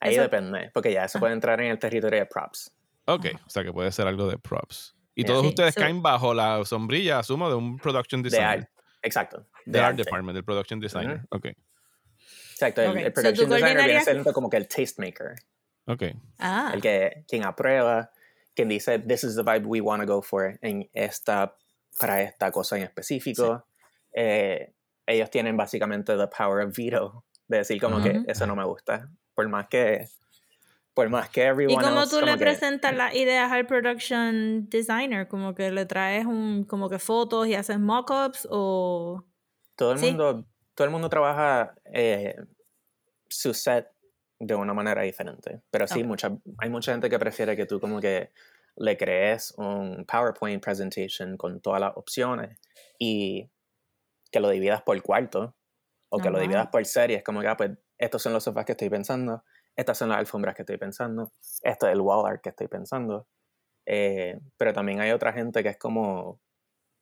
Ahí 0.00 0.12
Eso- 0.14 0.22
depende, 0.22 0.70
porque 0.74 0.92
ya 0.92 1.04
eso 1.04 1.18
Ah. 1.18 1.20
puede 1.20 1.32
entrar 1.34 1.60
en 1.60 1.70
el 1.70 1.78
territorio 1.78 2.18
de 2.20 2.26
props. 2.26 2.72
Ok, 3.06 3.26
o 3.46 3.50
sea 3.50 3.62
que 3.64 3.72
puede 3.72 3.90
ser 3.92 4.06
algo 4.06 4.28
de 4.28 4.36
props. 4.38 4.94
Y 5.14 5.22
Yeah. 5.22 5.28
todos 5.28 5.42
Sí, 5.42 5.48
ustedes 5.48 5.74
so- 5.74 5.80
caen 5.80 6.02
bajo 6.02 6.34
la 6.34 6.64
sombrilla, 6.64 7.20
asumo, 7.20 7.48
de 7.48 7.54
un 7.54 7.78
production 7.78 8.22
De 8.22 8.28
designer. 8.30 8.48
art, 8.60 8.68
exacto. 9.02 9.46
De 9.64 9.80
art 9.80 9.96
department, 9.96 10.34
del 10.34 10.44
production 10.44 10.78
designer. 10.80 11.22
Ok, 11.30 11.46
Exacto, 12.52 12.82
el, 12.82 12.88
so 13.06 13.12
production 13.12 13.50
designer 13.50 13.84
viene 13.84 14.00
siendo 14.04 14.32
como 14.32 14.48
que 14.50 14.56
el 14.56 14.66
tastemaker, 14.68 15.34
ok. 15.86 16.02
Ah, 16.38 16.70
el 16.74 16.80
que 16.80 17.24
quien 17.28 17.44
aprueba, 17.44 18.10
quien 18.54 18.68
dice 18.68 18.98
this 18.98 19.24
is 19.24 19.36
the 19.36 19.42
vibe 19.42 19.66
we 19.66 19.80
want 19.80 20.02
to 20.02 20.06
go 20.06 20.22
for 20.22 20.58
en 20.62 20.88
esta 20.94 21.54
para 21.98 22.22
esta 22.22 22.50
cosa 22.50 22.76
en 22.76 22.82
específico. 22.84 23.66
Eh, 24.12 24.72
ellos 25.06 25.30
tienen 25.30 25.56
básicamente 25.56 26.16
the 26.16 26.26
power 26.28 26.66
of 26.66 26.74
veto 26.76 27.24
de 27.48 27.58
decir 27.58 27.80
como 27.80 28.02
que 28.02 28.22
eso 28.26 28.46
no 28.46 28.56
me 28.56 28.64
gusta, 28.64 29.08
por 29.36 29.48
más 29.48 29.68
que 29.68 30.08
por 30.94 31.10
más 31.10 31.28
que 31.28 31.42
¿Y 31.42 31.46
everyone 31.48 31.82
cómo 31.84 32.00
else 32.02 32.16
tú 32.18 32.24
le 32.24 32.32
que- 32.38 32.44
presentas 32.44 32.94
las 32.96 33.14
ideas 33.14 33.52
al 33.52 33.66
production 33.66 34.68
designer? 34.70 35.28
¿Como 35.28 35.54
que 35.54 35.70
le 35.70 35.84
traes 35.86 36.24
un, 36.26 36.64
como 36.64 36.88
que 36.88 36.98
fotos 36.98 37.46
y 37.48 37.54
haces 37.54 37.78
mock-ups 37.78 38.48
o...? 38.50 39.24
todo 39.76 39.92
el 39.92 39.98
Sí. 39.98 40.06
mundo 40.08 40.46
todo 40.74 40.86
el 40.86 40.90
mundo 40.90 41.08
trabaja 41.08 41.74
eh, 41.92 42.34
su 43.28 43.54
set 43.54 43.88
de 44.38 44.54
una 44.54 44.74
manera 44.74 45.02
diferente 45.02 45.62
pero 45.70 45.86
sí 45.86 46.02
mucha, 46.04 46.36
hay 46.58 46.70
mucha 46.70 46.92
gente 46.92 47.10
que 47.10 47.18
prefiere 47.18 47.56
que 47.56 47.66
tú 47.66 47.78
como 47.80 48.00
que 48.00 48.32
le 48.76 48.96
crees 48.96 49.52
un 49.58 50.04
PowerPoint 50.06 50.62
presentation 50.62 51.36
con 51.36 51.60
todas 51.60 51.80
las 51.80 51.92
opciones 51.96 52.58
y 52.98 53.50
que 54.32 54.40
lo 54.40 54.50
dividas 54.50 54.82
por 54.82 55.00
cuarto 55.02 55.54
o 56.10 56.18
que 56.20 56.28
Oh, 56.28 56.32
lo 56.32 56.38
wow. 56.38 56.42
dividas 56.42 56.68
por 56.68 56.84
series 56.86 57.22
como 57.22 57.40
que 57.42 57.48
ah, 57.48 57.56
pues 57.56 57.70
estos 57.98 58.22
son 58.22 58.32
los 58.32 58.44
sofás 58.44 58.64
que 58.64 58.72
estoy 58.72 58.90
pensando. 58.90 59.44
Estas 59.74 59.98
son 59.98 60.08
las 60.08 60.18
alfombras 60.18 60.54
que 60.54 60.62
estoy 60.62 60.78
pensando. 60.78 61.32
Esto 61.62 61.86
es 61.86 61.92
el 61.92 62.00
wall 62.00 62.26
art 62.26 62.42
que 62.42 62.50
estoy 62.50 62.68
pensando. 62.68 63.28
Eh, 63.84 64.40
pero 64.56 64.72
también 64.72 65.00
hay 65.00 65.12
otra 65.12 65.32
gente 65.32 65.62
que 65.62 65.70
es 65.70 65.78
como 65.78 66.40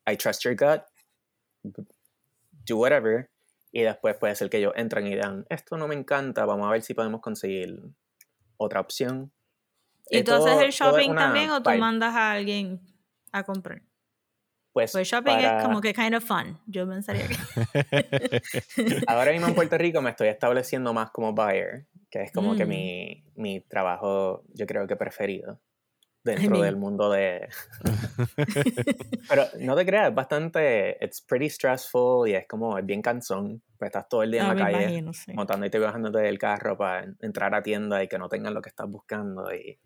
I 0.07 0.17
trust 0.17 0.43
your 0.43 0.57
gut. 0.57 0.83
Do 2.51 2.77
whatever. 2.77 3.31
Y 3.73 3.83
después 3.83 4.17
puede 4.17 4.35
ser 4.35 4.51
que 4.51 4.59
ellos 4.59 4.73
entran 4.77 5.07
y 5.07 5.11
digan 5.11 5.47
esto 5.49 5.77
no 5.77 5.89
me 5.89 5.97
encanta 5.97 6.45
vamos 6.45 6.69
a 6.69 6.71
ver 6.71 6.83
si 6.83 6.95
podemos 6.95 7.21
conseguir 7.21 7.83
otra 8.57 8.79
opción 8.79 9.33
¿Y 10.11 10.23
tú 10.23 10.33
haces 10.33 10.61
el 10.63 10.71
shopping 10.71 11.15
también 11.15 11.51
o 11.51 11.63
tú 11.63 11.71
vibe. 11.71 11.81
mandas 11.81 12.15
a 12.15 12.33
alguien 12.33 12.81
a 13.33 13.43
comprar? 13.43 13.83
Pues 14.75 14.93
Pues 14.93 15.09
shopping 15.09 15.33
para- 15.33 15.59
es 15.59 15.65
como 15.65 15.81
que 15.81 15.95
kind 15.95 16.15
of 16.15 16.25
fun. 16.25 16.59
Yo 16.67 16.87
pensaría 16.87 17.27
que... 17.29 17.35
ahora 19.07 19.33
mismo 19.33 19.47
en 19.49 19.55
Puerto 19.55 19.79
Rico 19.79 20.03
me 20.03 20.11
estoy 20.11 20.29
estableciendo 20.29 20.93
más 20.93 21.11
como 21.11 21.33
buyer 21.33 21.87
que 22.11 22.23
es 22.25 22.33
como 22.33 22.55
que 22.55 22.65
Mm. 22.67 22.69
mi, 22.69 23.25
mi 23.37 23.61
trabajo 23.63 24.43
yo 24.53 24.67
creo 24.67 24.87
que 24.87 24.97
preferido 24.97 25.61
dentro 26.23 26.51
mean- 26.51 26.63
del 26.65 26.77
mundo 26.77 27.11
de 27.11 27.49
pero 29.29 29.45
no 29.61 29.75
te 29.77 29.85
creas 29.87 30.09
es 30.09 30.15
bastante 30.15 30.97
it's 31.01 31.21
pretty 31.23 31.49
stressful 31.51 32.29
y 32.29 32.35
es 32.35 32.47
como 32.47 32.79
es 32.79 32.85
bien 32.87 33.03
cansón 33.03 33.63
pues 33.79 33.89
estás 33.89 34.09
todo 34.09 34.23
el 34.23 34.31
día 34.31 34.43
en 34.43 34.49
No, 34.49 34.55
la 34.55 34.61
calle 34.65 34.83
imagino, 34.85 35.13
sí. 35.13 35.33
montando 35.35 35.67
y 35.67 35.71
te 35.71 35.79
bajándote 35.79 36.19
del 36.19 36.39
carro 36.39 36.77
para 36.77 37.07
entrar 37.21 37.55
a 37.55 37.63
tienda 37.63 38.03
y 38.03 38.09
que 38.09 38.19
no 38.19 38.29
tengan 38.29 38.55
lo 38.55 38.63
que 38.63 38.69
estás 38.71 38.89
buscando 38.89 39.53
y 39.55 39.79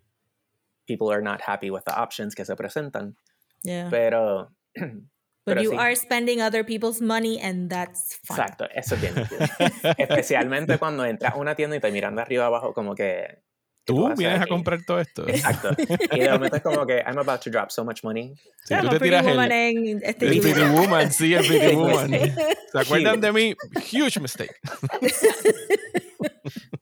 people 0.87 1.13
are 1.15 1.23
not 1.23 1.41
happy 1.47 1.71
with 1.71 1.83
the 1.85 1.93
options 1.95 2.35
que 2.35 2.45
se 2.47 2.57
presentan. 2.57 3.15
Yeah. 3.63 3.89
Pero, 3.91 4.53
pero 5.45 5.63
you 5.63 5.71
sí. 5.71 5.77
are 5.79 5.95
spending 5.97 6.41
other 6.43 6.65
people's 6.65 7.01
money 7.01 7.41
and 7.41 7.71
that's 7.71 8.19
fun. 8.25 8.37
exacto, 8.39 8.67
eso 8.75 8.95
es 8.97 9.01
bien. 9.01 9.15
Especialmente 9.99 10.79
cuando 10.79 11.05
entras 11.05 11.35
a 11.35 11.37
una 11.37 11.55
tienda 11.55 11.77
y 11.77 11.81
te 11.81 11.91
miran 11.91 12.17
de 12.17 12.23
arriba 12.23 12.47
abajo 12.47 12.75
como 12.75 12.95
que... 12.95 13.43
¿qué 13.87 13.95
Tú 13.95 14.13
vienes 14.17 14.41
a 14.41 14.43
aquí? 14.43 14.51
comprar 14.51 14.85
todo 14.85 15.01
esto. 15.01 15.27
Exacto. 15.27 15.71
Y 16.13 16.21
de 16.21 16.31
momento 16.31 16.57
es 16.57 16.63
como 16.63 16.87
que 16.87 16.99
I'm 16.99 17.19
about 17.19 17.41
to 17.41 17.51
drop 17.51 17.71
so 17.71 17.85
much 17.87 18.05
money. 18.05 18.35
Yeah, 18.69 18.83
tú 18.83 18.89
I'm 18.89 18.91
te 18.91 18.97
a 18.97 18.99
pretty 18.99 19.05
tiras 19.17 19.25
el, 19.25 19.31
woman 19.33 19.53
en 19.53 20.01
este 20.03 20.27
el. 20.27 20.41
Pretty 20.41 20.61
Woman, 20.61 21.11
sí, 21.13 21.33
el 21.33 21.47
Pretty 21.47 21.75
Woman. 21.75 22.11
Sí. 22.11 22.33
¿Se 22.73 22.79
acuerdan 22.79 23.21
de 23.23 23.33
mí? 23.33 23.57
Huge 23.91 24.21
mistake. 24.21 24.55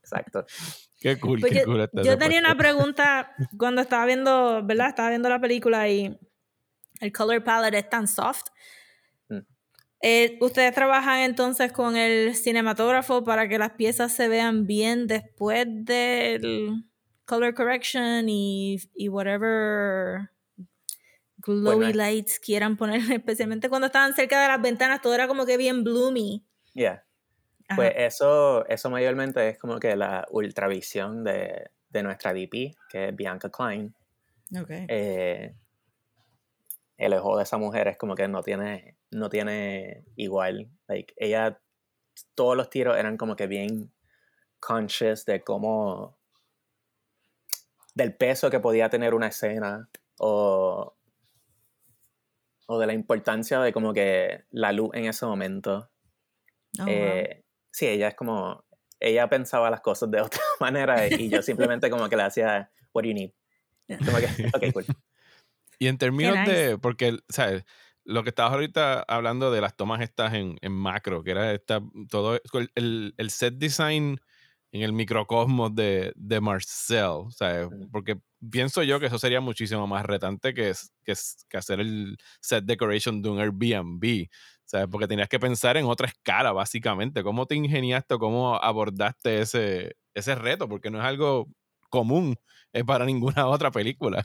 Exacto. 0.02 0.44
Qué 0.98 1.18
cool, 1.20 1.40
Pues 1.40 1.52
qué 1.52 1.59
yo, 1.61 1.64
cool 1.66 1.78
yo 1.78 1.88
tenía 1.88 2.16
puesto. 2.16 2.38
una 2.38 2.56
pregunta 2.56 3.32
cuando 3.56 3.82
estaba 3.82 4.06
viendo, 4.06 4.64
¿verdad? 4.64 4.88
Estaba 4.88 5.11
viendo 5.11 5.28
la 5.28 5.40
película 5.40 5.88
y 5.88 6.18
el 7.00 7.12
color 7.12 7.42
palette 7.44 7.74
es 7.74 7.90
tan 7.90 8.09
soft. 8.09 8.46
Mm. 9.28 9.38
Eh, 10.02 10.38
¿Ustedes 10.40 10.74
trabajan 10.74 11.20
entonces 11.20 11.72
con 11.72 11.96
el 11.96 12.35
cinematógrafo 12.35 13.24
para 13.24 13.48
que 13.48 13.59
las 13.59 13.72
piezas 13.72 14.12
se 14.12 14.28
vean 14.28 14.66
bien 14.66 15.06
después 15.06 15.66
del 15.68 16.85
color 17.24 17.54
correction 17.54 18.28
y, 18.28 18.78
y 18.94 19.09
whatever 19.09 20.30
glowy 21.38 21.76
Bueno, 21.76 21.92
lights 21.92 22.38
quieran 22.38 22.76
poner, 22.76 23.00
especialmente 23.12 23.68
cuando 23.68 23.87
estaban 23.87 24.14
cerca 24.14 24.40
de 24.42 24.48
las 24.48 24.61
ventanas, 24.61 25.00
todo 25.00 25.14
era 25.14 25.28
como 25.28 25.46
que 25.46 25.56
bien 25.56 25.85
bloomy. 25.85 26.44
Yeah. 26.74 27.04
Ajá. 27.68 27.76
Pues 27.76 27.92
eso, 27.96 28.66
eso 28.68 28.90
mayormente 28.90 29.48
es 29.48 29.59
como 29.59 29.80
que 29.80 29.96
la 29.96 30.26
ultravisión 30.30 31.24
de, 31.24 31.70
de 31.88 32.02
nuestra 32.02 32.32
DP, 32.32 32.76
que 32.88 33.09
es 33.09 33.16
Bianca 33.16 33.50
Klein. 33.50 33.94
Ok. 34.56 34.70
eh, 34.70 35.54
el 36.96 37.12
ojo 37.14 37.37
de 37.37 37.42
esa 37.42 37.59
mujer 37.59 37.88
es 37.88 37.98
como 37.98 38.14
que 38.14 38.28
no 38.28 38.42
tiene, 38.42 38.96
no 39.11 39.28
tiene 39.28 40.04
igual. 40.16 40.70
Like, 40.88 41.14
ella, 41.16 41.61
todos 42.35 42.56
los 42.56 42.70
tiros 42.70 42.96
eran 42.96 43.16
como 43.16 43.37
que 43.37 43.46
bien 43.46 43.92
conscious 44.59 45.24
de 45.26 45.42
cómo, 45.42 46.18
del 47.94 48.14
peso 48.14 48.50
que 48.50 48.61
podía 48.61 48.88
tener 48.88 49.14
una 49.14 49.28
escena 49.28 49.88
o, 50.18 50.96
o 52.66 52.78
de 52.78 52.87
la 52.87 52.94
importancia 52.94 53.61
de 53.61 53.72
como 53.72 53.92
que 53.92 54.44
la 54.50 54.72
luz 54.72 54.90
en 54.94 55.04
ese 55.04 55.26
momento. 55.26 55.90
Oh, 56.80 56.85
wow. 56.85 56.88
Eh, 56.88 57.44
sí, 57.70 57.87
ella 57.87 58.09
es 58.09 58.14
como, 58.14 58.64
ella 59.00 59.28
pensaba 59.28 59.70
las 59.70 59.82
cosas 59.82 60.11
de 60.11 60.20
otra 60.20 60.40
manera 60.61 61.06
y 61.06 61.28
yo 61.28 61.42
simplemente 61.42 61.90
como 61.90 62.09
que 62.09 62.16
le 62.16 62.22
hacía, 62.22 62.70
what 62.92 63.02
do 63.02 63.09
you 63.09 63.14
need? 63.14 63.32
Como 64.04 64.18
que, 64.18 64.26
ok, 64.52 64.72
cool. 64.72 64.85
Y 65.78 65.88
en 65.88 65.98
términos 65.98 66.42
nice. 66.44 66.44
de, 66.44 66.78
porque, 66.80 67.18
¿sabes? 67.28 67.64
Lo 68.04 68.22
que 68.22 68.30
estabas 68.30 68.52
ahorita 68.54 69.00
hablando 69.08 69.50
de 69.50 69.60
las 69.60 69.76
tomas 69.76 70.00
estas 70.00 70.34
en, 70.34 70.56
en 70.62 70.72
macro, 70.72 71.22
que 71.24 71.32
era 71.32 71.52
esta, 71.52 71.80
todo 72.10 72.36
el, 72.54 72.70
el- 72.74 73.14
el 73.18 73.30
set 73.30 73.54
design 73.56 74.18
en 74.72 74.82
el 74.82 74.92
microcosmos 74.92 75.74
de, 75.74 76.12
de 76.16 76.40
Marcel, 76.40 77.24
¿sabes? 77.30 77.68
Porque 77.90 78.16
pienso 78.50 78.82
yo 78.82 79.00
que 79.00 79.06
eso 79.06 79.18
sería 79.18 79.40
muchísimo 79.40 79.86
más 79.86 80.04
retante 80.04 80.54
que, 80.54 80.72
que, 81.04 81.14
que 81.48 81.56
hacer 81.56 81.80
el 81.80 82.16
set 82.40 82.64
decoration 82.64 83.22
de 83.22 83.28
un 83.30 83.40
Airbnb. 83.40 84.26
¿Sabes? 84.64 84.88
Porque 84.90 85.06
tenías 85.06 85.28
que 85.28 85.38
pensar 85.38 85.76
en 85.76 85.84
otra 85.86 86.08
escala, 86.08 86.52
básicamente. 86.52 87.22
¿Cómo 87.22 87.46
te 87.46 87.54
ingeniaste 87.54 88.14
o 88.14 88.18
cómo 88.18 88.56
abordaste 88.56 89.40
ese, 89.40 89.92
ese 90.14 90.34
reto? 90.34 90.68
Porque 90.68 90.90
no 90.90 90.98
es 90.98 91.04
algo 91.04 91.46
común 91.88 92.36
es 92.72 92.84
para 92.84 93.04
ninguna 93.06 93.46
otra 93.48 93.70
película. 93.70 94.24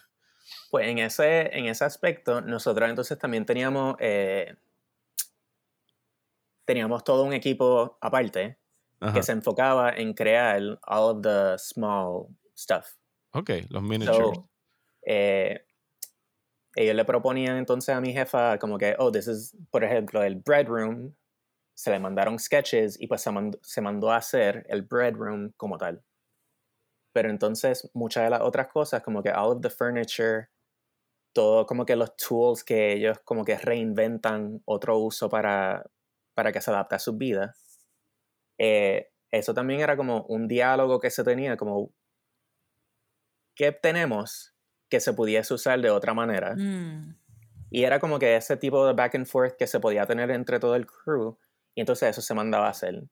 Pues 0.69 0.87
en 0.87 0.99
ese, 0.99 1.55
en 1.57 1.65
ese 1.65 1.85
aspecto, 1.85 2.41
nosotros 2.41 2.89
entonces 2.89 3.17
también 3.17 3.45
teníamos, 3.45 3.95
eh, 3.99 4.55
teníamos 6.65 7.03
todo 7.03 7.23
un 7.23 7.33
equipo 7.33 7.97
aparte 8.01 8.57
Ajá. 8.99 9.13
que 9.13 9.23
se 9.23 9.31
enfocaba 9.31 9.91
en 9.91 10.13
crear 10.13 10.61
all 10.87 11.15
of 11.15 11.21
the 11.21 11.57
small 11.57 12.27
stuff. 12.55 12.95
Ok, 13.33 13.49
los 13.69 13.83
miniatures. 13.83 14.37
So, 14.37 14.49
eh, 15.05 15.65
ellos 16.75 16.95
le 16.95 17.05
proponían 17.05 17.57
entonces 17.57 17.93
a 17.93 17.99
mi 17.99 18.13
jefa 18.13 18.57
como 18.57 18.77
que, 18.77 18.95
oh, 18.97 19.11
this 19.11 19.27
is, 19.27 19.55
por 19.71 19.83
ejemplo, 19.83 20.23
el 20.23 20.35
bread 20.35 20.67
room. 20.67 21.15
Se 21.73 21.89
le 21.89 21.99
mandaron 21.99 22.37
sketches 22.37 22.99
y 22.99 23.07
pues 23.07 23.21
se 23.21 23.31
mandó, 23.31 23.57
se 23.61 23.81
mandó 23.81 24.11
a 24.11 24.17
hacer 24.17 24.65
el 24.69 24.83
bread 24.83 25.15
room 25.15 25.51
como 25.57 25.77
tal. 25.77 26.03
Pero 27.13 27.29
entonces 27.29 27.89
muchas 27.93 28.23
de 28.23 28.29
las 28.29 28.41
otras 28.41 28.67
cosas, 28.67 29.03
como 29.03 29.21
que 29.21 29.29
all 29.29 29.57
of 29.57 29.61
the 29.61 29.69
furniture, 29.69 30.49
todo 31.33 31.65
como 31.65 31.85
que 31.85 31.95
los 31.95 32.15
tools 32.15 32.63
que 32.63 32.93
ellos 32.93 33.19
como 33.23 33.45
que 33.45 33.57
reinventan 33.57 34.61
otro 34.65 34.97
uso 34.99 35.29
para, 35.29 35.85
para 36.33 36.51
que 36.51 36.61
se 36.61 36.71
adapte 36.71 36.95
a 36.95 36.99
sus 36.99 37.17
vidas. 37.17 37.57
eh, 38.57 39.11
eso 39.31 39.53
también 39.53 39.79
era 39.79 39.95
como 39.95 40.25
un 40.27 40.47
diálogo 40.47 40.99
que 40.99 41.09
se 41.09 41.23
tenía, 41.23 41.55
como 41.55 41.93
¿qué 43.55 43.71
tenemos 43.71 44.53
que 44.89 44.99
se 44.99 45.13
pudiese 45.13 45.53
usar 45.53 45.79
de 45.79 45.89
otra 45.89 46.13
manera? 46.13 46.55
Mm. 46.55 47.17
Y 47.69 47.85
era 47.85 47.99
como 47.99 48.19
que 48.19 48.35
ese 48.35 48.57
tipo 48.57 48.85
de 48.85 48.93
back 48.93 49.15
and 49.15 49.25
forth 49.25 49.55
que 49.57 49.67
se 49.67 49.79
podía 49.79 50.05
tener 50.05 50.29
entre 50.31 50.59
todo 50.59 50.75
el 50.75 50.85
crew, 50.85 51.37
y 51.73 51.79
entonces 51.79 52.09
eso 52.09 52.21
se 52.21 52.33
mandaba 52.33 52.67
a 52.67 52.71
hacer. 52.71 53.03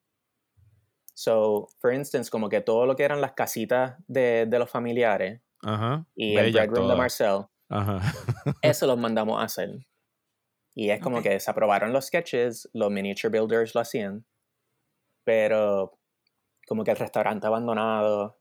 So, 1.20 1.68
for 1.82 1.92
instance, 1.92 2.30
como 2.30 2.48
que 2.48 2.62
todo 2.62 2.86
lo 2.86 2.96
que 2.96 3.04
eran 3.04 3.20
las 3.20 3.34
casitas 3.34 3.98
de, 4.08 4.46
de 4.46 4.58
los 4.58 4.70
familiares 4.70 5.42
Ajá. 5.62 6.06
y 6.16 6.38
el 6.38 6.46
Bellas 6.46 6.68
bread 6.68 6.78
room 6.78 6.92
de. 6.92 6.96
Marcel, 6.96 7.46
Ajá. 7.68 8.00
eso 8.62 8.88
los 8.88 8.98
mandamos 8.98 9.38
a 9.42 9.44
hacer. 9.44 9.86
Y 10.74 10.92
es 10.92 11.02
como 11.02 11.18
Ok. 11.18 11.24
que 11.24 11.40
se 11.42 11.52
aprobaron 11.52 11.92
los 11.92 12.06
sketches, 12.06 12.70
los 12.72 12.90
miniature 12.90 13.38
builders 13.38 13.76
lo 13.76 13.82
hacían, 13.82 14.26
pero 15.26 16.00
como 16.66 16.86
que 16.86 16.92
el 16.92 16.98
restaurante 16.98 17.46
abandonado, 17.46 18.40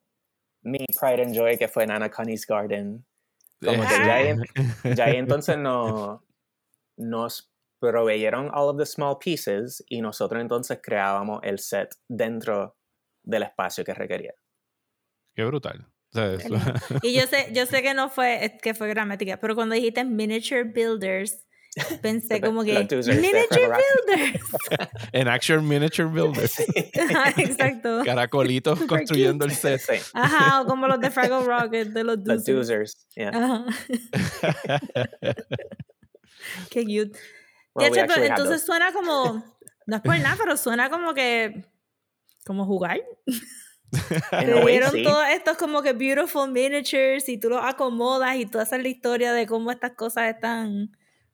mi 0.62 0.86
pride 1.00 1.24
and 1.24 1.34
joy 1.34 1.58
que 1.58 1.66
fue 1.66 1.84
Nana 1.84 2.08
Connie's 2.08 2.46
Garden, 2.46 3.04
como 3.60 3.82
que 3.88 4.06
ya 4.06 4.14
ahí, 4.14 4.36
ya 4.94 5.06
ahí 5.06 5.16
entonces 5.16 5.58
no, 5.58 6.24
nos 6.96 7.52
proveyeron 7.80 8.50
all 8.52 8.68
of 8.68 8.78
the 8.78 8.86
small 8.86 9.18
pieces 9.18 9.82
y 9.88 10.00
nosotros 10.00 10.40
entonces 10.40 10.78
creábamos 10.82 11.40
el 11.42 11.58
set 11.58 11.94
dentro 12.08 12.76
del 13.22 13.42
espacio 13.44 13.84
que 13.84 13.94
requería. 13.94 14.32
Qué 15.34 15.44
brutal. 15.44 15.86
Y 17.02 17.14
yo 17.14 17.26
sé, 17.26 17.50
yo 17.52 17.66
sé 17.66 17.82
que 17.82 17.92
no 17.94 18.08
fue, 18.08 18.58
que 18.62 18.72
fue 18.74 18.88
gramática, 18.88 19.38
pero 19.38 19.54
cuando 19.54 19.74
dijiste 19.74 20.04
miniature 20.04 20.64
builders, 20.64 21.44
pensé 22.00 22.40
como 22.40 22.64
que 22.64 22.72
miniature 22.72 23.68
Rock. 23.68 23.78
builders. 24.08 24.40
en 25.12 25.28
Action 25.28 25.68
Miniature 25.68 26.08
Builder. 26.08 26.50
Ajá, 27.10 27.34
Exacto. 27.42 28.00
Caracolitos 28.04 28.78
Super 28.78 28.98
construyendo 29.00 29.44
cute. 29.44 29.54
el 29.70 29.78
set. 29.78 29.80
Sí, 30.02 30.10
Ajá, 30.14 30.62
o 30.62 30.66
como 30.66 30.88
los 30.88 30.98
de 30.98 31.10
Fraggle 31.10 31.44
Rocket, 31.44 31.88
de 31.88 32.02
los 32.04 32.18
los 32.24 32.44
doozers. 32.44 33.06
yeah. 33.14 33.28
Ajá. 33.28 33.66
Qué 36.70 36.84
cute. 36.84 37.18
Ya, 37.76 37.90
che, 37.90 38.04
pero 38.06 38.22
had 38.22 38.30
entonces 38.30 38.64
suena 38.64 38.92
como, 38.92 39.44
no 39.86 39.96
es 39.96 40.02
por 40.02 40.18
nada, 40.18 40.36
pero 40.38 40.56
suena 40.56 40.90
como 40.90 41.14
que, 41.14 41.64
como 42.44 42.64
jugar. 42.66 43.00
Te 44.30 44.64
dieron 44.66 44.90
sí. 44.90 45.02
todos 45.02 45.26
estos 45.28 45.56
como 45.56 45.80
que 45.80 45.94
beautiful 45.94 46.50
miniatures 46.50 47.28
y 47.28 47.38
tú 47.38 47.48
los 47.48 47.64
acomodas 47.64 48.36
y 48.36 48.44
tú 48.44 48.58
haces 48.58 48.82
la 48.82 48.88
historia 48.88 49.32
de 49.32 49.46
cómo 49.46 49.70
estas 49.70 49.92
cosas 49.92 50.28
están 50.34 50.90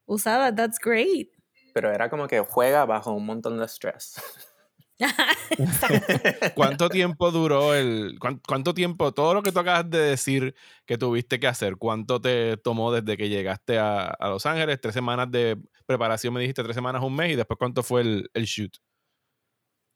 usadas. 0.07 0.55
That's 0.55 0.79
great. 0.79 1.31
Pero 1.73 1.93
era 1.93 2.09
como 2.09 2.29
que 2.29 2.39
juega 2.41 2.85
bajo 2.85 3.11
un 3.13 3.27
montón 3.27 3.59
de 3.59 3.67
stress. 3.67 4.15
¿Cuánto 6.55 6.89
tiempo 6.89 7.31
duró 7.33 7.75
el. 7.75 8.17
cuán- 8.21 8.41
¿Cuánto 8.47 8.75
tiempo, 8.75 9.13
todo 9.13 9.35
lo 9.35 9.43
que 9.43 9.51
tú 9.51 9.59
acabas 9.59 9.91
de 9.91 9.99
decir 9.99 10.55
que 10.87 10.97
tuviste 10.97 11.41
que 11.41 11.49
hacer, 11.49 11.77
cuánto 11.77 12.21
te 12.21 12.57
tomó 12.59 12.93
desde 12.93 13.17
que 13.17 13.29
llegaste 13.29 13.79
a, 13.79 14.05
a 14.07 14.29
Los 14.29 14.47
Ángeles? 14.47 14.81
Tres 14.81 14.95
semanas 14.95 15.31
de 15.31 15.59
preparación, 15.87 16.33
me 16.35 16.41
dijiste 16.41 16.63
tres 16.63 16.75
semanas, 16.75 17.03
un 17.03 17.15
mes, 17.15 17.33
y 17.33 17.37
después 17.37 17.59
cuánto 17.59 17.83
fue 17.83 18.01
el, 18.03 18.31
el 18.35 18.45
shoot. 18.45 18.77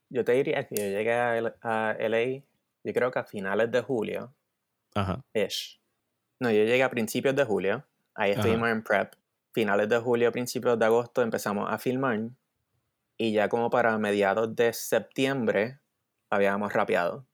Yo 0.09 0.23
te 0.25 0.31
diría 0.33 0.67
que 0.67 0.75
yo 0.75 0.83
llegué 0.83 1.13
a, 1.13 1.37
L- 1.37 1.53
a 1.61 1.95
LA, 1.99 2.41
yo 2.83 2.93
creo 2.93 3.11
que 3.11 3.19
a 3.19 3.23
finales 3.23 3.71
de 3.71 3.81
julio, 3.81 4.33
Ajá. 4.95 5.23
ish. 5.33 5.79
No, 6.39 6.49
yo 6.49 6.63
llegué 6.63 6.83
a 6.83 6.89
principios 6.89 7.35
de 7.35 7.43
julio, 7.43 7.85
ahí 8.15 8.31
estuvimos 8.31 8.69
en 8.69 8.83
prep. 8.83 9.13
Finales 9.51 9.89
de 9.89 9.97
julio, 9.97 10.31
principios 10.31 10.77
de 10.79 10.85
agosto 10.85 11.21
empezamos 11.21 11.67
a 11.69 11.77
filmar 11.77 12.19
y 13.17 13.33
ya 13.33 13.49
como 13.49 13.69
para 13.69 13.97
mediados 13.97 14.55
de 14.55 14.71
septiembre 14.73 15.79
habíamos 16.29 16.71
rapeado. 16.71 17.25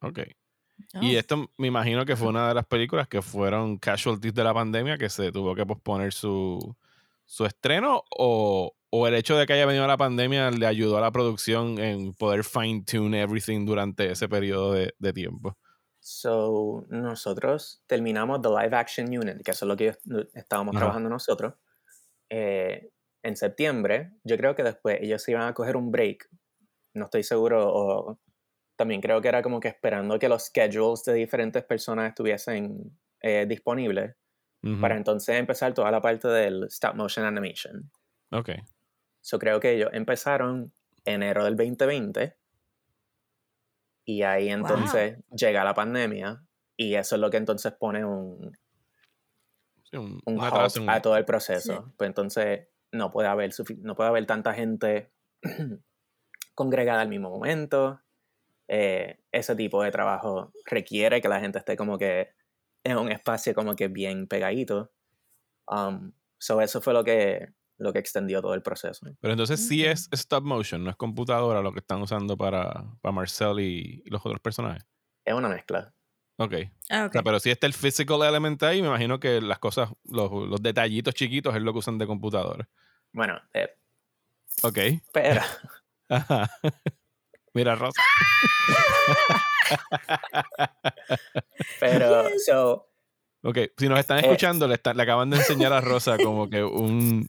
Ok. 0.00 0.20
Y 1.02 1.14
Oh. 1.14 1.18
esto 1.18 1.50
me 1.58 1.66
imagino 1.66 2.06
que 2.06 2.16
fue 2.16 2.28
una 2.28 2.48
de 2.48 2.54
las 2.54 2.64
películas 2.66 3.06
que 3.06 3.20
fueron 3.20 3.76
casualties 3.76 4.32
de 4.32 4.42
la 4.44 4.54
pandemia 4.54 4.96
que 4.96 5.10
se 5.10 5.30
tuvo 5.30 5.54
que 5.54 5.66
posponer 5.66 6.12
su, 6.14 6.74
su 7.30 7.46
estreno 7.46 8.02
o, 8.18 8.74
o 8.90 9.06
el 9.06 9.14
hecho 9.14 9.36
de 9.36 9.46
que 9.46 9.52
haya 9.52 9.64
venido 9.64 9.86
la 9.86 9.96
pandemia 9.96 10.50
le 10.50 10.66
ayudó 10.66 10.98
a 10.98 11.00
la 11.00 11.12
producción 11.12 11.78
en 11.78 12.12
poder 12.12 12.42
fine 12.42 12.82
tune 12.84 13.22
everything 13.22 13.64
durante 13.64 14.10
ese 14.10 14.28
periodo 14.28 14.72
de, 14.72 14.92
de 14.98 15.12
tiempo. 15.12 15.56
So, 16.00 16.86
nosotros 16.88 17.84
terminamos 17.86 18.42
The 18.42 18.48
Live 18.48 18.76
Action 18.76 19.06
Unit, 19.16 19.44
que 19.44 19.52
eso 19.52 19.64
es 19.64 19.68
lo 19.68 19.76
que 19.76 19.96
estábamos 20.34 20.74
Ajá. 20.74 20.80
trabajando 20.80 21.08
nosotros, 21.08 21.54
eh, 22.30 22.90
en 23.22 23.36
septiembre. 23.36 24.10
Yo 24.24 24.36
creo 24.36 24.56
que 24.56 24.64
después 24.64 24.98
ellos 25.00 25.22
se 25.22 25.30
iban 25.30 25.46
a 25.46 25.54
coger 25.54 25.76
un 25.76 25.92
break. 25.92 26.28
No 26.94 27.04
estoy 27.04 27.22
seguro. 27.22 27.62
O 27.72 28.18
también 28.74 29.00
creo 29.00 29.20
que 29.20 29.28
era 29.28 29.40
como 29.40 29.60
que 29.60 29.68
esperando 29.68 30.18
que 30.18 30.28
los 30.28 30.46
schedules 30.46 31.04
de 31.04 31.14
diferentes 31.14 31.62
personas 31.62 32.08
estuviesen 32.08 32.98
eh, 33.22 33.46
disponibles 33.48 34.16
Para 34.80 34.96
entonces 34.96 35.36
empezar 35.36 35.72
toda 35.72 35.90
la 35.90 36.02
parte 36.02 36.28
del 36.28 36.64
stop 36.64 36.94
motion 36.94 37.24
animation. 37.24 37.90
Ok. 38.30 38.50
So, 39.22 39.38
creo 39.38 39.58
que 39.58 39.72
ellos 39.72 39.88
empezaron 39.92 40.70
enero 41.04 41.44
del 41.44 41.56
2020 41.56 42.36
y 44.04 44.22
ahí 44.22 44.50
entonces 44.50 45.18
llega 45.34 45.64
la 45.64 45.72
pandemia 45.72 46.42
y 46.76 46.94
eso 46.94 47.14
es 47.14 47.20
lo 47.20 47.30
que 47.30 47.38
entonces 47.38 47.72
pone 47.72 48.04
un, 48.04 48.52
Sí, 49.90 49.96
un, 49.96 50.20
un 50.24 50.38
un 50.38 50.90
a 50.90 51.02
todo 51.02 51.16
el 51.16 51.24
proceso. 51.24 51.92
Pues 51.96 52.08
entonces 52.08 52.68
no 52.92 53.10
puede 53.10 53.28
haber 53.28 53.50
no 53.78 53.94
puede 53.94 54.08
haber 54.08 54.26
tanta 54.26 54.54
gente 54.54 55.10
congregada 56.54 57.00
al 57.00 57.08
mismo 57.08 57.30
momento. 57.30 58.00
Eh, 58.68 59.18
ese 59.32 59.56
tipo 59.56 59.82
de 59.82 59.90
trabajo 59.90 60.52
requiere 60.64 61.20
que 61.20 61.28
la 61.28 61.40
gente 61.40 61.58
esté 61.58 61.76
como 61.76 61.98
que 61.98 62.30
en 62.84 62.96
un 62.98 63.10
espacio 63.12 63.54
como 63.54 63.74
que 63.76 63.88
bien 63.88 64.26
pegadito. 64.26 64.92
Um, 65.66 66.12
so 66.38 66.60
eso 66.60 66.80
fue 66.80 66.92
lo 66.92 67.04
que, 67.04 67.52
lo 67.78 67.92
que 67.92 67.98
extendió 67.98 68.40
todo 68.42 68.54
el 68.54 68.62
proceso. 68.62 69.06
Pero 69.20 69.32
entonces 69.32 69.66
sí 69.66 69.84
es 69.84 70.08
stop 70.12 70.44
motion, 70.44 70.82
no 70.84 70.90
es 70.90 70.96
computadora 70.96 71.62
lo 71.62 71.72
que 71.72 71.80
están 71.80 72.02
usando 72.02 72.36
para, 72.36 72.86
para 73.00 73.12
Marcel 73.12 73.60
y, 73.60 74.02
y 74.04 74.10
los 74.10 74.24
otros 74.24 74.40
personajes. 74.40 74.84
Es 75.24 75.34
una 75.34 75.48
mezcla. 75.48 75.94
Ok. 76.38 76.54
Ah, 76.88 77.04
O 77.04 77.06
ok. 77.06 77.12
sea, 77.12 77.22
pero 77.22 77.38
si 77.38 77.50
está 77.50 77.66
el 77.66 77.74
physical 77.74 78.22
element 78.22 78.62
ahí, 78.62 78.80
me 78.80 78.88
imagino 78.88 79.20
que 79.20 79.40
las 79.42 79.58
cosas, 79.58 79.90
los, 80.04 80.30
los 80.48 80.62
detallitos 80.62 81.14
chiquitos 81.14 81.54
es 81.54 81.62
lo 81.62 81.72
que 81.72 81.78
usan 81.80 81.98
de 81.98 82.06
computadora. 82.06 82.68
Bueno, 83.12 83.38
eh, 83.52 83.68
Ok. 84.62 84.78
pero 85.12 85.40
Ajá. 86.08 86.50
Mira, 87.54 87.74
Rosa. 87.74 88.00
Pero, 91.80 92.24
so, 92.46 92.86
Ok, 93.42 93.56
si 93.78 93.88
nos 93.88 93.98
están 93.98 94.18
Eh. 94.18 94.22
escuchando, 94.22 94.68
le, 94.68 94.74
está- 94.74 94.92
le 94.92 95.02
acaban 95.02 95.30
de 95.30 95.38
enseñar 95.38 95.72
a 95.72 95.80
Rosa 95.96 96.18
como 96.18 96.50
que 96.50 96.62
un, 96.62 97.26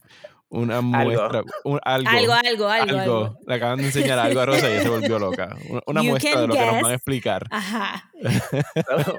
una 0.50 0.82
muestra, 0.82 1.42
un- 1.64 1.80
algo, 1.82 2.10
algo, 2.10 2.32
algo, 2.34 2.36
algo, 2.68 2.68
algo. 2.68 2.98
algo. 3.00 3.38
Le 3.46 3.54
acaban 3.54 3.78
de 3.78 3.84
enseñar 3.86 4.18
algo 4.18 4.40
a 4.40 4.46
Rosa 4.46 4.68
y 4.68 4.72
ella 4.74 4.82
se 4.82 4.88
volvió 4.90 5.18
loca. 5.18 5.56
Una, 5.86 6.02
You 6.02 6.10
muestra 6.10 6.40
de 6.42 6.46
lo 6.48 6.54
que 6.54 6.66
nos 6.66 6.82
van 6.82 6.92
a 6.92 6.94
explicar. 6.94 7.46
Ajá. 7.50 8.10
so, 9.04 9.16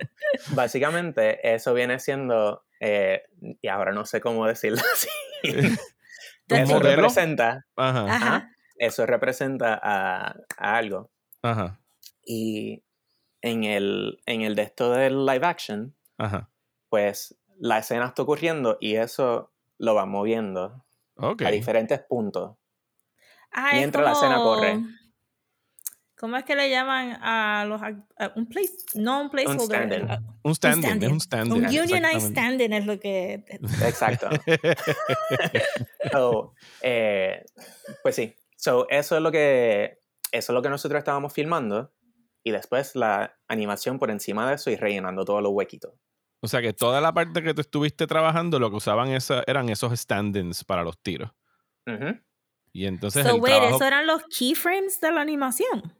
básicamente, 0.49 1.53
eso 1.55 1.73
viene 1.73 1.97
siendo, 1.99 2.63
eh, 2.79 3.23
y 3.61 3.67
ahora 3.69 3.91
no 3.91 4.05
sé 4.05 4.21
cómo 4.21 4.45
decirlo 4.45 4.81
así. 4.93 5.09
¿Un 6.49 6.57
eso 6.57 6.73
modelo? 6.73 6.95
representa, 6.97 7.65
Ajá, 7.75 8.05
Ajá. 8.05 8.51
Eso 8.77 9.05
representa 9.05 9.79
a, 9.81 10.35
a 10.57 10.77
algo. 10.77 11.09
ajá, 11.41 11.79
Y 12.25 12.83
en 13.41 13.63
el, 13.65 14.21
en 14.25 14.41
el 14.41 14.55
de 14.55 14.61
esto 14.63 14.91
del 14.91 15.25
live 15.25 15.45
action, 15.45 15.95
ajá. 16.17 16.49
pues 16.89 17.35
la 17.59 17.79
escena 17.79 18.05
está 18.07 18.21
ocurriendo 18.23 18.77
y 18.79 18.95
eso 18.95 19.51
lo 19.77 19.95
va 19.95 20.05
moviendo 20.05 20.85
a 21.17 21.51
diferentes 21.51 21.99
puntos. 21.99 22.55
Ah, 23.51 23.69
es 23.73 23.77
Mientras 23.79 24.03
la 24.05 24.11
escena 24.13 24.35
como- 24.37 24.55
corre. 24.55 24.79
¿Cómo 26.17 26.37
es 26.37 26.45
que 26.45 26.55
le 26.55 26.69
llaman 26.69 27.17
a 27.21 27.65
los 27.67 27.81
a 27.81 27.91
un 28.37 28.47
place? 28.47 28.71
No 28.95 29.19
un 29.23 29.29
placeholder. 29.29 30.07
Un 30.43 30.55
stand-in, 30.55 31.03
es 31.03 31.11
un 31.11 31.19
stand-in. 31.19 31.51
Un 31.51 31.65
unionized 31.65 31.95
exactamente. 32.15 32.31
stand-in 32.65 32.73
es 32.73 32.85
lo 32.85 32.97
que. 32.97 33.43
Exacto. 33.85 34.29
So, 36.11 36.53
eh, 36.81 37.43
pues 38.03 38.15
sí. 38.15 38.33
So, 38.63 38.87
eso 38.89 39.17
es 39.17 39.21
lo 39.21 39.29
que 39.29 39.99
eso 40.31 40.51
es 40.51 40.55
lo 40.55 40.61
que 40.61 40.69
nosotros 40.69 40.97
estábamos 40.97 41.33
filmando 41.33 41.93
y 42.43 42.51
después 42.51 42.95
la 42.95 43.37
animación 43.49 43.99
por 43.99 44.09
encima 44.09 44.47
de 44.47 44.55
eso 44.55 44.69
y 44.71 44.77
rellenando 44.77 45.25
todos 45.25 45.43
los 45.43 45.51
huequitos. 45.51 45.91
O 46.41 46.47
sea 46.47 46.61
que 46.61 46.71
toda 46.71 47.01
la 47.01 47.13
parte 47.13 47.43
que 47.43 47.53
tú 47.53 47.59
estuviste 47.59 48.07
trabajando, 48.07 48.59
lo 48.59 48.69
que 48.69 48.77
usaban 48.77 49.09
esa, 49.09 49.43
eran 49.47 49.67
esos 49.67 49.91
stand-ins 49.91 50.63
para 50.63 50.83
los 50.83 50.97
tiros. 51.01 51.29
Y 52.71 52.85
entonces 52.85 53.23
So, 53.27 53.35
el 53.35 53.41
wait, 53.41 53.53
trabajo... 53.53 53.75
¿eso 53.75 53.85
eran 53.85 54.07
los 54.07 54.23
keyframes 54.27 55.01
de 55.01 55.11
la 55.11 55.19
animación? 55.19 55.93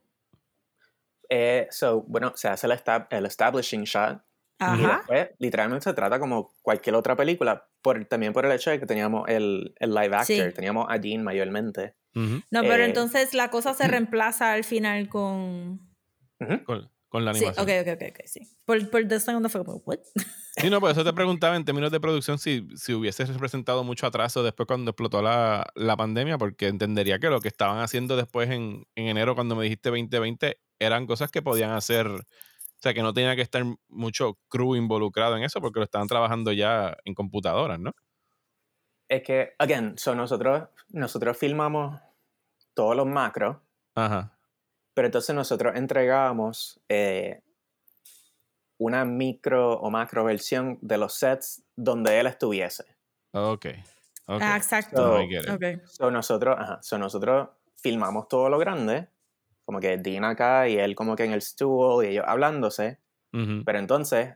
Eh, 1.30 1.68
so, 1.70 2.04
bueno, 2.04 2.32
se 2.36 2.48
hace 2.48 2.68
el, 2.68 2.74
estab- 2.74 3.08
el 3.10 3.26
establishing 3.26 3.84
shot 3.84 4.22
y 4.60 4.64
Ajá. 4.64 4.98
después 4.98 5.30
literalmente 5.40 5.84
se 5.84 5.94
trata 5.94 6.18
como 6.18 6.54
cualquier 6.62 6.96
otra 6.96 7.16
película, 7.18 7.68
por, 7.82 8.04
también 8.06 8.32
por 8.32 8.46
el 8.46 8.54
hecho 8.54 8.70
de 8.70 8.80
que 8.80 8.86
teníamos 8.86 9.28
el, 9.28 9.74
el 9.80 9.90
live 9.94 10.16
actor, 10.16 10.26
Sí. 10.26 10.54
teníamos 10.56 10.88
a 10.90 10.98
Dean 10.98 11.24
mayormente. 11.24 11.96
No, 12.16 12.62
pero 12.62 12.84
Eh, 12.84 12.86
entonces 12.86 13.34
la 13.34 13.50
cosa 13.50 13.74
se 13.74 13.88
reemplaza 13.88 14.54
al 14.54 14.64
final 14.64 15.10
con. 15.10 15.80
Con, 16.66 16.92
con 17.10 17.26
la 17.26 17.34
Sí, 17.34 17.46
animación. 17.46 17.66
ok, 17.66 17.88
ok, 17.88 17.94
ok, 17.96 18.10
ok, 18.12 18.20
sí. 18.26 18.42
Por, 18.66 18.90
por 18.90 19.08
dos 19.08 19.24
segundos 19.24 19.52
fue 19.52 19.64
como, 19.64 19.78
¿what? 19.86 20.00
Sí, 20.56 20.70
no, 20.70 20.80
por 20.80 20.92
eso 20.92 21.04
te 21.04 21.14
preguntaba 21.14 21.56
en 21.56 21.66
términos 21.66 21.92
de 21.92 22.00
producción 22.00 22.38
si, 22.38 22.68
si 22.76 22.94
hubiese 22.94 23.26
representado 23.26 23.84
mucho 23.84 24.06
atraso 24.06 24.44
después 24.44 24.68
cuando 24.68 24.92
explotó 24.92 25.22
la, 25.24 25.66
la 25.74 25.98
pandemia, 25.98 26.38
porque 26.38 26.68
entendería 26.68 27.18
que 27.18 27.30
lo 27.30 27.42
que 27.42 27.48
estaban 27.48 27.80
haciendo 27.80 28.16
después 28.16 28.52
en, 28.52 28.86
en 28.96 29.08
enero 29.08 29.34
cuando 29.34 29.56
me 29.56 29.64
dijiste 29.64 29.90
2020 29.90 30.60
eran 30.80 31.08
cosas 31.08 31.32
que 31.32 31.42
podían 31.42 31.72
hacer, 31.72 32.06
o 32.08 32.20
sea, 32.80 32.94
que 32.94 33.02
no 33.02 33.14
tenía 33.14 33.36
que 33.36 33.42
estar 33.42 33.64
mucho 33.88 34.38
crew 34.48 34.76
involucrado 34.76 35.36
en 35.38 35.44
eso 35.44 35.60
porque 35.60 35.80
lo 35.80 35.86
estaban 35.86 36.08
trabajando 36.08 36.52
ya 36.52 36.96
en 37.04 37.16
computadoras, 37.16 37.80
¿no? 37.80 37.94
Es 39.10 39.24
que, 39.24 39.54
again, 39.60 39.98
so 39.98 40.16
nosotros, 40.16 40.70
nosotros 40.90 41.38
filmamos 41.38 42.00
todos 42.74 42.96
los 42.96 43.06
macros, 43.06 43.58
Ajá. 43.96 44.38
pero 44.94 45.08
entonces 45.08 45.36
nosotros 45.36 45.76
entregábamos 45.76 46.80
eh, 46.90 47.42
una 48.78 49.06
micro 49.06 49.74
o 49.74 49.90
macro 49.90 50.24
versión 50.24 50.80
de 50.82 50.98
los 50.98 51.14
sets 51.14 51.64
donde 51.76 52.20
él 52.20 52.28
estuviese. 52.28 52.84
Ok. 53.32 53.68
ok. 54.28 54.42
Ah, 54.42 54.58
exacto. 54.58 54.98
So, 54.98 55.22
I 55.22 55.28
get 55.28 55.44
it. 55.44 55.50
Ok. 55.50 55.88
So 55.88 56.12
nosotros, 56.12 56.58
ajá, 56.60 56.80
so 56.82 56.98
nosotros 56.98 57.50
filmamos 57.78 58.28
todo 58.28 58.50
lo 58.50 58.58
grande, 58.58 59.10
como 59.66 59.80
que 59.80 59.98
Dean 59.98 60.24
acá 60.24 60.68
y 60.68 60.78
él 60.78 60.96
como 60.96 61.16
que 61.16 61.26
en 61.26 61.34
el 61.34 61.42
stool 61.42 62.06
y 62.06 62.10
ellos 62.10 62.26
hablándose, 62.28 63.00
pero 63.66 63.80
entonces 63.80 64.36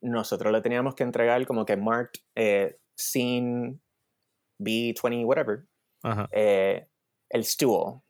nosotros 0.00 0.52
le 0.52 0.60
teníamos 0.60 0.94
que 0.94 1.02
entregar 1.02 1.44
como 1.46 1.64
que 1.64 1.76
marked 1.76 2.20
eh, 2.36 2.78
scene 2.96 3.78
B20, 4.58 5.24
whatever, 5.24 5.66
Ajá. 6.02 6.28
eh, 6.32 6.86
el 7.30 7.44
stool. 7.44 8.00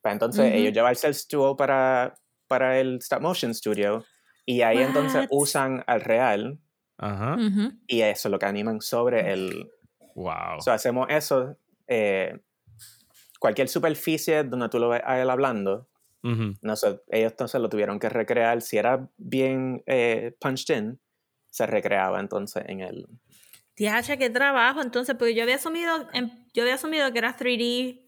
Para 0.00 0.12
entonces 0.12 0.46
Ujú. 0.46 0.56
ellos 0.56 0.72
llevarse 0.72 1.06
el 1.08 1.14
stool 1.14 1.56
para, 1.56 2.14
para 2.46 2.78
el 2.78 2.98
stop 2.98 3.20
motion 3.20 3.54
studio 3.54 4.04
y 4.46 4.62
ahí 4.62 4.78
entonces 4.78 5.26
usan 5.30 5.84
al 5.86 6.00
real 6.00 6.60
Ajá. 6.98 7.36
Y 7.86 8.00
eso 8.02 8.28
es 8.28 8.32
lo 8.32 8.38
que 8.38 8.46
animan 8.46 8.80
sobre 8.80 9.32
el... 9.32 9.70
Wow. 10.14 10.60
So, 10.60 10.72
hacemos 10.72 11.06
eso, 11.10 11.56
eh, 11.86 12.40
cualquier 13.38 13.68
superficie 13.68 14.42
donde 14.42 14.68
tú 14.68 14.80
lo 14.80 14.88
ves 14.88 15.02
a 15.04 15.20
él 15.20 15.30
hablando, 15.30 15.88
no 16.22 16.76
sé, 16.76 17.00
ellos 17.08 17.30
entonces 17.30 17.60
lo 17.60 17.68
tuvieron 17.70 17.98
que 17.98 18.08
recrear, 18.08 18.60
si 18.60 18.76
era 18.76 19.08
bien 19.16 19.82
eh, 19.86 20.36
punched 20.40 20.76
in, 20.76 21.00
se 21.46 21.66
recreaba 21.66 22.20
entonces 22.20 22.64
en 22.66 22.80
el... 22.80 23.06
TH, 23.78 24.18
qué 24.18 24.28
trabajo. 24.28 24.82
Entonces, 24.82 25.14
porque 25.16 25.34
yo 25.34 25.44
había 25.44 25.54
asumido, 25.54 26.08
em- 26.12 26.46
yo 26.52 26.62
había 26.64 26.74
asumido 26.74 27.10
que 27.12 27.18
era 27.18 27.36
3D 27.36 28.04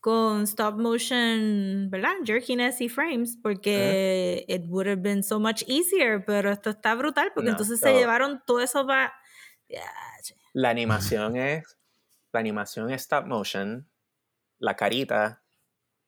con 0.00 0.42
stop 0.42 0.78
motion, 0.78 1.88
¿verdad? 1.88 2.12
Jerkiness 2.24 2.80
y 2.80 2.88
frames, 2.88 3.38
porque 3.42 4.44
it 4.48 4.64
would 4.66 4.86
have 4.86 5.00
been 5.00 5.22
so 5.22 5.40
much 5.40 5.62
easier, 5.66 6.22
pero 6.26 6.50
esto 6.50 6.70
está 6.70 6.94
brutal, 6.94 7.30
porque 7.32 7.46
No, 7.46 7.52
entonces 7.52 7.80
se 7.80 7.94
llevaron 7.94 8.42
todo 8.46 8.60
eso 8.60 8.86
para... 8.86 9.14
La 10.52 10.70
animación 10.70 11.36
es... 11.36 11.78
La 12.32 12.40
animación 12.40 12.90
es 12.90 13.02
stop 13.02 13.26
motion, 13.26 13.88
la 14.58 14.74
carita, 14.74 15.44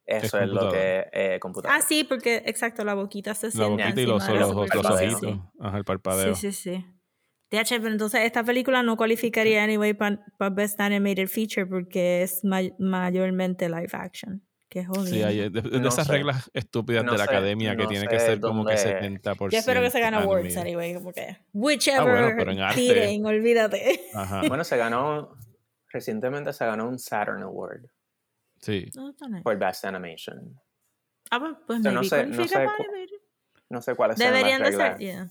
eso 0.04 0.40
es, 0.40 0.48
lo 0.48 0.70
que 0.72 0.98
es 1.00 1.06
eh, 1.12 1.38
computadora. 1.40 1.78
Ah, 1.78 1.80
sí, 1.80 2.04
porque, 2.04 2.42
exacto, 2.44 2.84
la 2.84 2.94
boquita 2.94 3.34
se 3.34 3.56
La 3.56 3.68
boquita 3.68 4.00
y 4.00 4.06
los, 4.06 4.28
los, 4.28 4.54
los, 4.54 4.74
los 4.74 4.86
ojitos. 4.86 5.38
Ajá, 5.60 5.78
el 5.78 5.84
parpadeo. 5.84 6.34
Sí, 6.34 6.52
sí, 6.52 6.74
sí. 6.74 6.95
Entonces 7.60 8.22
esta 8.24 8.42
película 8.44 8.82
no 8.82 8.96
cualificaría 8.96 9.62
anyway 9.64 9.94
para 9.94 10.18
Best 10.50 10.80
Animated 10.80 11.28
Feature 11.28 11.66
porque 11.66 12.22
es 12.22 12.44
may- 12.44 12.74
mayormente 12.78 13.68
live 13.68 13.88
action. 13.92 14.42
Que 14.68 14.84
jodido. 14.84 15.06
Sí, 15.06 15.22
hay, 15.22 15.48
de, 15.48 15.62
de 15.62 15.78
No 15.80 15.88
esas 15.88 16.06
sé. 16.08 16.12
reglas 16.12 16.50
estúpidas 16.52 17.04
No 17.04 17.12
de 17.12 17.18
la 17.18 17.24
sé- 17.24 17.30
academia 17.30 17.76
que 17.76 17.84
no 17.84 17.88
tiene 17.88 18.08
que 18.08 18.18
ser 18.18 18.40
como 18.40 18.64
que 18.64 18.74
dónde- 18.74 19.20
70%. 19.22 19.50
Yo 19.52 19.58
espero 19.58 19.80
que 19.80 19.90
se 19.90 20.00
gane 20.00 20.16
awards 20.16 20.56
anyway, 20.56 20.92
como 20.94 21.12
que 21.12 21.36
whichever 21.52 22.00
Ah, 22.00 22.04
bueno, 22.04 22.32
pero 22.36 22.50
en 22.50 22.58
arte- 22.60 22.74
tiren, 22.80 23.24
olvídate. 23.24 24.00
Ajá, 24.14 24.42
Bueno, 24.48 24.64
se 24.64 24.76
ganó... 24.76 25.36
Recientemente 25.92 26.52
se 26.52 26.66
ganó 26.66 26.88
un 26.88 26.98
Saturn 26.98 27.42
Award 27.44 27.86
sí. 28.60 28.90
Nice. 28.94 29.42
por 29.44 29.56
Best 29.56 29.84
Animation. 29.84 30.60
Ah, 31.30 31.38
pues, 31.38 31.52
pues 31.66 31.78
O 31.78 31.82
sea, 31.84 31.92
no 31.92 32.04
sé- 32.04 32.26
no 32.26 32.44
sé 32.46 32.54
cu- 32.54 32.60
animated. 32.82 33.16
No 33.70 33.80
sé 33.80 33.94
cuáles 33.94 34.18
son 34.18 34.26
Deberían 34.26 34.60
las 34.60 34.70
de 34.72 34.76
ser, 34.76 34.98
yeah. 34.98 35.30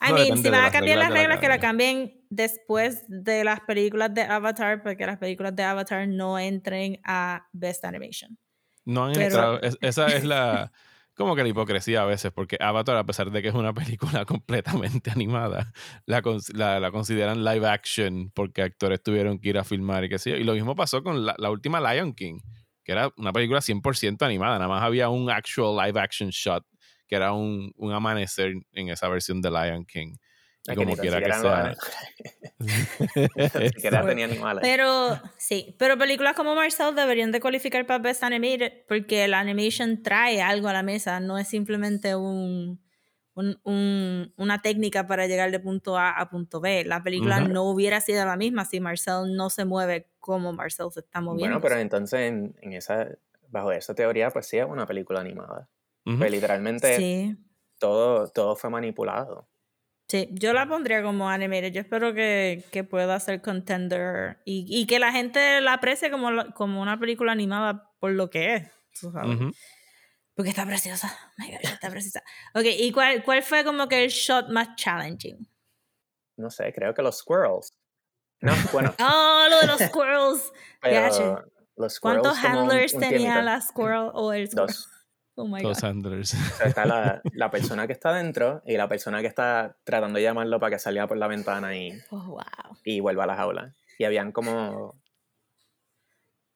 I 0.00 0.10
No, 0.10 0.14
mean, 0.14 0.36
si 0.38 0.42
van 0.44 0.54
a 0.54 0.62
las 0.62 0.72
cambiar 0.72 0.98
las 0.98 1.10
reglas 1.10 1.36
la 1.36 1.40
que 1.40 1.48
la 1.48 1.58
cambien 1.60 2.24
después 2.30 3.04
de 3.08 3.44
las 3.44 3.60
películas 3.60 4.12
de 4.14 4.22
Avatar, 4.22 4.82
porque 4.82 5.06
las 5.06 5.18
películas 5.18 5.54
de 5.56 5.62
Avatar 5.62 6.06
no 6.08 6.38
entren 6.38 7.00
a 7.04 7.46
Best 7.52 7.84
Animation. 7.84 8.38
No 8.84 9.04
han 9.06 9.12
Pero- 9.12 9.24
entrado. 9.26 9.60
es- 9.62 9.78
esa 9.80 10.06
es 10.08 10.24
la. 10.24 10.72
Como 11.14 11.36
que 11.36 11.42
la 11.42 11.50
hipocresía 11.50 12.00
a 12.00 12.06
veces, 12.06 12.32
porque 12.32 12.56
Avatar, 12.60 12.96
a 12.96 13.04
pesar 13.04 13.30
de 13.30 13.42
que 13.42 13.48
es 13.48 13.54
una 13.54 13.74
película 14.20 14.24
completamente 14.24 15.10
animada, 15.10 15.70
la, 16.06 16.22
la, 16.54 16.80
la 16.80 16.90
consideran 16.90 17.44
live 17.44 17.66
action 17.68 18.30
porque 18.34 18.62
actores 18.62 19.02
tuvieron 19.02 19.38
que 19.38 19.50
ir 19.50 19.58
a 19.58 19.64
filmar 19.64 20.04
y 20.04 20.08
qué 20.08 20.18
sé 20.18 20.30
yo. 20.30 20.36
Y 20.36 20.44
lo 20.44 20.54
mismo 20.54 20.74
pasó 20.74 21.02
con 21.02 21.26
la, 21.26 21.34
la 21.36 21.50
última 21.50 21.78
Lion 21.92 22.14
King, 22.14 22.38
que 22.84 22.92
era 22.92 23.10
una 23.18 23.32
película 23.32 23.60
100% 23.60 24.22
animada. 24.24 24.54
Nada 24.54 24.68
más 24.68 24.82
había 24.82 25.10
un 25.10 25.28
actual 25.30 25.76
live 25.86 26.00
action 26.00 26.30
shot, 26.30 26.64
que 27.10 27.16
era 27.16 27.32
un, 27.32 27.72
un 27.76 27.92
amanecer 27.92 28.52
en 28.72 28.88
esa 28.88 29.08
versión 29.08 29.42
de 29.42 29.50
Lion 29.50 29.84
King. 29.84 30.14
Y 30.66 30.70
Es 30.70 30.76
como 30.76 30.96
quiera 30.96 31.20
que 31.20 31.32
sea. 31.32 31.74
Ni 32.60 33.68
siquiera 33.70 34.00
Bueno, 34.02 34.06
tenía 34.08 34.24
animales. 34.26 34.62
Pero 34.62 35.20
sí, 35.38 35.74
pero 35.78 35.98
películas 35.98 36.36
como 36.36 36.54
Marcel 36.54 36.94
deberían 36.94 37.32
de 37.32 37.40
cualificar 37.40 37.84
para 37.86 37.98
Best 37.98 38.22
Animated 38.22 38.84
porque 38.86 39.26
la 39.26 39.40
animation 39.40 40.02
trae 40.02 40.40
algo 40.40 40.68
a 40.68 40.72
la 40.72 40.82
mesa, 40.84 41.18
no 41.18 41.36
es 41.38 41.48
simplemente 41.48 42.14
un, 42.14 42.80
un- 43.34 43.58
un- 43.64 44.32
una 44.36 44.62
técnica 44.62 45.06
para 45.06 45.26
llegar 45.26 45.50
de 45.50 45.58
punto 45.58 45.98
A 45.98 46.10
a 46.10 46.30
punto 46.30 46.60
B. 46.60 46.84
La 46.84 47.02
película 47.02 47.40
no 47.40 47.64
hubiera 47.64 48.00
sido 48.00 48.24
la 48.24 48.36
misma 48.36 48.64
si 48.66 48.78
Marcel 48.80 49.34
no 49.34 49.50
se 49.50 49.64
mueve 49.64 50.10
como 50.20 50.52
Marcel 50.52 50.86
se 50.92 51.00
está 51.00 51.20
moviendo. 51.20 51.48
Bueno, 51.56 51.60
pero 51.60 51.80
entonces 51.80 52.20
en, 52.20 52.54
en 52.60 52.72
esa, 52.74 53.08
bajo 53.48 53.72
esa 53.72 53.94
teoría, 53.94 54.30
pues 54.30 54.46
sí 54.46 54.58
es 54.58 54.66
una 54.66 54.86
película 54.86 55.20
animada. 55.20 55.68
Ujú. 56.06 56.18
Pues 56.18 56.30
literalmente 56.30 56.96
sí. 56.96 57.36
todo, 57.78 58.28
todo 58.28 58.56
fue 58.56 58.70
manipulado. 58.70 59.48
Sí, 60.08 60.28
yo 60.32 60.52
la 60.52 60.66
pondría 60.66 61.02
como 61.02 61.28
animated. 61.30 61.72
Yo 61.72 61.80
espero 61.82 62.12
que, 62.14 62.64
que 62.72 62.82
pueda 62.82 63.18
ser 63.20 63.40
contender 63.42 64.38
y, 64.44 64.66
y 64.68 64.86
que 64.86 64.98
la 64.98 65.12
gente 65.12 65.60
la 65.60 65.74
aprecie 65.74 66.10
como, 66.10 66.30
la- 66.32 66.50
como 66.52 66.82
una 66.82 66.98
película 66.98 67.30
animada 67.32 67.92
por 68.00 68.10
lo 68.12 68.28
que 68.28 68.54
es. 68.56 68.70
tú 69.00 69.12
sabes. 69.12 69.36
Ujú. 69.36 69.52
Porque 70.34 70.50
está 70.50 70.64
preciosa. 70.66 71.16
Oh 71.38 71.42
my 71.42 71.50
God, 71.52 71.60
está 71.62 71.90
preciosa. 71.90 72.22
Ok, 72.54 72.64
¿y 72.78 72.90
cuál, 72.92 73.22
cuál 73.22 73.42
fue 73.42 73.62
como 73.62 73.86
que 73.88 74.02
el 74.04 74.10
shot 74.10 74.48
más 74.48 74.74
challenging? 74.76 75.46
No 76.36 76.50
sé, 76.50 76.72
creo 76.72 76.92
que 76.94 77.02
los 77.02 77.18
squirrels. 77.18 77.72
No, 78.40 78.52
bueno, 78.72 78.94
Oh, 79.00 79.46
lo 79.48 79.60
de 79.60 79.66
los 79.66 79.78
squirrels. 79.80 80.52
pero 80.80 81.44
los 81.76 81.92
squirrels 81.94 82.00
¿Cuántos 82.00 82.38
como 82.40 82.48
un- 82.64 82.70
handlers 82.70 82.94
un 82.94 83.00
tenía 83.00 83.42
la 83.42 83.60
squirrel 83.60 84.10
o 84.14 84.32
el 84.32 84.48
squirrel? 84.48 84.66
Dos. 84.66 84.88
Oh 85.36 85.46
my 85.46 85.62
God. 85.62 85.76
handlers. 85.82 86.34
O 86.34 86.56
sea, 86.56 86.66
está 86.66 86.84
la, 86.84 87.22
la 87.32 87.50
persona 87.50 87.86
que 87.86 87.92
está 87.94 88.12
dentro 88.12 88.62
y 88.66 88.76
la 88.76 88.88
persona 88.88 89.20
que 89.20 89.26
está 89.26 89.76
tratando 89.84 90.18
de 90.18 90.24
llamarlo 90.24 90.60
para 90.60 90.76
que 90.76 90.78
salga 90.78 91.06
por 91.06 91.16
la 91.16 91.28
ventana 91.28 91.74
y, 91.76 91.92
Oh, 92.10 92.18
wow. 92.26 92.42
y 92.84 93.00
vuelva 93.00 93.24
a 93.24 93.26
la 93.28 93.36
jaula. 93.36 93.74
Y 93.98 94.04
habían 94.04 94.32
como 94.32 95.00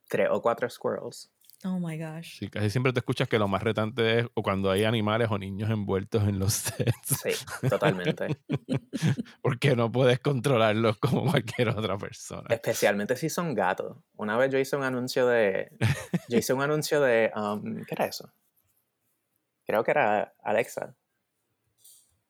tres 0.08 0.28
o 0.30 0.40
cuatro 0.42 0.68
squirrels. 0.68 1.30
Oh 1.66 1.78
my 1.80 1.96
gosh. 1.98 2.40
Sí, 2.40 2.48
casi 2.50 2.68
siempre 2.68 2.92
te 2.92 2.98
escuchas 2.98 3.26
que 3.26 3.38
lo 3.38 3.48
más 3.48 3.62
retante 3.62 4.18
es 4.20 4.26
o 4.34 4.42
cuando 4.42 4.70
hay 4.70 4.84
animales 4.84 5.28
o 5.30 5.38
niños 5.38 5.70
envueltos 5.70 6.22
en 6.24 6.38
los 6.38 6.52
sets. 6.52 7.20
Sí, 7.22 7.68
totalmente. 7.70 8.36
Porque 9.40 9.74
no 9.74 9.90
puedes 9.90 10.20
controlarlos 10.20 10.98
como 10.98 11.24
cualquier 11.30 11.70
otra 11.70 11.96
persona. 11.96 12.48
Especialmente 12.50 13.16
si 13.16 13.30
son 13.30 13.54
gatos. 13.54 13.96
Una 14.16 14.36
vez 14.36 14.50
yo 14.52 14.58
hice 14.58 14.76
un 14.76 14.82
anuncio 14.82 15.26
de. 15.26 15.70
Yo 16.28 16.36
hice 16.36 16.52
un 16.52 16.60
anuncio 16.60 17.00
de. 17.00 17.30
um, 17.34 17.76
¿Qué 17.86 17.94
era 17.94 18.04
eso? 18.06 18.30
Creo 19.66 19.82
que 19.84 19.90
era 19.90 20.34
Alexa. 20.42 20.94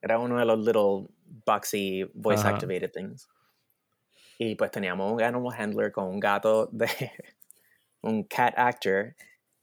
Era 0.01 0.18
uno 0.18 0.39
de 0.39 0.45
los 0.45 0.59
little 0.59 1.09
boxy 1.47 2.05
voice 2.14 2.41
Ajá. 2.41 2.51
activated 2.57 2.91
things. 2.93 3.28
Y 4.39 4.55
pues 4.57 4.70
teníamos 4.70 5.12
un 5.12 5.22
animal 5.22 5.55
handler 5.59 5.93
con 5.93 6.05
un 6.07 6.20
gato 6.20 6.66
de. 6.72 6.89
un 8.03 8.24
cat 8.24 8.53
actor. 8.57 9.14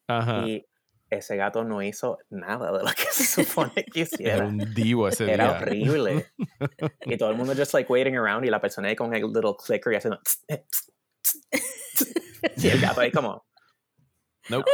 Ajá. 0.07 0.39
Y 0.47 0.65
ese 1.09 1.35
gato 1.35 1.63
no 1.63 1.81
hizo 1.83 2.17
nada 2.29 2.71
de 2.71 2.83
lo 2.83 2.89
que 2.91 3.03
se 3.11 3.43
supone 3.43 3.73
que 3.85 4.01
Era 4.01 4.09
hiciera. 4.13 4.45
un 4.47 4.73
divo 4.73 5.07
ese 5.09 5.31
Era 5.31 5.49
día. 5.49 5.57
horrible. 5.59 6.31
y 7.05 7.17
todo 7.17 7.29
el 7.31 7.37
mundo 7.37 7.53
just 7.55 7.73
like 7.73 7.91
waiting 7.91 8.15
around 8.17 8.45
y 8.45 8.49
la 8.49 8.59
persona 8.61 8.87
ahí 8.87 8.95
con 8.95 9.13
el 9.13 9.21
little 9.21 9.55
clicker 9.63 9.93
y 9.93 9.95
haciendo 9.97 10.19
y 12.57 12.67
el 12.69 12.79
gato 12.81 13.01
ahí 13.01 13.11
como 13.11 13.45
Nope. 14.49 14.71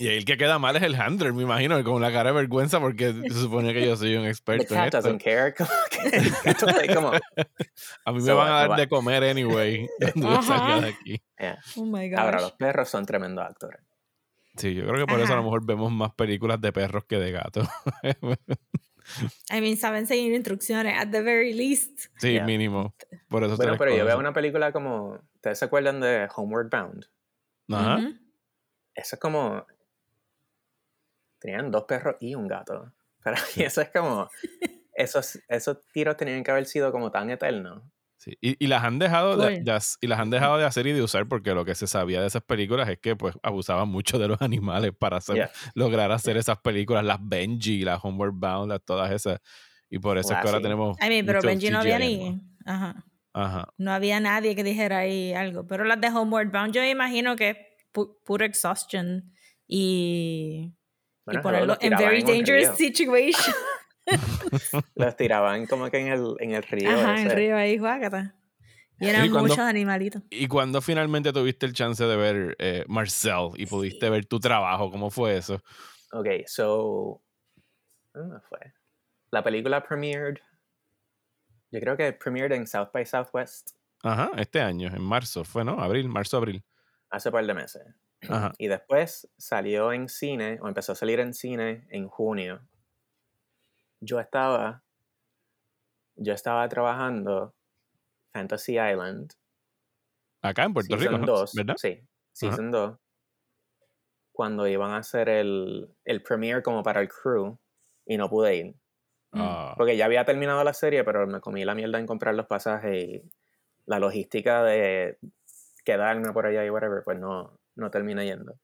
Y 0.00 0.08
ahí 0.08 0.16
el 0.16 0.24
que 0.24 0.36
queda 0.36 0.58
mal 0.58 0.74
es 0.76 0.82
el 0.82 0.94
handler, 0.94 1.32
me 1.32 1.42
imagino, 1.42 1.82
con 1.84 2.00
la 2.02 2.10
cara 2.10 2.30
de 2.30 2.36
vergüenza 2.36 2.80
porque 2.80 3.12
se 3.12 3.30
supone 3.40 3.72
que 3.74 3.84
yo 3.86 3.96
soy 3.96 4.16
un 4.16 4.22
the 4.24 4.28
experto 4.30 4.74
en 4.74 4.80
cat 4.80 4.86
esto. 4.94 5.02
doesn't 5.02 5.22
care 5.22 5.54
como 6.94 7.12
A 8.04 8.12
mí 8.12 8.18
me 8.18 8.24
So, 8.24 8.36
van 8.36 8.48
a 8.52 8.66
dar 8.66 8.76
de 8.80 8.88
comer 8.88 9.22
anyway 9.24 9.86
cuando 10.00 10.30
yo 10.36 10.42
salga 10.42 10.66
Ajá. 10.76 10.80
de 10.80 10.88
aquí. 10.88 11.22
yeah. 11.38 11.58
Oh 11.76 11.84
my 11.84 12.08
gosh. 12.10 12.18
ahora 12.18 12.40
los 12.40 12.52
perros 12.52 12.88
son 12.88 13.04
tremendos 13.06 13.44
actores 13.44 13.80
Sí, 14.56 14.74
yo 14.74 14.82
creo 14.86 15.06
que 15.06 15.10
por 15.12 15.20
eso 15.20 15.32
a 15.32 15.36
lo 15.36 15.44
mejor 15.44 15.64
vemos 15.64 15.92
más 15.92 16.12
películas 16.14 16.60
de 16.60 16.72
perros 16.72 17.04
que 17.04 17.16
de 17.18 17.30
gatos. 17.30 17.68
I 19.50 19.60
mean, 19.60 19.76
saben 19.76 20.06
seguir 20.06 20.32
instrucciones, 20.34 20.94
at 20.98 21.08
the 21.10 21.22
very 21.22 21.52
least. 21.54 22.06
sí, 22.18 22.32
Yeah. 22.32 22.44
mínimo. 22.44 22.94
Por 23.28 23.44
eso 23.44 23.56
bueno 23.56 23.76
pero 23.78 23.96
yo 23.96 24.04
veo 24.04 24.18
una 24.18 24.32
película 24.32 24.72
como 24.72 25.18
ustedes 25.36 25.58
se 25.58 25.64
acuerdan 25.64 26.00
de 26.00 26.28
Homeward 26.34 26.68
Bound 26.70 27.06
Ajá. 27.70 27.98
Eso 28.94 29.16
es 29.16 29.20
como 29.20 29.64
tenían 31.40 31.70
dos 31.70 31.84
perros 31.84 32.16
y 32.20 32.34
un 32.34 32.46
gato 32.46 32.92
para 33.24 33.36
mí 33.56 33.62
eso 33.64 33.80
es 33.80 33.90
como 33.90 34.28
esos 34.94 35.38
esos 35.48 35.78
tiros 35.92 36.16
tenían 36.16 36.44
que 36.44 36.50
haber 36.50 36.66
sido 36.66 36.92
como 36.92 37.10
tan 37.10 37.30
eternos 37.30 37.82
Sí, 38.22 38.36
Y, 38.42 38.62
y 38.62 38.66
las 38.68 38.84
han 38.84 38.98
dejado 38.98 39.34
de, 39.38 39.60
de 39.62 39.78
y 40.02 40.06
las 40.06 40.20
han 40.20 40.28
dejado 40.28 40.58
de 40.58 40.64
hacer 40.66 40.86
y 40.86 40.92
de 40.92 41.00
usar 41.02 41.26
porque 41.26 41.54
lo 41.54 41.64
que 41.64 41.74
se 41.74 41.86
sabía 41.86 42.20
de 42.20 42.26
esas 42.26 42.42
películas 42.42 42.86
es 42.90 42.98
que 42.98 43.16
pues 43.16 43.34
abusaban 43.42 43.88
mucho 43.88 44.18
de 44.18 44.28
los 44.28 44.42
animales 44.42 44.92
para 44.98 45.16
hacer, 45.16 45.36
Yeah. 45.36 45.50
lograr 45.74 46.12
hacer 46.12 46.36
esas 46.36 46.58
películas, 46.58 47.02
las 47.02 47.16
Benji, 47.18 47.80
las 47.82 47.98
Homeward 48.04 48.34
Bound, 48.34 48.72
las- 48.72 48.84
todas 48.84 49.10
esas. 49.10 49.38
Y 49.88 50.00
por 50.00 50.18
eso 50.18 50.34
es 50.34 50.38
que 50.40 50.48
ahora 50.48 50.50
Lassie. 50.58 50.62
tenemos. 50.64 50.98
I 51.00 51.08
mean, 51.08 51.24
pero 51.24 51.40
Benji 51.40 51.70
no 51.70 51.78
había 51.78 51.96
CGI 51.96 52.18
ni. 52.18 52.40
Ajá. 52.66 53.06
Ajá. 53.32 53.68
No 53.78 53.90
había 53.90 54.20
nadie 54.20 54.54
que 54.54 54.64
dijera 54.64 54.98
ahí 54.98 55.32
algo. 55.32 55.66
Pero 55.66 55.84
las 55.84 55.98
de 55.98 56.08
Homeward 56.08 56.50
Bound, 56.52 56.74
yo 56.74 56.84
imagino 56.84 57.36
que 57.36 57.48
es 57.48 57.56
pu- 57.94 58.18
puro 58.26 58.44
exhaustion 58.44 59.32
y, 59.66 60.74
Bueno, 61.38 61.40
y 61.40 61.42
ponerlo 61.42 61.76
en 61.80 61.90
very 61.96 62.20
en 62.20 62.26
dangerous 62.26 62.68
río. 62.68 62.76
situation. 62.76 63.54
Los 64.94 65.16
tiraban 65.16 65.66
como 65.66 65.90
que 65.90 65.98
en 65.98 66.08
el, 66.08 66.34
en 66.40 66.52
el 66.52 66.62
río. 66.62 66.90
Ajá, 66.90 67.20
en 67.20 67.26
ese. 67.26 67.34
río 67.36 67.56
ahí, 67.56 67.78
guácata. 67.78 68.34
Y 68.98 69.08
eran 69.08 69.30
cuando- 69.30 69.48
muchos 69.48 69.58
animalitos. 69.60 70.22
¿Y 70.30 70.46
cuando 70.46 70.80
finalmente 70.82 71.32
tuviste 71.32 71.64
el 71.66 71.72
chance 71.72 72.04
de 72.04 72.16
ver 72.16 72.56
eh, 72.58 72.84
Marcel 72.88 73.50
y 73.56 73.66
pudiste 73.66 74.10
ver 74.10 74.26
tu 74.26 74.38
trabajo? 74.40 74.90
¿Cómo 74.90 75.10
fue 75.10 75.36
eso? 75.38 75.62
Ok, 76.12 76.26
so. 76.46 77.22
¿Dónde 78.12 78.40
fue? 78.48 78.58
La 79.30 79.42
película 79.42 79.82
premiered. 79.82 80.36
Yo 81.70 81.80
creo 81.80 81.96
que 81.96 82.12
premiered 82.12 82.52
en 82.56 82.66
South 82.66 82.88
by 82.92 83.06
Southwest 83.06 83.70
Ajá, 84.02 84.30
este 84.38 84.60
año, 84.60 84.88
en 84.88 85.02
marzo, 85.02 85.44
fue, 85.44 85.64
¿no? 85.64 85.80
Abril, 85.80 86.08
marzo, 86.08 86.36
abril. 86.38 86.64
hace 87.10 87.30
par 87.30 87.46
de 87.46 87.54
meses. 87.54 87.82
Ajá. 88.28 88.52
Y 88.58 88.68
después 88.68 89.30
salió 89.36 89.92
en 89.92 90.08
cine, 90.08 90.58
o 90.62 90.68
empezó 90.68 90.92
a 90.92 90.96
salir 90.96 91.20
en 91.20 91.34
cine 91.34 91.86
en 91.90 92.08
junio. 92.08 92.60
Yo 94.00 94.20
estaba. 94.20 94.82
Yo 96.16 96.34
estaba 96.34 96.68
trabajando 96.68 97.54
Fantasy 98.32 98.72
Island. 98.78 99.32
Acá 100.42 100.64
en 100.64 100.74
Puerto 100.74 100.96
Rico, 100.96 101.10
Season 101.10 101.20
¿no? 101.20 101.26
2, 101.26 101.54
¿verdad? 101.54 101.74
Sí, 101.78 102.02
Season 102.32 102.70
2. 102.70 102.98
Cuando 104.32 104.66
iban 104.66 104.92
a 104.92 104.98
hacer 104.98 105.28
el, 105.28 105.94
el 106.04 106.22
premiere 106.22 106.62
como 106.62 106.82
para 106.82 107.00
el 107.00 107.08
crew 107.08 107.58
y 108.06 108.16
no 108.16 108.28
pude 108.28 108.56
ir. 108.56 108.74
Ah, 109.32 109.74
Porque 109.76 109.96
ya 109.96 110.06
había 110.06 110.24
terminado 110.24 110.64
la 110.64 110.72
serie, 110.72 111.04
pero 111.04 111.26
me 111.26 111.40
comí 111.40 111.64
la 111.64 111.74
mierda 111.74 111.98
en 111.98 112.06
comprar 112.06 112.34
los 112.34 112.46
pasajes 112.46 112.96
y 112.96 113.22
la 113.86 113.98
logística 113.98 114.62
de 114.64 115.18
quedarme 115.84 116.32
por 116.32 116.46
allá 116.46 116.64
y 116.64 116.70
whatever, 116.70 117.02
pues 117.04 117.18
no, 117.18 117.59
no 117.76 117.90
terminé 117.90 118.24
yendo. 118.24 118.58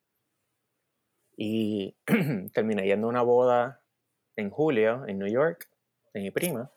Y 1.37 1.97
terminé 2.55 2.87
yendo 2.87 3.07
a 3.07 3.11
una 3.11 3.23
boda 3.23 3.83
en 4.37 4.51
julio 4.51 5.05
en 5.07 5.19
New 5.19 5.29
York 5.29 5.69
de 6.15 6.21
mi 6.21 6.31
prima. 6.31 6.71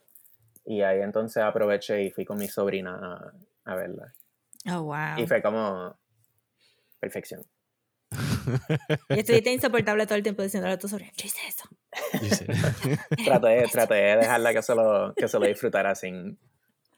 Y 0.66 0.82
ahí 0.82 1.02
entonces 1.02 1.42
aproveché 1.44 2.04
y 2.04 2.12
fui 2.12 2.26
con 2.26 2.38
mi 2.38 2.48
sobrina 2.48 2.96
a, 2.96 3.72
a 3.72 3.76
verla. 3.76 4.14
Oh, 4.68 4.84
wow. 4.84 5.18
Y 5.18 5.26
fue 5.26 5.42
como 5.42 5.98
perfección. 7.00 7.44
Y 9.10 9.20
estuviste 9.20 9.54
insoportable 9.54 10.06
todo 10.06 10.16
el 10.16 10.24
tiempo 10.24 10.42
diciéndole 10.42 10.74
a 10.74 10.80
tu 10.80 10.88
sobrina, 10.88 11.12
yo 11.16 11.26
hice 11.26 11.48
eso. 11.48 11.70
yo. 12.14 12.96
Traté, 13.26 13.64
traté 13.72 13.94
de 13.94 14.18
dejarla 14.22 14.54
que 14.54 14.62
se 14.62 14.76
lo, 14.76 15.14
que 15.16 15.28
se 15.28 15.40
lo 15.40 15.46
disfrutara 15.46 15.94
sin, 15.96 16.40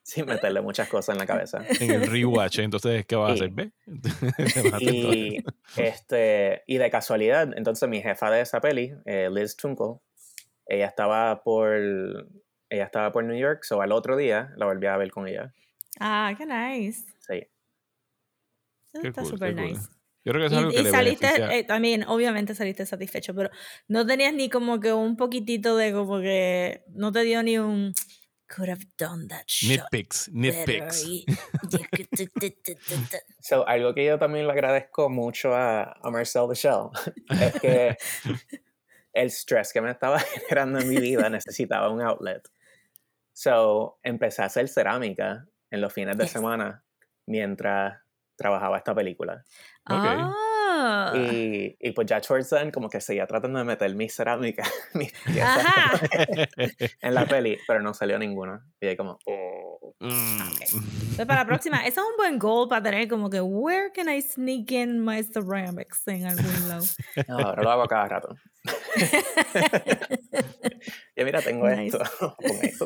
sin 0.03 0.25
meterle 0.25 0.61
muchas 0.61 0.89
cosas 0.89 1.13
en 1.13 1.19
la 1.19 1.25
cabeza. 1.25 1.63
en 1.79 1.91
el 1.91 2.07
rewatch, 2.07 2.59
entonces, 2.59 3.05
¿qué 3.05 3.15
vas 3.15 3.39
a 3.39 3.45
Y-? 3.45 3.49
¿Ve? 3.49 3.71
A 4.71 4.75
hacer 4.77 5.01
todo. 5.01 5.13
Y, 5.13 5.43
este, 5.77 6.63
y 6.67 6.77
de 6.77 6.89
casualidad, 6.89 7.49
entonces 7.55 7.87
mi 7.87 8.01
jefa 8.01 8.29
de 8.31 8.41
esa 8.41 8.59
peli, 8.61 8.93
eh, 9.05 9.29
Liz 9.31 9.55
Tunkel, 9.55 9.99
ella 10.65 10.87
estaba 10.87 11.43
por 11.43 11.75
ella 12.69 12.85
estaba 12.85 13.11
por 13.11 13.23
New 13.25 13.37
York, 13.37 13.63
so 13.63 13.81
al 13.81 13.91
otro 13.91 14.15
día 14.15 14.53
la 14.55 14.65
volví 14.65 14.87
a 14.87 14.95
ver 14.95 15.11
con 15.11 15.27
ella. 15.27 15.53
Ah, 15.99 16.33
qué 16.37 16.45
nice. 16.45 17.03
Sí. 17.19 17.45
Qué 19.01 19.07
está 19.09 19.21
cool, 19.21 19.31
súper 19.31 19.55
qué 19.55 19.61
cool. 19.61 19.71
nice. 19.71 19.89
Yo 20.23 20.33
creo 20.33 20.41
que 20.41 20.47
es 20.47 20.53
algo 20.53 20.71
Y, 20.71 20.75
que 20.75 20.81
y 20.81 20.83
le 20.83 20.91
saliste, 20.91 21.27
eh, 21.57 21.63
también, 21.63 22.03
obviamente 22.07 22.55
saliste 22.55 22.85
satisfecho, 22.85 23.33
pero 23.35 23.49
no 23.87 24.05
tenías 24.05 24.33
ni 24.33 24.49
como 24.49 24.79
que 24.79 24.93
un 24.93 25.17
poquitito 25.17 25.75
de 25.75 25.91
como 25.91 26.19
que 26.21 26.83
no 26.89 27.11
te 27.11 27.23
dio 27.23 27.43
ni 27.43 27.57
un 27.57 27.93
could 28.53 28.69
have 28.69 28.85
done 28.97 29.27
that 29.29 29.45
shot 29.47 29.89
Nitpicks, 29.91 30.27
better", 30.31 30.67
nitpicks. 30.67 31.05
So, 33.39 33.65
algo 33.65 33.93
que 33.93 34.05
yo 34.05 34.19
también 34.19 34.45
le 34.45 34.51
agradezco 34.53 35.09
mucho 35.09 35.55
a, 35.55 35.93
a 36.03 36.11
Marcel 36.11 36.49
Shell 36.53 36.89
es 37.29 37.53
que 37.61 37.97
el 39.13 39.29
stress 39.31 39.71
que 39.71 39.81
me 39.81 39.91
estaba 39.91 40.19
generando 40.49 40.79
en 40.79 40.89
mi 40.89 40.97
vida 40.97 41.29
necesitaba 41.29 41.89
un 41.89 42.01
outlet. 42.01 42.47
So, 43.33 43.99
empecé 44.03 44.41
a 44.41 44.45
hacer 44.45 44.67
cerámica 44.67 45.47
en 45.69 45.81
los 45.81 45.93
fines 45.93 46.17
de 46.17 46.25
Yes. 46.25 46.33
semana 46.33 46.83
mientras 47.25 47.99
trabajaba 48.35 48.77
esta 48.77 48.93
película. 48.93 49.43
Ah. 49.85 50.33
Y, 51.15 51.77
y 51.79 51.91
pues 51.91 52.07
ya 52.07 52.21
towards 52.21 52.49
then, 52.49 52.71
como 52.71 52.89
que 52.89 53.01
seguía 53.01 53.27
tratando 53.27 53.59
de 53.59 53.65
meter 53.65 53.95
mis 53.95 54.15
piezas 55.25 55.65
Ajá. 55.65 55.99
en 57.01 57.13
la 57.13 57.25
peli, 57.25 57.57
pero 57.67 57.81
no 57.81 57.93
salió 57.93 58.17
ninguna. 58.17 58.65
Y 58.79 58.87
ahí 58.87 58.97
como, 58.97 59.19
oh. 59.25 59.95
Mm. 59.99 60.39
Pues 61.15 61.27
para 61.27 61.41
la 61.41 61.45
próxima, 61.45 61.85
eso 61.85 62.01
es 62.01 62.07
un 62.07 62.17
buen 62.17 62.39
goal 62.39 62.67
para 62.67 62.81
tener 62.81 63.07
como 63.07 63.29
que 63.29 63.41
where 63.41 63.91
can 63.93 64.09
I 64.09 64.21
sneak 64.21 64.71
in 64.71 65.03
my 65.03 65.23
ceramics 65.23 66.07
en 66.07 66.25
algún 66.25 66.69
lado. 66.69 66.83
No, 67.27 67.37
ahora 67.37 67.63
lo 67.63 67.71
hago 67.71 67.85
cada 67.85 68.07
rato. 68.07 68.35
y 71.15 71.23
mira, 71.23 71.41
tengo 71.41 71.67
Nice. 71.69 71.97
esto. 72.61 72.85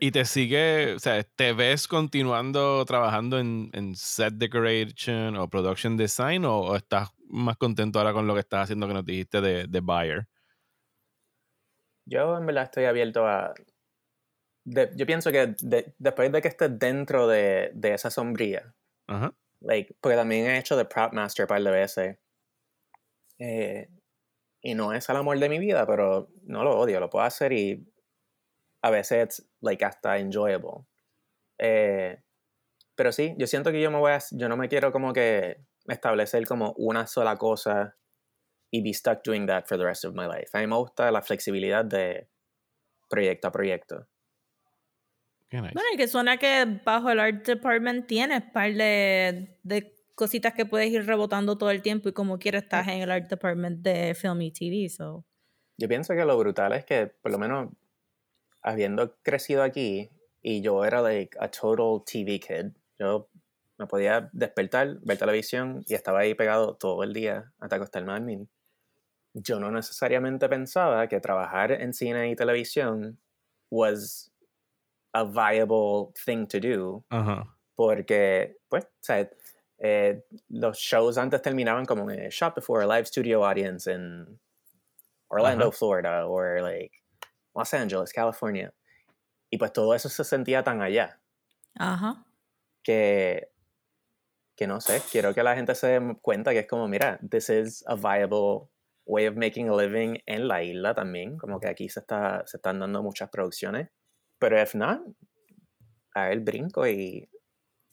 Y 0.00 0.10
te 0.10 0.24
sigue, 0.24 0.94
o 0.94 0.98
sea, 0.98 1.22
¿te 1.22 1.52
ves 1.52 1.88
continuando 1.88 2.84
trabajando 2.84 3.38
en, 3.38 3.70
en 3.72 3.94
set 3.94 4.34
decoration 4.34 5.36
o 5.36 5.48
production 5.48 5.96
design 5.96 6.44
o, 6.44 6.58
o 6.60 6.76
estás 6.76 7.10
más 7.28 7.56
contento 7.56 7.98
ahora 7.98 8.12
con 8.12 8.26
lo 8.26 8.34
que 8.34 8.40
estás 8.40 8.64
haciendo 8.64 8.86
que 8.86 8.94
nos 8.94 9.04
dijiste 9.04 9.40
de, 9.40 9.66
de 9.66 9.80
Buyer? 9.80 10.26
Yo 12.04 12.36
en 12.38 12.46
verdad 12.46 12.64
estoy 12.64 12.84
abierto 12.84 13.26
a... 13.26 13.54
de- 14.64 14.90
yo 14.96 15.06
pienso 15.06 15.30
que 15.32 15.54
de- 15.60 15.94
después 15.98 16.30
de 16.32 16.42
que 16.42 16.48
estés 16.48 16.78
dentro 16.78 17.26
de, 17.26 17.70
de 17.74 17.94
esa 17.94 18.10
sombría, 18.10 18.74
Ajá. 19.06 19.34
like, 19.60 19.94
porque 20.00 20.16
también 20.16 20.46
he 20.46 20.58
hecho 20.58 20.76
de 20.76 20.84
prop 20.84 21.12
master 21.12 21.44
un 21.44 21.48
par 21.48 21.62
de 21.62 21.70
veces, 21.70 22.18
eh, 23.38 23.88
y 24.60 24.74
no 24.74 24.92
es 24.92 25.08
el 25.08 25.16
amor 25.16 25.38
de 25.38 25.48
mi 25.48 25.58
vida, 25.58 25.86
pero 25.86 26.28
no 26.42 26.64
lo 26.64 26.78
odio, 26.78 27.00
lo 27.00 27.10
puedo 27.10 27.24
hacer 27.24 27.52
y 27.52 27.86
a 28.82 28.90
veces 28.90 29.40
es 29.40 29.48
like 29.60 29.84
hasta 29.84 30.18
enjoyable. 30.18 30.86
Eh, 31.58 32.22
pero 32.94 33.12
sí, 33.12 33.34
yo 33.38 33.46
siento 33.46 33.70
que 33.70 33.80
yo 33.80 33.90
me 33.90 33.98
voy 33.98 34.12
a, 34.12 34.18
yo 34.32 34.48
no 34.48 34.56
me 34.56 34.68
quiero 34.68 34.92
como 34.92 35.12
que 35.12 35.64
establecer 35.86 36.46
como 36.46 36.72
una 36.76 37.06
sola 37.06 37.36
cosa 37.36 37.96
y 38.70 38.82
be 38.82 38.92
stuck 38.92 39.22
doing 39.24 39.46
that 39.46 39.64
for 39.66 39.78
the 39.78 39.84
rest 39.84 40.04
of 40.04 40.14
my 40.14 40.26
life. 40.26 40.50
A 40.52 40.58
mí 40.58 40.66
me 40.66 40.76
gusta 40.76 41.10
la 41.10 41.22
flexibilidad 41.22 41.84
de 41.84 42.28
proyecto 43.08 43.48
a 43.48 43.52
proyecto. 43.52 44.06
Nice. 45.50 45.72
Bueno, 45.72 45.88
y 45.94 45.96
que 45.96 46.08
suena 46.08 46.36
que 46.36 46.80
bajo 46.84 47.08
el 47.08 47.20
Art 47.20 47.46
Department 47.46 48.06
tienes 48.06 48.42
par 48.52 48.74
de, 48.74 49.56
de 49.62 49.97
cositas 50.18 50.52
que 50.52 50.66
puedes 50.66 50.90
ir 50.90 51.06
rebotando 51.06 51.56
todo 51.56 51.70
el 51.70 51.80
tiempo 51.80 52.08
y 52.08 52.12
como 52.12 52.40
quieras 52.40 52.64
estás 52.64 52.88
en 52.88 53.02
el 53.02 53.10
Art 53.12 53.30
Department 53.30 53.82
de 53.82 54.16
Film 54.16 54.42
y 54.42 54.50
TV. 54.50 54.88
So. 54.88 55.24
Yo 55.78 55.86
pienso 55.88 56.12
que 56.14 56.24
lo 56.24 56.36
brutal 56.36 56.72
es 56.72 56.84
que, 56.84 57.06
por 57.06 57.30
lo 57.30 57.38
menos, 57.38 57.70
habiendo 58.60 59.16
crecido 59.22 59.62
aquí, 59.62 60.10
y 60.42 60.60
yo 60.60 60.84
era 60.84 61.00
like 61.02 61.38
a 61.38 61.48
total 61.48 62.02
TV 62.04 62.40
kid, 62.40 62.72
yo 62.98 63.28
me 63.78 63.86
podía 63.86 64.28
despertar, 64.32 64.98
ver 65.02 65.18
televisión 65.18 65.84
y 65.86 65.94
estaba 65.94 66.18
ahí 66.18 66.34
pegado 66.34 66.74
todo 66.74 67.04
el 67.04 67.12
día 67.12 67.52
hasta 67.60 67.76
acostarme 67.76 68.10
a 68.10 68.16
dormir. 68.16 68.48
Yo 69.34 69.60
no 69.60 69.70
necesariamente 69.70 70.48
pensaba 70.48 71.06
que 71.06 71.20
trabajar 71.20 71.70
en 71.70 71.94
cine 71.94 72.28
y 72.28 72.34
televisión 72.34 73.20
was 73.70 74.32
a 75.12 75.22
viable 75.22 76.12
thing 76.24 76.44
to 76.48 76.58
do, 76.58 77.04
Ajá. 77.08 77.56
porque, 77.76 78.56
pues, 78.68 78.84
o 78.84 78.88
sea, 79.00 79.30
eh, 79.78 80.24
los 80.48 80.78
shows 80.78 81.18
antes 81.18 81.40
terminaban 81.40 81.86
como 81.86 82.10
en 82.10 82.28
Shop 82.30 82.54
Before 82.56 82.84
a 82.84 82.86
Live 82.86 83.06
Studio 83.06 83.46
Audience 83.46 83.90
en 83.90 84.40
Orlando, 85.28 85.68
Ajá. 85.68 85.76
Florida, 85.76 86.26
o 86.26 86.42
like 86.42 86.96
Los 87.54 87.74
Angeles, 87.74 88.12
California. 88.12 88.72
Y 89.50 89.58
pues 89.58 89.72
todo 89.72 89.94
eso 89.94 90.08
se 90.08 90.24
sentía 90.24 90.62
tan 90.62 90.82
allá 90.82 91.20
Ajá. 91.76 92.26
que, 92.82 93.50
que 94.56 94.66
no 94.66 94.80
sé, 94.80 95.00
quiero 95.10 95.32
que 95.32 95.42
la 95.42 95.54
gente 95.54 95.74
se 95.74 95.86
dé 95.86 96.16
cuenta 96.20 96.52
que 96.52 96.60
es 96.60 96.66
como, 96.66 96.88
mira, 96.88 97.18
this 97.30 97.48
is 97.48 97.84
a 97.86 97.94
viable 97.94 98.68
way 99.06 99.26
of 99.26 99.36
making 99.36 99.68
a 99.68 99.74
living 99.74 100.18
en 100.26 100.48
la 100.48 100.62
isla 100.62 100.94
también, 100.94 101.38
como 101.38 101.60
que 101.60 101.68
aquí 101.68 101.88
se, 101.88 102.00
está, 102.00 102.46
se 102.46 102.58
están 102.58 102.78
dando 102.78 103.02
muchas 103.02 103.30
producciones, 103.30 103.88
pero 104.38 104.60
if 104.60 104.74
not, 104.74 105.00
a 106.14 106.30
el 106.30 106.40
brinco 106.40 106.86
y 106.86 107.28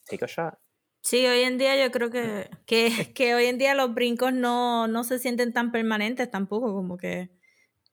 take 0.10 0.26
a 0.26 0.28
shot. 0.28 0.65
Sí, 1.06 1.28
hoy 1.28 1.42
en 1.42 1.60
día 1.60 1.76
yo 1.86 1.92
creo 1.92 2.10
que, 2.10 2.50
que, 2.66 2.90
que 3.16 3.36
hoy 3.36 3.46
en 3.46 3.60
día 3.60 3.76
los 3.76 3.94
brincos 3.94 4.34
no, 4.34 4.88
no 4.88 5.04
se 5.04 5.20
sienten 5.20 5.54
tan 5.54 5.72
permanentes 5.72 6.32
tampoco, 6.32 6.74
como 6.74 6.98
que 6.98 7.30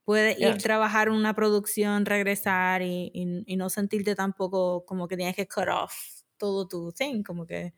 puedes 0.04 0.38
Yeah. 0.38 0.48
ir 0.48 0.62
trabajar 0.62 1.10
una 1.10 1.34
producción, 1.34 2.06
regresar 2.06 2.80
y, 2.82 3.10
y, 3.14 3.44
y 3.46 3.56
no 3.56 3.68
sentirte 3.68 4.14
tampoco 4.14 4.86
como 4.86 5.08
que 5.08 5.16
tienes 5.18 5.36
que 5.36 5.46
cut 5.46 5.68
off 5.68 5.92
todo 6.38 6.66
tu 6.66 6.90
thing, 6.92 7.22
como 7.22 7.46
que... 7.46 7.74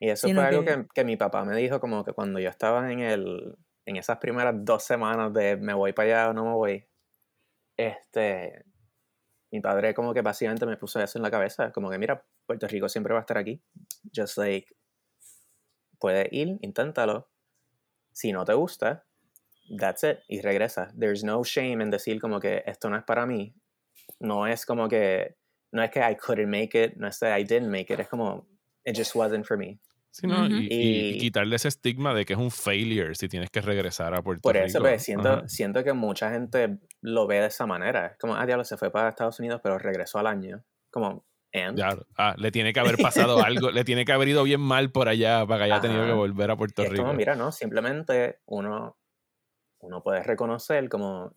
Y 0.00 0.08
eso 0.08 0.30
fue 0.30 0.42
algo 0.44 0.64
que- 0.64 0.76
que, 0.76 0.86
que 0.94 1.04
mi 1.04 1.16
papá 1.18 1.44
me 1.44 1.54
dijo 1.56 1.80
como 1.80 2.02
que 2.04 2.12
cuando 2.14 2.38
yo 2.40 2.48
estaba 2.48 2.90
en 2.90 3.00
el 3.00 3.56
en 3.84 3.96
esas 3.96 4.18
primeras 4.18 4.54
dos 4.64 4.84
semanas 4.84 5.32
de 5.34 5.56
me 5.56 5.74
voy 5.74 5.92
para 5.92 6.20
allá 6.22 6.30
o 6.30 6.34
no 6.34 6.44
me 6.44 6.52
voy, 6.52 6.86
este, 7.76 8.64
mi 9.50 9.60
padre 9.60 9.94
como 9.94 10.14
que 10.14 10.22
básicamente 10.22 10.66
me 10.66 10.76
puso 10.76 11.00
eso 11.00 11.18
en 11.18 11.22
la 11.22 11.30
cabeza, 11.30 11.72
como 11.72 11.90
que 11.90 11.98
mira, 11.98 12.24
Puerto 12.46 12.68
Rico 12.68 12.88
siempre 12.88 13.14
va 13.14 13.20
a 13.20 13.22
estar 13.22 13.38
aquí, 13.38 13.62
just 14.14 14.38
like, 14.38 14.74
puedes 15.98 16.28
ir, 16.32 16.58
inténtalo, 16.62 17.28
si 18.12 18.32
no 18.32 18.44
te 18.44 18.54
gusta, 18.54 19.04
that's 19.78 20.02
it, 20.04 20.18
y 20.28 20.40
regresa. 20.40 20.92
There's 20.98 21.24
no 21.24 21.42
shame 21.44 21.82
en 21.82 21.90
decir 21.90 22.20
como 22.20 22.40
que 22.40 22.62
esto 22.66 22.88
no 22.90 22.96
es 22.96 23.04
para 23.04 23.26
mí, 23.26 23.54
no 24.20 24.46
es 24.46 24.64
como 24.66 24.88
que, 24.88 25.36
no 25.72 25.82
es 25.82 25.90
que 25.90 26.00
I 26.00 26.16
couldn't 26.16 26.48
make 26.48 26.82
it, 26.82 26.94
no 26.96 27.08
es 27.08 27.18
que 27.18 27.26
I 27.28 27.44
didn't 27.44 27.68
make 27.70 27.92
it, 27.92 28.00
es 28.00 28.08
como, 28.08 28.46
it 28.84 28.96
just 28.96 29.14
wasn't 29.14 29.44
for 29.46 29.56
me. 29.58 29.78
Sí, 30.10 30.26
¿no? 30.26 30.46
Ujú. 30.46 30.54
y, 30.54 30.66
y- 30.74 31.10
y 31.10 31.14
Y- 31.14 31.18
quitarle 31.18 31.54
ese 31.56 31.68
estigma 31.68 32.14
de 32.14 32.24
que 32.24 32.32
es 32.32 32.38
un 32.38 32.50
failure 32.50 33.14
si 33.14 33.28
tienes 33.28 33.50
que 33.50 33.60
regresar 33.60 34.14
a 34.14 34.22
Puerto 34.22 34.40
Por 34.42 34.54
Rico. 34.54 34.66
eso, 34.66 34.80
pues, 34.80 35.02
siento, 35.02 35.46
siento 35.48 35.84
que 35.84 35.92
mucha 35.92 36.30
gente 36.30 36.78
lo 37.02 37.26
ve 37.26 37.40
de 37.40 37.46
esa 37.48 37.66
manera. 37.66 38.06
Es 38.06 38.18
como, 38.18 38.34
ah, 38.34 38.44
diablo, 38.46 38.64
se 38.64 38.76
fue 38.78 38.90
para 38.90 39.10
Estados 39.10 39.38
Unidos, 39.38 39.60
pero 39.62 39.78
regresó 39.78 40.18
al 40.18 40.26
año. 40.26 40.64
Como, 40.90 41.26
and? 41.54 41.80
Ya, 41.80 41.98
ah, 42.16 42.34
le 42.38 42.50
tiene 42.50 42.72
que 42.72 42.80
haber 42.80 42.98
pasado 42.98 43.42
algo, 43.42 43.70
le 43.70 43.84
tiene 43.84 44.04
que 44.04 44.12
haber 44.12 44.28
ido 44.28 44.42
bien 44.44 44.60
mal 44.60 44.90
por 44.90 45.08
allá 45.08 45.46
para 45.46 45.58
que 45.60 45.64
haya 45.64 45.80
tenido 45.80 46.04
que 46.06 46.12
Ajá. 46.12 46.22
volver 46.22 46.50
a 46.50 46.56
Puerto 46.56 46.84
es 46.84 46.92
Rico. 46.92 46.94
como, 46.94 47.14
mira, 47.14 47.34
no, 47.36 47.52
simplemente 47.52 48.40
uno, 48.46 48.98
uno 49.80 50.02
puede 50.02 50.22
reconocer 50.24 50.88
como, 50.88 51.36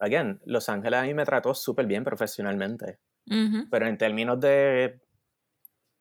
again, 0.00 0.40
Los 0.46 0.68
Ángeles 0.68 1.00
a 1.00 1.04
mí 1.04 1.14
me 1.14 1.24
trató 1.26 1.54
súper 1.54 1.86
bien 1.86 2.04
profesionalmente, 2.04 3.00
Ujú. 3.30 3.70
pero 3.70 3.86
en 3.88 3.98
términos 3.98 4.40
de, 4.40 5.02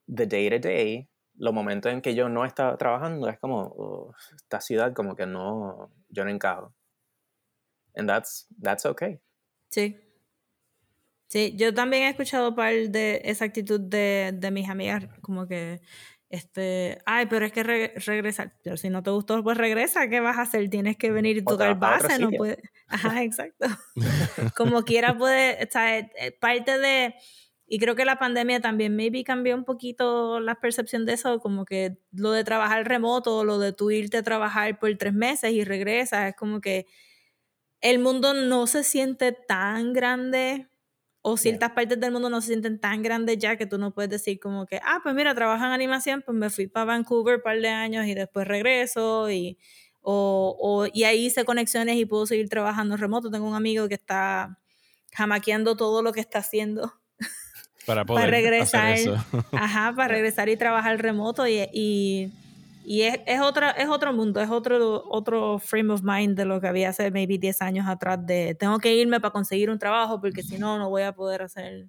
de 0.08 0.26
day 0.28 0.50
to 0.50 0.60
day, 0.60 1.10
los 1.36 1.54
momentos 1.54 1.92
en 1.94 2.02
que 2.02 2.14
yo 2.16 2.28
no 2.30 2.44
estaba 2.46 2.78
trabajando 2.78 3.30
es 3.30 3.40
como, 3.40 3.68
"Ugh, 3.76 4.16
esta 4.36 4.60
ciudad 4.62 4.94
como 4.94 5.16
que 5.16 5.26
no, 5.26 5.94
yo 6.10 6.24
no 6.26 6.32
encajo. 6.32 6.76
And 7.96 8.08
that's, 8.10 8.46
that's 8.62 8.86
okay. 8.86 9.20
Sí. 9.72 10.00
Sí, 11.30 11.54
yo 11.56 11.74
también 11.76 12.04
he 12.04 12.10
escuchado 12.10 12.56
par 12.56 12.74
de 12.74 13.22
esa 13.26 13.46
actitud 13.46 13.80
de, 13.80 14.32
de 14.34 14.52
mis 14.52 14.68
amigas, 14.68 15.06
como 15.22 15.48
que, 15.48 15.80
este, 16.30 16.98
ay, 17.06 17.28
pero 17.28 17.46
es 17.46 17.52
que 17.52 17.62
re- 17.64 17.94
regresar, 18.06 18.56
pero 18.64 18.78
si 18.78 18.90
no 18.90 19.04
te 19.04 19.12
gustó, 19.12 19.44
pues 19.44 19.56
regresa, 19.58 20.10
¿qué 20.10 20.22
vas 20.22 20.38
a 20.38 20.42
hacer? 20.44 20.70
Tienes 20.72 20.98
que 20.98 21.12
venir 21.12 21.38
y 21.38 21.46
tocar 21.46 21.78
base, 21.80 22.18
no 22.18 22.34
puedes, 22.34 22.58
ajá, 22.88 23.22
exacto. 23.24 23.68
como 24.56 24.84
quiera 24.84 25.18
puede, 25.18 25.64
o 25.64 25.72
sea, 25.72 26.00
eh, 26.00 26.12
eh, 26.18 26.32
parte 26.32 26.80
de, 26.80 27.14
y 27.68 27.78
creo 27.80 27.96
que 27.96 28.06
la 28.06 28.18
pandemia 28.18 28.60
también 28.60 28.96
maybe 28.96 29.24
cambió 29.24 29.56
un 29.56 29.66
poquito 29.66 30.40
la 30.40 30.56
percepción 30.60 31.06
de 31.06 31.14
eso, 31.14 31.40
como 31.40 31.66
que 31.66 32.00
lo 32.12 32.32
de 32.32 32.44
trabajar 32.44 32.88
remoto, 32.88 33.44
lo 33.44 33.60
de 33.60 33.74
tú 33.74 33.92
irte 33.92 34.18
a 34.18 34.24
trabajar 34.24 34.80
por 34.80 34.96
tres 34.98 35.14
meses 35.14 35.52
y 35.52 35.64
regresas, 35.64 36.30
es 36.30 36.36
como 36.36 36.60
que 36.62 36.88
el 37.82 38.00
mundo 38.00 38.34
no 38.34 38.68
se 38.68 38.84
siente 38.84 39.32
tan 39.32 39.94
grande 39.94 40.69
o 41.22 41.36
ciertas 41.38 41.72
partes 41.72 42.00
del 42.00 42.12
mundo 42.12 42.30
no 42.30 42.40
se 42.42 42.48
sienten 42.48 42.80
tan 42.80 43.02
grandes 43.04 43.38
ya 43.38 43.58
que 43.58 43.66
tú 43.66 43.78
no 43.78 43.92
puedes 43.94 44.10
decir 44.10 44.40
como 44.40 44.66
que, 44.66 44.80
ah, 44.84 45.00
pues 45.04 45.14
mira, 45.16 45.36
trabajo 45.36 45.66
en 45.66 45.72
animación, 45.72 46.22
pues 46.26 46.38
me 46.38 46.50
fui 46.50 46.68
para 46.68 46.86
Vancouver 46.86 47.36
un 47.38 47.42
par 47.42 47.60
de 47.60 47.68
años 47.70 48.06
y 48.06 48.14
después 48.14 48.48
regreso 48.48 49.30
y, 49.30 49.58
o, 50.02 50.56
o- 50.60 50.88
y 50.94 51.04
ahí 51.04 51.26
hice 51.26 51.44
conexiones 51.44 51.98
y 51.98 52.06
puedo 52.06 52.26
seguir 52.26 52.48
trabajando 52.50 52.96
remoto. 52.96 53.30
Tengo 53.30 53.48
un 53.48 53.56
amigo 53.56 53.88
que 53.90 53.96
está 53.96 54.60
jamaqueando 55.12 55.76
todo 55.76 56.02
lo 56.02 56.14
que 56.14 56.22
está 56.22 56.40
haciendo 56.40 56.94
para 57.86 58.06
poder 58.06 58.26
para 58.26 58.32
regresar, 58.32 58.94
hacer 58.94 59.10
eso. 59.10 59.26
ajá, 59.52 59.94
para 59.96 60.08
regresar 60.14 60.48
y 60.50 60.56
trabajar 60.56 61.02
remoto 61.02 61.46
y, 61.48 61.68
y, 61.74 62.32
y 62.92 63.04
es, 63.04 63.20
es, 63.28 63.40
otra, 63.40 63.70
es 63.70 63.88
otro 63.88 64.12
mundo, 64.14 64.42
es 64.42 64.50
otro, 64.50 65.04
otro 65.08 65.60
frame 65.60 65.94
of 65.94 66.02
mind 66.02 66.36
de 66.36 66.44
lo 66.44 66.60
que 66.60 66.68
había 66.68 66.90
hace 66.90 67.12
maybe 67.12 67.38
10 67.38 67.62
años 67.62 67.88
atrás 67.88 68.18
de 68.26 68.56
tengo 68.56 68.80
que 68.80 68.96
irme 68.96 69.20
para 69.20 69.32
conseguir 69.32 69.70
un 69.70 69.78
trabajo 69.78 70.20
porque 70.20 70.42
si 70.42 70.58
no, 70.58 70.80
no 70.80 70.90
voy 70.90 71.04
a 71.04 71.14
poder 71.14 71.44
hacer 71.44 71.88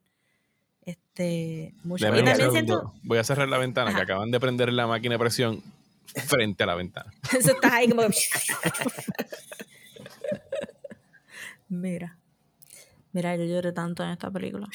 este 0.82 1.72
mucho. 1.84 2.06
Y 2.06 2.22
también 2.22 2.52
siento, 2.52 2.92
Voy 3.02 3.16
a 3.16 3.24
cerrar 3.24 3.48
la 3.48 3.56
ventana, 3.56 3.94
que 3.94 4.02
acaban 4.02 4.30
de 4.30 4.38
prender 4.38 4.70
la 4.74 4.86
máquina 4.86 5.14
de 5.14 5.18
presión 5.18 5.62
frente 6.04 6.64
a 6.64 6.66
la 6.66 6.74
ventana. 6.74 7.10
eso 7.34 7.52
estás 7.52 7.72
ahí 7.72 7.88
como 7.88 8.02
Mira. 11.70 12.18
Mira, 13.12 13.36
yo 13.36 13.44
lloré 13.44 13.72
tanto 13.72 14.04
en 14.04 14.10
esta 14.10 14.30
película. 14.30 14.68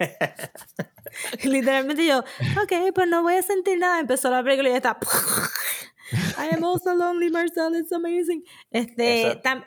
Literalmente 1.44 2.06
yo, 2.06 2.18
ok, 2.20 2.92
pues 2.94 3.08
no 3.08 3.22
voy 3.22 3.34
a 3.34 3.42
sentir 3.42 3.78
nada. 3.78 4.00
Empezó 4.00 4.30
la 4.30 4.42
película 4.42 4.68
y 4.68 4.72
ya 4.72 4.76
está. 4.78 4.98
I 6.38 6.54
am 6.54 6.64
also 6.64 6.94
lonely, 6.94 7.30
Marcel, 7.30 7.74
it's 7.76 7.92
amazing. 7.92 8.42
Este, 8.70 9.30
Eso- 9.30 9.40
tam- 9.42 9.62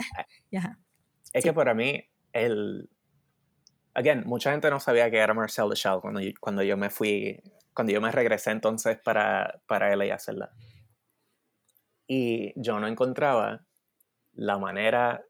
Ajá. 0.57 0.79
Es 1.33 1.43
que 1.43 1.53
para 1.53 1.73
mí, 1.73 2.03
el. 2.33 2.89
Again, 3.95 4.23
mucha 4.25 4.51
gente 4.51 4.69
no 4.69 4.79
sabía 4.79 5.09
que 5.11 5.17
era 5.17 5.33
Marcel 5.33 5.69
the 5.69 5.75
Shell 5.75 5.99
cuando 6.01 6.19
yo, 6.19 6.31
cuando 6.39 6.63
yo 6.63 6.75
me 6.77 6.89
fui, 6.89 7.39
cuando 7.73 7.93
yo 7.93 8.01
me 8.01 8.11
regresé 8.11 8.51
entonces 8.51 8.97
para, 9.03 9.61
para 9.67 9.95
LA 9.95 10.13
hacerla. 10.13 10.51
Y 12.07 12.53
yo 12.59 12.79
no 12.79 12.87
encontraba 12.87 13.65
la 14.33 14.57
manera 14.57 15.23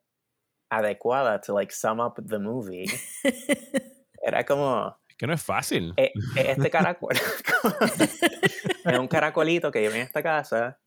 adecuada 0.69 1.39
to 1.41 1.53
like 1.53 1.73
sum 1.73 1.99
up 1.99 2.15
the 2.25 2.39
movie. 2.39 2.85
Era 4.25 4.45
como, 4.45 4.97
Es 5.09 5.17
que 5.17 5.27
no 5.27 5.33
es 5.33 5.43
fácil. 5.43 5.93
eh, 5.97 6.13
este 6.35 6.69
caracol. 6.69 7.13
es 8.85 8.99
un 8.99 9.07
caracolito 9.07 9.69
que 9.69 9.79
vive 9.79 9.95
en 9.95 10.01
esta 10.01 10.23
casa 10.23 10.79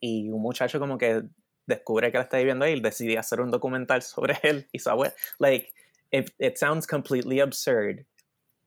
y 0.00 0.28
un 0.28 0.42
muchacho 0.42 0.80
como 0.80 0.98
que 0.98 1.22
descubre 1.66 2.10
que 2.10 2.16
él 2.16 2.24
está 2.24 2.38
viviendo 2.38 2.64
ahí 2.64 2.72
y 2.72 2.80
decide 2.80 3.16
hacer 3.16 3.40
un 3.40 3.50
documental 3.50 4.02
sobre 4.02 4.38
él 4.42 4.68
y 4.72 4.80
su 4.80 4.90
abuela. 4.90 5.14
Like, 5.38 5.72
it, 6.10 6.30
it 6.38 6.56
sounds 6.56 6.86
completely 6.86 7.38
absurd. 7.38 8.04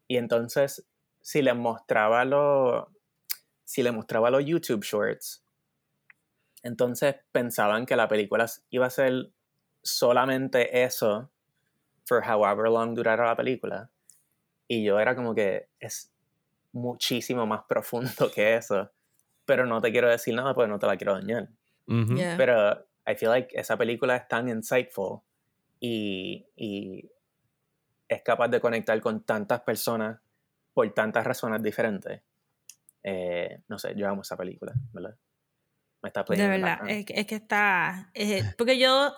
Y 0.07 0.15
entonces, 0.17 0.86
si 1.21 1.41
le 1.41 1.53
mostraba 1.53 2.24
los 2.24 2.86
si 3.65 3.82
le 3.84 3.91
mostraba 3.91 4.30
los 4.30 4.45
YouTube 4.45 4.84
shorts, 4.84 5.43
entonces 6.61 7.15
pensaban 7.32 7.86
que 7.86 7.95
la 7.95 8.07
película 8.07 8.45
iba 8.69 8.86
a 8.86 8.89
ser 8.89 9.32
solamente 9.82 10.84
eso 10.84 11.32
for 12.05 12.21
however 12.21 12.69
long 12.69 12.93
durara 12.93 13.26
la 13.26 13.36
película. 13.36 13.89
Y 14.68 14.84
yo 14.84 14.99
era 14.99 15.16
como 15.16 15.34
que 15.36 15.68
es 15.80 16.11
muchísimo 16.72 17.45
más 17.45 17.64
profundo 17.68 18.32
que 18.34 18.55
eso. 18.55 18.91
pero 19.45 19.66
no 19.66 19.82
te 19.82 19.91
quiero 19.91 20.09
decir 20.09 20.34
nada 20.34 20.53
porque 20.53 20.70
no 20.70 20.80
te 20.80 20.88
la 20.88 20.95
quiero 20.97 21.14
dañar. 21.16 21.49
Ujú. 21.88 22.16
Yeah. 22.16 22.38
Pero 22.38 22.86
I 23.05 23.16
feel 23.16 23.30
like 23.30 23.49
esa 23.59 23.76
película 23.78 24.16
es 24.16 24.28
tan 24.30 24.47
insightful 24.47 25.20
y, 25.82 26.45
y 26.55 27.11
es 28.07 28.22
capaz 28.22 28.47
de 28.47 28.61
conectar 28.61 28.99
con 29.01 29.24
tantas 29.26 29.59
personas 29.61 30.18
por 30.74 30.89
tantas 30.93 31.26
razones 31.26 31.61
diferentes. 31.61 32.22
Eh, 33.03 33.61
no 33.68 33.78
sé, 33.78 33.93
yo 33.95 34.07
amo 34.07 34.22
esa 34.22 34.38
película, 34.38 34.74
¿verdad? 34.93 35.16
Me 36.01 36.07
está 36.07 36.24
De 36.24 36.47
verdad, 36.47 36.80
es, 36.89 37.05
que- 37.05 37.20
es 37.20 37.28
que 37.28 37.36
está. 37.36 38.09
eh, 38.14 38.43
porque 38.57 38.78
yo 38.80 39.14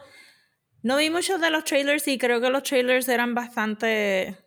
no 0.82 0.98
vi 0.98 1.10
muchos 1.12 1.40
de 1.40 1.52
los 1.52 1.64
trailers 1.66 2.08
y 2.08 2.18
creo 2.18 2.42
que 2.42 2.50
los 2.50 2.64
trailers 2.64 3.08
eran 3.10 3.36
bastante. 3.36 4.38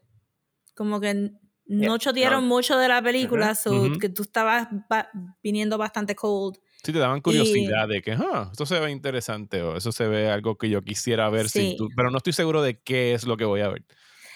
Como 0.78 1.00
que 1.00 1.10
n- 1.10 1.32
no 1.66 1.82
Yeah, 1.82 1.98
chotearon 1.98 2.42
no. 2.48 2.54
mucho 2.54 2.78
de 2.78 2.86
la 2.88 3.02
película, 3.02 3.54
so 3.56 3.72
ujú. 3.72 3.98
que 3.98 4.08
tú 4.08 4.22
estabas 4.22 4.68
ba- 4.88 5.10
viniendo 5.42 5.76
bastante 5.76 6.14
cold. 6.14 6.56
Sí, 6.84 6.92
te 6.92 6.98
daban 7.00 7.20
curiosidad 7.20 7.88
de 7.88 8.00
que, 8.00 8.12
ah, 8.12 8.48
esto 8.52 8.64
se 8.64 8.78
ve 8.78 8.90
interesante 8.92 9.60
o 9.60 9.76
eso 9.76 9.90
se 9.90 10.06
ve 10.06 10.30
algo 10.30 10.56
que 10.56 10.70
yo 10.70 10.82
quisiera 10.82 11.28
ver, 11.28 11.48
sin 11.48 11.72
Sí. 11.72 11.76
tú- 11.76 11.88
pero 11.96 12.10
no 12.12 12.18
estoy 12.18 12.32
seguro 12.32 12.62
de 12.62 12.80
qué 12.80 13.12
es 13.12 13.26
lo 13.26 13.36
que 13.36 13.44
voy 13.44 13.60
a 13.60 13.68
ver. 13.68 13.84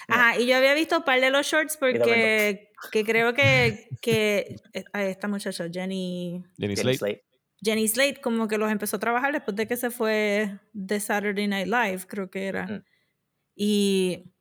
Ajá, 0.08 0.36
y 0.38 0.46
yo 0.48 0.56
había 0.56 0.74
visto 0.74 0.98
un 0.98 1.04
par 1.04 1.20
de 1.20 1.30
los 1.30 1.46
shorts 1.46 1.76
porque 1.78 2.68
que 2.90 3.04
creo 3.04 3.32
que, 3.34 3.88
que 4.02 4.56
eh, 4.72 4.84
a 4.92 5.04
esta 5.04 5.28
muchacha, 5.28 5.68
Jenny, 5.72 6.42
Jenny 6.58 6.74
Jenny 6.74 6.76
Slate. 6.76 6.98
Slate. 6.98 7.24
Jenny 7.64 7.86
Slate, 7.88 8.20
como 8.20 8.48
que 8.48 8.58
los 8.58 8.70
empezó 8.72 8.96
a 8.96 8.98
trabajar 8.98 9.32
después 9.32 9.56
de 9.56 9.68
que 9.68 9.76
se 9.76 9.90
fue 9.90 10.58
de 10.72 10.98
Saturday 10.98 11.46
Night 11.46 11.68
Live, 11.68 12.00
creo 12.08 12.28
que 12.28 12.46
era. 12.46 12.66
Mm. 12.66 12.84
Y, 13.54 14.31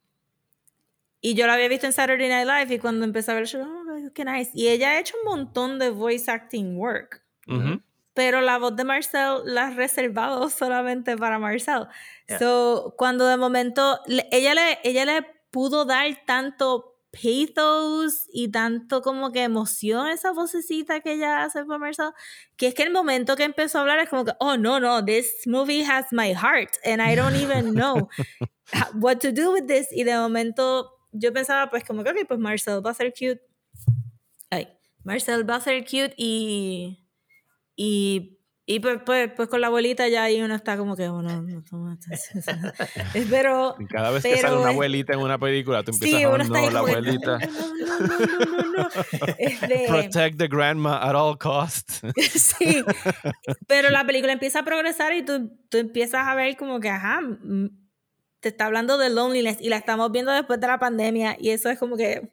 y 1.22 1.36
yo 1.36 1.46
la 1.46 1.54
había 1.54 1.68
visto 1.68 1.86
en 1.86 1.94
Saturday 1.94 2.28
Night 2.28 2.48
Live 2.48 2.76
y 2.76 2.80
cuando 2.80 3.06
empecé 3.06 3.32
a 3.32 3.36
ver 3.36 3.48
show, 3.48 3.62
oh, 3.62 4.12
qué 4.14 4.26
nice. 4.26 4.50
Y 4.56 4.70
ella 4.70 4.92
ha 4.92 5.00
hecho 5.00 5.16
un 5.24 5.30
montón 5.30 5.78
de 5.78 5.92
voice 5.92 6.30
acting 6.30 6.76
work. 6.78 7.22
Ujú. 7.48 7.80
Pero 8.16 8.42
la 8.42 8.58
voz 8.58 8.76
de 8.76 8.84
Marcel 8.84 9.42
la 9.46 9.68
has 9.68 9.76
reservado 9.76 10.50
solamente 10.50 11.16
para 11.16 11.38
Marcel. 11.38 11.88
Yeah. 12.28 12.40
So, 12.40 12.96
cuando 12.98 13.28
de 13.28 13.38
momento 13.38 14.00
ella, 14.32 14.56
le, 14.56 14.80
ella 14.84 15.06
le 15.06 15.22
pudo 15.52 15.86
dar 15.86 16.08
tanto 16.26 16.88
pathos 17.12 18.26
y 18.34 18.50
tanto 18.50 19.02
como 19.02 19.32
que 19.32 19.44
emoción 19.44 20.08
esa 20.08 20.32
vocecita 20.32 21.02
que 21.02 21.14
ella 21.14 21.44
hace 21.44 21.66
para 21.66 21.78
Marcel, 21.78 22.12
que 22.58 22.68
es 22.68 22.74
que 22.74 22.84
el 22.84 22.92
momento 22.92 23.36
que 23.36 23.44
empezó 23.44 23.78
a 23.78 23.82
hablar 23.82 24.00
es 24.00 24.10
como 24.10 24.26
que, 24.26 24.32
oh 24.40 24.58
no, 24.58 24.80
no, 24.80 25.04
this 25.06 25.46
movie 25.46 25.84
has 25.84 26.06
my 26.12 26.34
heart 26.34 26.78
and 26.84 27.02
I 27.02 27.16
don't 27.16 27.36
even 27.36 27.74
know 27.76 28.10
what 28.96 29.18
to 29.18 29.32
do 29.32 29.52
with 29.52 29.68
this. 29.68 29.88
Y 29.92 30.04
de 30.04 30.16
momento 30.18 31.01
yo 31.12 31.34
pensaba 31.34 31.70
pues 31.70 31.84
como 31.84 32.04
que, 32.04 32.12
ok, 32.12 32.18
pues 32.28 32.40
Marcel 32.40 32.86
va 32.86 32.92
a 32.92 32.96
ser 32.96 33.12
cute. 33.14 33.42
Ay, 34.50 34.68
Marcel 35.04 35.50
va 35.50 35.56
a 35.56 35.62
ser 35.62 35.84
cute 35.84 36.14
y 36.18 37.02
y, 37.84 38.38
y 38.66 38.80
pues, 38.80 39.00
pues, 39.04 39.32
pues 39.36 39.50
con 39.50 39.60
la 39.60 39.68
abuelita 39.68 40.08
ya 40.08 40.24
ahí 40.24 40.42
uno 40.42 40.54
está 40.54 40.78
como 40.78 40.96
que, 40.96 41.10
bueno, 41.10 41.42
no, 41.42 41.64
no, 41.72 41.98
pero 43.30 43.76
cada 43.90 44.12
vez 44.12 44.24
que 44.24 44.38
sale 44.38 44.50
Pero 44.50 44.62
una 44.62 44.70
abuelita 44.70 45.14
en 45.14 45.20
una 45.20 45.40
película, 45.40 45.82
tú 45.84 45.92
empiezas 45.92 46.20
sí, 46.20 46.24
a 46.24 46.30
uno 46.30 46.38
no, 46.38 46.44
está 46.44 46.60
ahí 46.60 46.72
la 46.72 46.80
abuelita. 46.80 47.40
no, 47.40 48.00
no, 48.00 48.20
no, 48.20 48.28
no, 48.28 48.56
no, 48.56 48.84
no. 48.84 48.90
Este, 49.40 49.86
Protect 49.88 50.38
the 50.38 50.48
grandma 50.48 50.98
at 50.98 51.16
all 51.16 51.38
costs. 51.38 52.02
sí, 52.36 52.84
pero 53.68 53.90
la 53.90 54.06
película 54.06 54.34
empieza 54.34 54.60
a 54.60 54.64
progresar 54.64 55.14
y 55.16 55.26
tú, 55.26 55.52
tú 55.70 55.78
empiezas 55.78 56.28
a 56.28 56.36
ver 56.36 56.56
como 56.56 56.80
que, 56.80 56.90
ajá, 56.90 57.22
mm, 57.22 57.81
te 58.42 58.50
está 58.50 58.66
hablando 58.66 58.98
de 58.98 59.10
loneliness 59.10 59.58
y 59.62 59.70
la 59.70 59.78
estamos 59.78 60.12
viendo 60.12 60.32
después 60.32 60.60
de 60.60 60.68
la 60.68 60.80
pandemia 60.80 61.38
y 61.40 61.52
eso 61.52 61.70
es 61.70 61.80
como 61.80 61.96
que... 61.96 62.30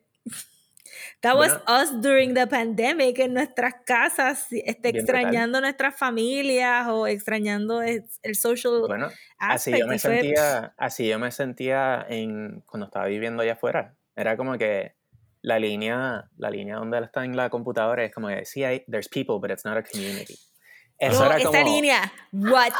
That 1.21 1.37
was 1.37 1.53
us 1.67 2.01
during 2.01 2.35
the 2.35 2.47
pandemic 2.47 3.19
en 3.19 3.35
nuestras 3.35 3.75
casas, 3.85 4.47
este, 4.51 4.93
brutal. 4.93 4.97
extrañando 5.01 5.61
nuestras 5.61 5.97
familias 5.97 6.87
o 6.89 7.09
extrañando 7.09 7.83
el, 7.83 8.05
el 8.23 8.35
social 8.37 8.83
Bueno, 8.87 9.09
así 9.39 9.77
yo 9.77 9.87
me 9.89 9.99
fue- 9.99 10.15
sentía, 10.21 10.75
así 10.77 11.09
yo 11.09 11.19
me 11.19 11.33
sentía 11.33 12.07
en 12.09 12.63
cuando 12.67 12.87
estaba 12.87 13.07
viviendo 13.07 13.43
allá 13.43 13.55
afuera. 13.55 13.97
Era 14.15 14.37
como 14.37 14.57
que 14.59 14.95
la 15.43 15.59
línea, 15.59 16.29
la 16.37 16.51
línea 16.51 16.77
donde 16.77 16.99
está 17.01 17.25
en 17.25 17.37
la 17.37 17.51
computadora 17.51 18.05
es 18.05 18.13
como 18.15 18.29
que 18.29 18.45
sí 18.45 18.63
hay, 18.63 18.85
there's 18.89 19.09
people, 19.09 19.39
but 19.41 19.51
it's 19.51 19.65
not 19.65 19.77
a 19.77 19.83
community. 19.83 20.39
Eso 20.99 21.21
No, 21.21 21.27
era 21.27 21.37
esta 21.39 21.51
como, 21.63 21.75
línea, 21.75 22.13
what? 22.33 22.73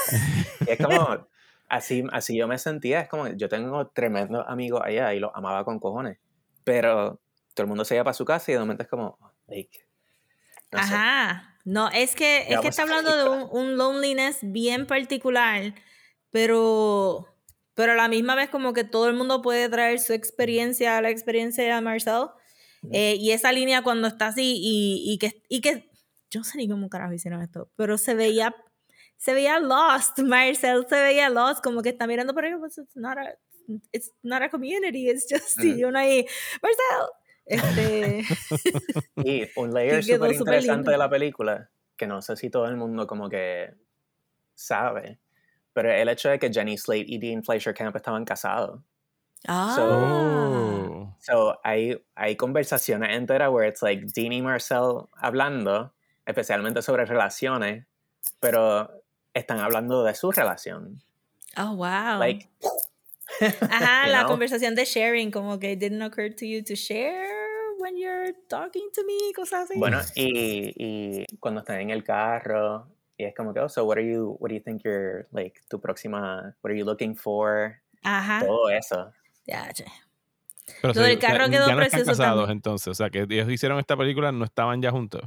es 0.66 0.78
como, 0.78 1.28
así, 1.68 2.04
así 2.12 2.36
yo 2.36 2.48
me 2.48 2.58
sentía, 2.58 3.00
es 3.00 3.08
como, 3.08 3.28
yo 3.28 3.48
tengo 3.48 3.88
tremendos 3.88 4.44
amigos 4.48 4.82
allá 4.84 5.14
y 5.14 5.20
los 5.20 5.30
amaba 5.34 5.64
con 5.64 5.78
cojones, 5.78 6.18
pero 6.64 7.20
todo 7.54 7.64
el 7.64 7.68
mundo 7.68 7.84
se 7.84 7.94
iba 7.94 8.04
para 8.04 8.14
su 8.14 8.24
casa 8.24 8.50
y 8.50 8.54
de 8.54 8.60
momento 8.60 8.82
es 8.82 8.88
como, 8.88 9.18
like, 9.48 9.86
no 10.72 10.78
sé. 10.78 10.94
Ajá. 10.94 11.52
No, 11.64 11.90
es 11.90 12.14
que, 12.14 12.46
es 12.48 12.60
que 12.60 12.68
está 12.68 12.82
hablando 12.82 13.16
de 13.16 13.28
un, 13.28 13.48
un 13.50 13.76
loneliness 13.76 14.38
bien 14.42 14.86
particular, 14.86 15.74
pero, 16.30 17.26
pero 17.74 17.92
a 17.92 17.96
la 17.96 18.06
misma 18.06 18.36
vez 18.36 18.50
como 18.50 18.72
que 18.72 18.84
todo 18.84 19.08
el 19.08 19.16
mundo 19.16 19.42
puede 19.42 19.68
traer 19.68 19.98
su 19.98 20.12
experiencia 20.12 20.96
a 20.96 21.02
la 21.02 21.10
experiencia 21.10 21.74
de 21.74 21.80
Marcel. 21.80 22.28
Eh, 22.92 23.16
y 23.18 23.32
esa 23.32 23.50
línea 23.50 23.82
cuando 23.82 24.06
está 24.06 24.28
así 24.28 24.60
y, 24.62 25.12
y 25.12 25.18
que, 25.18 25.42
y 25.48 25.60
que, 25.60 25.90
yo 26.30 26.40
no 26.40 26.44
sé 26.44 26.58
ni 26.58 26.68
cómo 26.68 26.88
carajo 26.88 27.12
hicieron 27.12 27.42
esto, 27.42 27.70
pero 27.74 27.98
se 27.98 28.14
veía, 28.14 28.54
se 29.16 29.34
veía 29.34 29.58
lost, 29.58 30.18
Marcel 30.24 30.86
se 30.88 31.00
veía 31.00 31.28
lost, 31.28 31.62
como 31.62 31.82
que 31.82 31.90
está 31.90 32.06
mirando 32.06 32.34
por 32.34 32.44
ahí, 32.44 32.54
pues 32.58 32.78
it's 32.78 32.96
not 32.96 33.18
a, 33.18 33.36
it's 33.92 34.12
not 34.22 34.42
a 34.42 34.48
community, 34.48 35.08
it's 35.08 35.26
just, 35.28 35.62
y 35.62 35.84
uno 35.84 35.98
ahí, 35.98 36.26
Marcel, 36.62 37.08
este... 37.46 38.22
Y 39.16 39.48
un 39.56 39.72
layer 39.72 40.02
súper 40.02 40.32
interesante 40.32 40.90
de 40.90 40.98
la 40.98 41.08
película, 41.08 41.70
que 41.96 42.06
no 42.06 42.20
sé 42.20 42.36
si 42.36 42.50
todo 42.50 42.66
el 42.66 42.76
mundo 42.76 43.06
como 43.06 43.28
que 43.28 43.74
sabe, 44.54 45.20
pero 45.72 45.92
el 45.92 46.08
hecho 46.08 46.28
de 46.28 46.38
que 46.38 46.52
Jenny 46.52 46.76
Slate 46.76 47.04
y 47.06 47.18
Dean 47.18 47.42
Fleischer 47.42 47.74
Camp 47.74 47.94
estaban 47.96 48.24
casados. 48.24 48.80
Ah. 49.46 49.76
Oh. 49.78 51.16
So, 51.20 51.58
hay, 51.62 52.02
hay 52.14 52.36
conversaciones 52.36 53.14
enteras 53.14 53.50
where 53.50 53.68
it's 53.68 53.82
like 53.82 54.06
Dean 54.14 54.32
y 54.32 54.42
Marcel 54.42 55.08
hablando, 55.16 55.94
especialmente 56.24 56.82
sobre 56.82 57.04
relaciones, 57.04 57.86
pero 58.40 58.90
están 59.36 59.58
hablando 59.60 60.02
de 60.02 60.14
su 60.14 60.30
relación. 60.32 61.02
Oh, 61.56 61.76
wow. 61.76 62.18
Like, 62.18 62.48
Ajá, 63.70 64.08
la 64.08 64.20
know? 64.20 64.28
conversación 64.28 64.74
de 64.74 64.84
sharing, 64.84 65.30
como 65.30 65.58
que 65.58 65.76
didn't 65.76 66.02
occur 66.02 66.30
to 66.30 66.46
you 66.46 66.62
to 66.62 66.74
share 66.74 67.28
when 67.78 67.96
you're 67.96 68.32
talking 68.48 68.88
to 68.92 69.04
me, 69.04 69.32
cosas 69.34 69.68
así. 69.70 69.78
Bueno, 69.78 70.00
y, 70.14 70.72
y 70.76 71.26
cuando 71.40 71.60
están 71.60 71.80
en 71.80 71.90
el 71.90 72.02
carro, 72.02 72.88
y 73.18 73.24
es 73.24 73.34
como 73.34 73.52
que, 73.52 73.60
oh, 73.60 73.68
so 73.68 73.84
what 73.84 73.98
are 73.98 74.06
you, 74.06 74.36
what 74.40 74.48
do 74.48 74.54
you 74.54 74.62
think 74.62 74.82
you're, 74.82 75.26
like, 75.32 75.60
tu 75.68 75.80
próxima, 75.80 76.54
what 76.62 76.70
are 76.70 76.78
you 76.78 76.84
looking 76.84 77.14
for? 77.14 77.76
Ajá. 78.02 78.40
Todo 78.44 78.70
eso. 78.70 79.12
Ya, 79.46 79.72
che. 79.72 79.84
Pero 80.82 80.94
Lo 80.94 81.02
del 81.02 81.18
carro 81.18 81.46
ya, 81.46 81.50
quedó 81.50 81.68
ya 81.68 81.74
no 81.74 81.82
están 81.82 82.00
precioso 82.00 82.10
casados 82.10 82.42
también. 82.42 82.58
entonces. 82.58 82.88
O 82.88 82.94
sea, 82.94 83.10
que 83.10 83.26
ellos 83.28 83.48
hicieron 83.50 83.78
esta 83.78 83.96
película, 83.96 84.32
no 84.32 84.44
estaban 84.44 84.82
ya 84.82 84.90
juntos. 84.90 85.22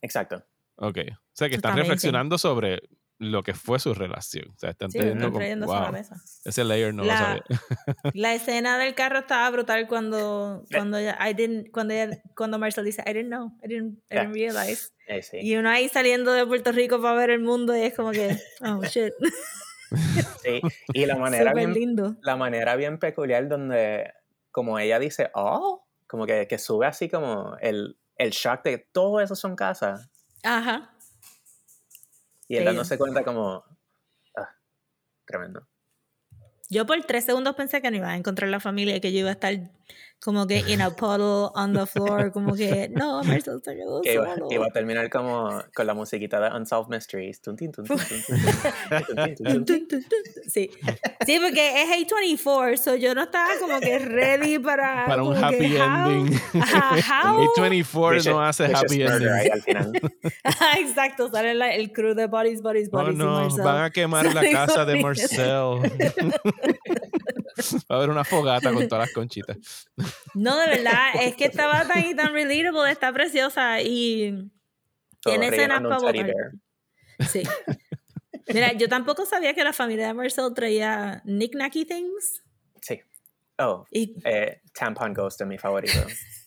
Exacto. 0.00 0.42
Ok. 0.76 0.98
O 1.10 1.16
sea, 1.32 1.48
que 1.48 1.56
están 1.56 1.76
reflexionando 1.76 2.38
sobre 2.38 2.82
lo 3.24 3.42
que 3.42 3.54
fue 3.54 3.78
su 3.78 3.94
relación. 3.94 4.50
O 4.54 4.58
sea, 4.58 4.70
están 4.70 4.90
Sí, 4.90 4.98
como, 4.98 5.38
trayéndose 5.38 5.72
a 5.72 5.76
la 5.80 5.82
wow, 5.86 5.92
mesa. 5.92 6.16
ese 6.44 6.64
layer 6.64 6.94
no 6.94 7.04
La- 7.04 7.12
lo 7.12 7.18
sabía. 7.18 7.42
La 8.14 8.34
escena 8.34 8.78
del 8.78 8.94
carro 8.94 9.20
estaba 9.20 9.50
brutal 9.50 9.86
cuando 9.88 10.64
cuando 10.72 10.98
ella, 10.98 11.16
I 11.28 11.34
didn't, 11.34 11.70
cuando 11.72 11.94
ella- 11.94 12.22
cuando 12.36 12.58
Marcel 12.58 12.84
dice 12.84 13.02
I 13.06 13.12
didn't 13.12 13.28
know, 13.28 13.52
I 13.62 13.68
didn't, 13.68 13.98
I 14.10 14.16
didn't 14.16 14.34
realize. 14.34 14.88
Eh, 15.08 15.22
sí. 15.22 15.38
Y 15.42 15.56
uno 15.56 15.68
ahí 15.70 15.88
saliendo 15.88 16.32
de 16.32 16.46
Puerto 16.46 16.72
Rico 16.72 17.00
para 17.02 17.14
ver 17.14 17.30
el 17.30 17.40
mundo 17.40 17.76
y 17.76 17.80
es 17.82 17.94
como 17.94 18.10
que, 18.12 18.38
oh 18.62 18.82
shit, 18.84 19.12
sí. 20.42 20.60
Y 20.92 21.06
la 21.06 21.16
manera 21.16 21.52
bien, 21.54 21.72
lindo. 21.74 22.16
la 22.22 22.36
manera 22.36 22.76
bien 22.76 22.98
peculiar 22.98 23.48
donde, 23.48 24.12
como 24.50 24.78
ella 24.78 24.98
dice, 24.98 25.30
oh, 25.34 25.86
como 26.06 26.26
que, 26.26 26.46
que 26.48 26.58
sube 26.58 26.86
así 26.86 27.08
como 27.08 27.56
el, 27.60 27.98
el 28.16 28.30
shock 28.30 28.62
de 28.64 28.70
que 28.78 28.88
todo 28.92 29.20
eso 29.20 29.34
son 29.36 29.56
casas. 29.56 30.08
Ajá. 30.42 30.93
Y 32.48 32.56
él 32.56 32.64
dándose 32.64 32.98
cuenta 32.98 33.24
como, 33.24 33.64
ah, 34.36 34.48
tremendo. 35.24 35.66
Yo 36.70 36.86
por 36.86 37.02
tres 37.04 37.24
segundos 37.24 37.54
pensé 37.54 37.82
que 37.82 37.90
no 37.90 37.96
iba 37.96 38.10
a 38.10 38.16
encontrar 38.16 38.50
la 38.50 38.60
familia, 38.60 39.00
que 39.00 39.12
yo 39.12 39.20
iba 39.20 39.28
a 39.28 39.32
estar 39.32 39.54
como 40.24 40.46
que 40.46 40.64
in 40.68 40.80
a 40.80 40.88
puddle 40.90 41.50
on 41.54 41.74
the 41.74 41.84
floor, 41.84 42.32
como 42.32 42.54
que 42.54 42.88
no, 42.88 43.22
Marcel 43.24 43.60
se 43.62 43.74
quedó 43.76 44.00
que 44.00 44.14
iba, 44.14 44.34
solo. 44.34 44.48
Iba 44.50 44.66
a 44.68 44.70
terminar 44.70 45.10
como 45.10 45.62
con 45.74 45.86
la 45.86 45.92
musiquita 45.92 46.40
de 46.40 46.56
Unsolved 46.56 46.88
Mysteries. 46.88 47.42
sí. 50.48 50.70
sí, 51.26 51.38
porque 51.38 51.82
es 51.82 51.90
824, 51.90 52.76
so 52.78 52.94
yo 52.96 53.14
no 53.14 53.24
estaba 53.24 53.50
como 53.60 53.78
que 53.80 53.98
ready 53.98 54.58
para. 54.58 55.04
Para 55.06 55.22
un 55.22 55.36
happy 55.36 55.76
ending. 55.76 56.40
How, 56.54 56.96
how? 57.06 57.36
824 57.56 58.20
should, 58.20 58.34
no 58.34 58.42
hace 58.42 58.64
happy 58.64 59.02
ending. 59.02 59.28
Al 59.28 59.60
final. 59.60 59.92
Exacto, 60.78 61.28
sale 61.30 61.54
la, 61.54 61.74
el 61.74 61.92
crew 61.92 62.14
de 62.14 62.28
Bodies, 62.28 62.62
Bodies, 62.62 62.90
Bodies. 62.90 63.14
No, 63.14 63.42
Marcel. 63.42 63.62
van 63.62 63.84
a 63.84 63.90
quemar 63.90 64.32
la 64.32 64.42
casa 64.50 64.86
de 64.86 65.02
Marcel. 65.02 65.82
Va 67.90 67.94
a 67.94 67.98
haber 67.98 68.10
una 68.10 68.24
fogata 68.24 68.72
con 68.72 68.88
todas 68.88 69.06
las 69.06 69.14
conchitas. 69.14 69.56
No, 70.34 70.58
de 70.58 70.66
verdad, 70.66 71.08
es 71.20 71.36
que 71.36 71.46
estaba 71.46 71.86
tan 71.86 72.04
y 72.04 72.14
tan 72.14 72.32
relatable, 72.32 72.90
está 72.90 73.12
preciosa 73.12 73.80
y 73.80 74.50
Tiene 75.20 75.48
escenas 75.48 75.80
para 75.80 75.98
votar. 75.98 76.32
Sí. 77.28 77.42
Mira, 78.52 78.72
yo 78.72 78.88
tampoco 78.88 79.24
sabía 79.24 79.54
que 79.54 79.64
la 79.64 79.72
familia 79.72 80.08
de 80.08 80.14
Marcel 80.14 80.52
traía 80.54 81.22
knick-knacky 81.24 81.86
things. 81.86 82.42
Sí. 82.82 83.00
Oh, 83.58 83.86
Y 83.90 84.16
eh, 84.24 84.60
Tampon 84.72 85.14
Ghost 85.14 85.40
es 85.40 85.46
mi 85.46 85.58
favorito. 85.58 85.98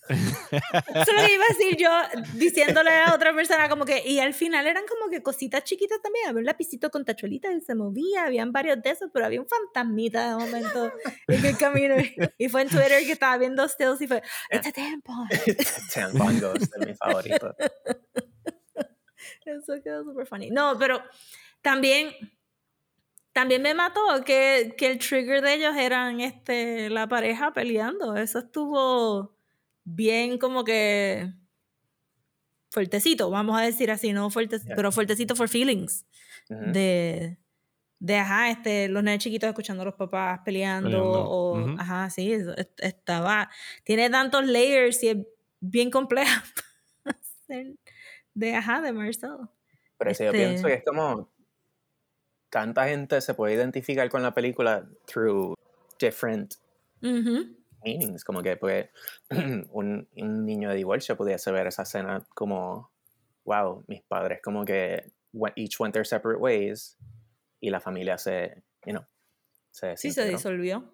Eso 0.09 1.11
es 1.11 1.13
lo 1.13 1.27
que 1.27 1.33
iba 1.33 1.43
a 1.43 1.53
decir 1.53 1.77
yo, 1.77 1.91
diciéndole 2.33 2.91
a 2.91 3.13
otra 3.13 3.33
persona 3.33 3.69
como 3.69 3.85
que, 3.85 4.03
y 4.05 4.19
al 4.19 4.33
final 4.33 4.67
eran 4.67 4.83
como 4.87 5.09
que 5.09 5.21
cositas 5.21 5.63
chiquitas 5.63 6.01
también, 6.01 6.27
había 6.27 6.39
un 6.39 6.45
lapicito 6.45 6.89
con 6.89 7.05
tachuelitas 7.05 7.53
y 7.55 7.61
se 7.61 7.75
movía, 7.75 8.25
habían 8.25 8.51
varios 8.51 8.81
de 8.81 8.91
esos, 8.91 9.09
pero 9.13 9.25
había 9.25 9.41
un 9.41 9.47
fantasmita 9.47 10.29
de 10.29 10.45
momento 10.45 10.91
en 11.27 11.45
el 11.45 11.57
camino. 11.57 11.95
Y 12.37 12.49
fue 12.49 12.61
en 12.61 12.69
Twitter 12.69 13.03
que 13.05 13.11
estaba 13.11 13.37
viendo 13.37 13.67
stills 13.67 14.01
y 14.01 14.07
fue, 14.07 14.21
it's 14.51 14.67
a 14.67 14.71
tampon. 14.71 15.27
Tampon 15.93 16.39
Ghost 16.39 16.73
es 16.75 16.87
mi 16.87 16.93
favorito. 16.93 17.55
Eso 19.45 19.81
quedó 19.83 20.03
súper 20.03 20.27
funny. 20.27 20.49
No, 20.49 20.77
pero 20.77 21.01
también, 21.61 22.11
también 23.31 23.61
me 23.61 23.73
mató 23.73 24.01
que, 24.25 24.75
que 24.77 24.91
el 24.91 24.99
trigger 24.99 25.41
de 25.41 25.53
ellos 25.53 25.75
eran 25.75 26.19
este, 26.19 26.89
la 26.89 27.07
pareja 27.07 27.53
peleando. 27.53 28.15
Eso 28.15 28.39
estuvo 28.39 29.36
bien 29.89 30.37
como 30.37 30.63
que 30.65 31.31
fuertecito, 32.69 33.29
vamos 33.29 33.57
a 33.59 33.63
decir 33.63 33.89
así, 33.91 34.11
no 34.13 34.29
fuerte, 34.29 34.59
Yeah. 34.59 34.75
pero 34.75 34.91
fuertecito 34.91 35.35
for 35.35 35.47
feelings. 35.47 36.05
De, 36.49 37.37
de, 37.99 38.15
ajá, 38.17 38.49
este, 38.51 38.87
los 38.89 39.03
nenes 39.03 39.21
chiquitos 39.23 39.47
escuchando 39.49 39.81
a 39.81 39.85
los 39.85 39.95
papás 39.95 40.39
peleando, 40.45 40.89
Peleando, 40.89 41.23
o, 41.29 41.59
ujú. 41.59 41.75
ajá, 41.79 42.09
sí, 42.09 42.31
estaba, 42.77 43.49
tiene 43.83 44.09
tantos 44.09 44.45
layers 44.45 45.01
y 45.03 45.09
es 45.09 45.17
bien 45.59 45.89
compleja 45.91 46.43
de, 48.33 48.55
ajá, 48.55 48.81
de 48.81 48.91
Marcel. 48.93 49.31
Pero 49.97 50.13
sí, 50.13 50.23
yo 50.23 50.31
Este- 50.31 50.37
pienso 50.47 50.67
que 50.67 50.73
es 50.75 50.83
como 50.85 51.29
tanta 52.49 52.87
gente 52.87 53.19
se 53.21 53.33
puede 53.33 53.55
identificar 53.55 54.09
con 54.09 54.21
la 54.23 54.33
película 54.33 54.87
through 55.05 55.55
different. 55.99 56.55
Meanings, 57.83 58.23
como 58.23 58.41
que 58.41 58.57
pues 58.57 58.89
un, 59.29 60.07
un 60.15 60.45
niño 60.45 60.69
de 60.69 60.75
divorcio 60.75 61.17
pudiese 61.17 61.51
ver 61.51 61.67
esa 61.67 61.83
escena 61.83 62.25
como 62.35 62.91
wow, 63.45 63.83
mis 63.87 64.03
padres 64.03 64.39
como 64.43 64.65
que 64.65 65.11
each 65.55 65.79
went 65.79 65.93
their 65.93 66.05
separate 66.05 66.39
ways 66.39 66.97
y 67.61 67.69
la 67.69 67.79
familia 67.79 68.17
se, 68.17 68.63
you 68.85 68.91
know, 68.93 69.05
se 69.71 69.95
Sí, 69.97 70.11
se 70.11 70.27
disolvió. 70.27 70.93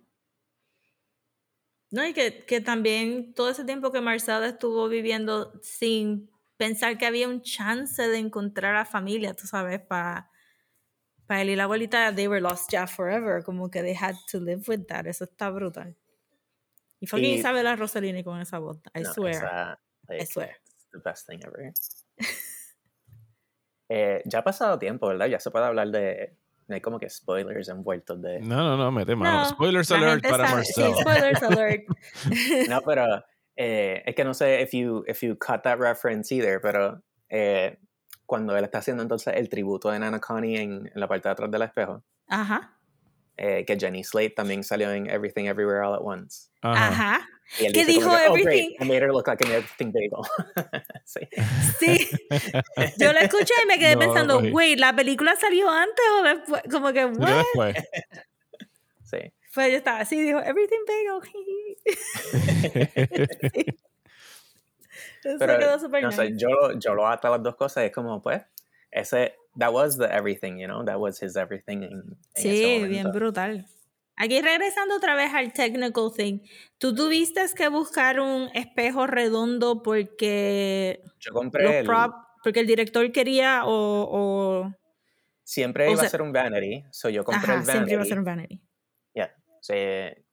No, 1.91 2.05
y 2.05 2.13
que, 2.13 2.45
que 2.45 2.59
también 2.59 3.34
todo 3.34 3.49
ese 3.49 3.65
tiempo 3.65 3.91
que 3.91 4.01
Marcel 4.01 4.43
estuvo 4.43 4.88
viviendo 4.89 5.53
sin 5.61 6.29
pensar 6.57 6.97
que 6.97 7.05
había 7.05 7.27
un 7.27 7.41
chance 7.41 8.07
de 8.07 8.17
encontrar 8.17 8.75
a 8.75 8.86
familia, 8.86 9.34
tú 9.36 9.45
sabes, 9.47 9.79
para 9.79 10.29
para 11.25 11.41
él 11.41 11.49
y 11.51 11.55
la 11.55 11.63
abuelita, 11.63 12.13
they 12.13 12.27
were 12.27 12.41
lost 12.41 12.69
ya 12.71 12.86
forever, 12.86 13.43
como 13.43 13.69
que 13.69 13.81
they 13.81 13.95
had 13.95 14.15
to 14.29 14.39
live 14.39 14.63
with 14.67 14.86
that, 14.88 15.07
eso 15.07 15.23
está 15.23 15.49
brutal. 15.49 15.95
Y 17.03 17.07
fucking 17.07 17.25
Y- 17.25 17.33
Isabela 17.39 17.75
Rossellini 17.75 18.23
con 18.23 18.39
esa 18.39 18.59
voz, 18.59 18.77
I 18.95 19.01
No, 19.01 19.13
swear. 19.13 19.35
esa, 19.35 19.79
like, 20.07 20.25
swear. 20.25 20.51
it's 20.65 20.87
the 20.93 20.99
best 20.99 21.27
thing 21.27 21.39
ever. 21.45 21.73
Eh, 23.89 24.21
ya 24.25 24.39
ha 24.39 24.43
pasado 24.43 24.79
tiempo, 24.79 25.07
¿verdad? 25.07 25.27
Ya 25.27 25.39
se 25.39 25.51
puede 25.51 25.65
hablar 25.65 25.89
de, 25.89 26.35
no 26.67 26.73
hay 26.75 26.81
como 26.81 26.97
que 26.99 27.09
spoilers 27.09 27.67
envueltos 27.69 28.19
de... 28.21 28.39
No, 28.39 28.55
no, 28.57 28.77
no, 28.77 28.91
mete 28.91 29.15
mano. 29.15 29.39
No, 29.43 29.45
Spoilers 29.49 29.91
alert 29.91 30.23
para 30.27 30.49
Marcel. 30.49 30.85
Sí, 30.95 31.01
spoilers 31.01 31.43
alert. 31.43 31.83
No, 32.69 32.81
pero 32.81 33.23
eh, 33.55 34.01
es 34.05 34.15
que 34.15 34.23
no 34.23 34.33
sé 34.33 34.61
if 34.61 34.71
you, 34.71 35.03
if 35.07 35.21
you 35.21 35.37
cut 35.37 35.61
that 35.63 35.77
reference 35.77 36.33
either, 36.33 36.59
pero 36.61 37.03
eh, 37.29 37.77
cuando 38.25 38.55
él 38.57 38.63
está 38.63 38.79
haciendo 38.79 39.03
entonces 39.03 39.35
el 39.35 39.49
tributo 39.49 39.91
de 39.91 39.99
Nana 39.99 40.19
Connie 40.19 40.57
en, 40.59 40.87
en 40.91 40.99
la 40.99 41.07
parte 41.07 41.27
de 41.27 41.33
atrás 41.33 41.51
del 41.51 41.61
espejo, 41.61 42.03
Ajá, 42.29 42.72
eh, 43.38 43.65
que 43.65 43.77
Jenny 43.79 44.03
Slate 44.03 44.31
también 44.31 44.63
salió 44.63 44.91
en 44.91 45.09
Everything 45.09 45.45
Everywhere 45.45 45.81
All 45.86 45.95
at 45.95 46.01
Once. 46.01 46.49
Ajá. 46.61 46.88
ajá. 46.88 47.29
Y 47.59 47.65
él 47.65 47.73
¿Qué 47.73 47.86
dice 47.86 48.01
como 48.01 48.15
dijo 48.15 48.23
que, 48.23 48.29
oh, 48.29 48.36
Everything? 48.36 48.69
great, 48.69 48.81
I 48.81 48.86
made 48.86 49.03
her 49.03 49.11
look 49.11 49.27
like 49.27 49.45
an 49.45 49.51
everything 49.51 49.91
bagel. 49.91 50.23
sí. 51.05 51.19
Sí, 51.79 52.09
yo 52.97 53.13
lo 53.13 53.19
escuché 53.19 53.53
y 53.63 53.67
me 53.67 53.77
quedé 53.77 53.95
No, 53.95 53.99
pensando, 53.99 54.39
wait, 54.39 54.79
¿la 54.79 54.95
película 54.95 55.36
salió 55.36 55.69
antes 55.69 56.05
o 56.19 56.23
después? 56.23 56.61
Como 56.71 56.93
que, 56.93 57.05
what? 57.05 57.38
después. 57.38 57.75
sí. 59.03 59.34
Pues 59.53 59.71
yo 59.71 59.77
estaba 59.77 59.99
así, 59.99 60.19
dijo, 60.19 60.39
everything 60.39 60.79
bagel. 60.88 61.21
Sí. 63.51 63.65
Eso 65.23 65.38
Pero, 65.39 65.57
quedó 65.57 65.79
súper 65.79 66.03
no 66.03 66.11
sé, 66.11 66.31
nice. 66.31 66.38
yo, 66.38 66.77
yo 66.79 66.93
lo 66.93 67.07
ato 67.07 67.27
a 67.27 67.31
las 67.31 67.43
dos 67.43 67.55
cosas, 67.55 67.86
es 67.86 67.91
como, 67.91 68.21
pues, 68.21 68.41
ese, 68.91 69.36
that 69.57 69.71
was 69.73 69.97
the 69.97 70.05
everything, 70.11 70.57
you 70.59 70.67
know, 70.67 70.83
that 70.85 70.99
was 70.99 71.19
his 71.21 71.35
everything 71.35 71.83
en, 71.83 71.91
en 71.91 72.17
Sí, 72.35 72.83
bien 72.87 73.11
brutal. 73.11 73.65
Aquí 74.15 74.41
regresando 74.41 74.95
otra 74.95 75.15
vez 75.15 75.33
al 75.33 75.53
technical 75.53 76.11
thing, 76.15 76.39
tú 76.77 76.93
tuviste 76.93 77.41
que 77.55 77.67
buscar 77.69 78.19
un 78.19 78.49
espejo 78.53 79.07
redondo 79.07 79.81
porque 79.81 81.01
Yo 81.19 81.31
compré 81.33 81.79
el, 81.79 81.85
prop, 81.85 82.13
porque 82.43 82.59
el 82.59 82.67
director 82.67 83.11
quería 83.11 83.65
o, 83.65 83.71
o 84.11 84.71
siempre 85.43 85.87
o 85.87 85.91
iba 85.91 85.99
sea- 86.01 86.07
a 86.07 86.11
ser 86.11 86.21
un 86.21 86.31
vanity, 86.31 86.83
so 86.91 87.09
yo 87.09 87.23
compré 87.23 87.53
ajá, 87.53 87.59
el 87.61 87.65
siempre 87.65 87.93
iba 87.93 88.01
a 88.01 88.05
vanity. 88.05 88.09
ser 88.09 88.19
un 88.19 88.25
vanity. 88.25 88.61
yeah, 89.15 89.33
sí, 89.61 90.23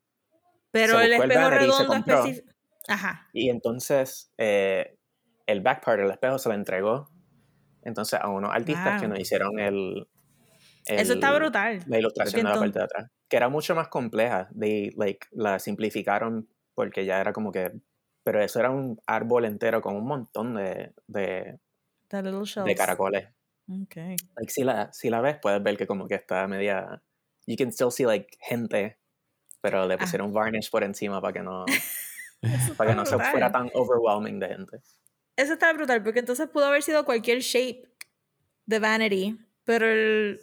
Pero 0.71 0.99
Se 0.99 1.05
el 1.07 1.13
el 1.15 1.23
espejo 1.23 1.41
vanity 1.41 1.65
se 1.73 1.85
redondo 1.85 1.95
específico. 1.95 2.53
Ajá. 2.89 3.29
Y 3.33 3.49
entonces 3.49 4.31
eh, 4.37 4.99
el 5.47 5.63
back 5.63 5.83
part 5.85 6.01
del 6.03 6.11
espejo 6.11 6.39
se 6.39 6.49
lo 6.51 6.55
entregó 6.55 7.09
entonces 7.83 8.19
a 8.21 8.29
unos 8.29 8.51
artistas 8.53 9.01
que 9.01 9.07
Wow. 9.07 9.11
nos 9.15 9.21
hicieron 9.21 9.59
el, 9.59 10.07
Eso 10.87 11.15
está 11.15 11.31
el- 11.31 11.37
brutal. 11.41 11.83
la 11.87 11.99
ilustración 11.99 12.45
de 12.45 12.49
la 12.53 12.59
parte 12.59 12.79
de 12.79 12.85
atrás, 12.85 13.11
que 13.29 13.37
era 13.37 13.49
mucho 13.49 13.75
más 13.75 13.89
compleja, 13.89 14.49
de 14.51 14.93
like 14.97 15.27
la 15.33 15.59
simplificaron 15.59 16.49
porque 16.75 17.05
ya 17.05 17.21
era 17.21 17.33
como 17.33 17.53
que 17.53 17.73
pero 18.23 18.43
eso 18.43 18.61
era 18.61 18.71
un 18.71 19.01
árbol 19.07 19.45
entero 19.47 19.81
con 19.81 19.97
un 19.97 20.07
montón 20.07 20.55
de, 20.55 20.93
de, 21.07 21.59
de 22.11 22.75
caracoles. 22.77 23.29
Okay. 23.85 24.17
Like, 24.37 24.51
si, 24.53 24.63
la, 24.65 24.93
si 24.93 25.09
la 25.11 25.21
ves, 25.21 25.39
puedes 25.41 25.63
ver 25.63 25.77
que 25.77 25.87
como 25.87 26.07
que 26.09 26.17
está 26.17 26.47
media... 26.49 27.03
You 27.47 27.57
can 27.57 27.69
still 27.73 27.91
see 27.91 28.05
like 28.05 28.37
gente, 28.41 28.99
pero 29.61 29.87
le 29.87 29.95
Ah. 29.95 29.99
pusieron 29.99 30.33
varnish 30.33 30.71
por 30.71 30.85
encima 30.85 31.21
para 31.21 31.33
que 31.33 31.41
no, 31.41 31.65
para 32.77 32.91
que 32.91 32.97
no 32.97 33.07
se 33.07 33.15
brutal. 33.17 33.31
fuera 33.33 33.51
tan 33.53 33.71
overwhelming 33.75 34.39
de 34.39 34.49
gente. 34.49 34.81
Eso 35.41 35.53
está 35.55 35.73
brutal, 35.73 36.03
porque 36.03 36.21
entonces 36.21 36.49
pudo 36.49 36.67
haber 36.67 36.83
sido 36.83 37.05
cualquier 37.05 37.41
shape 37.41 37.85
de 38.67 38.79
Vanity, 38.79 39.39
pero 39.65 39.87
el... 39.91 40.41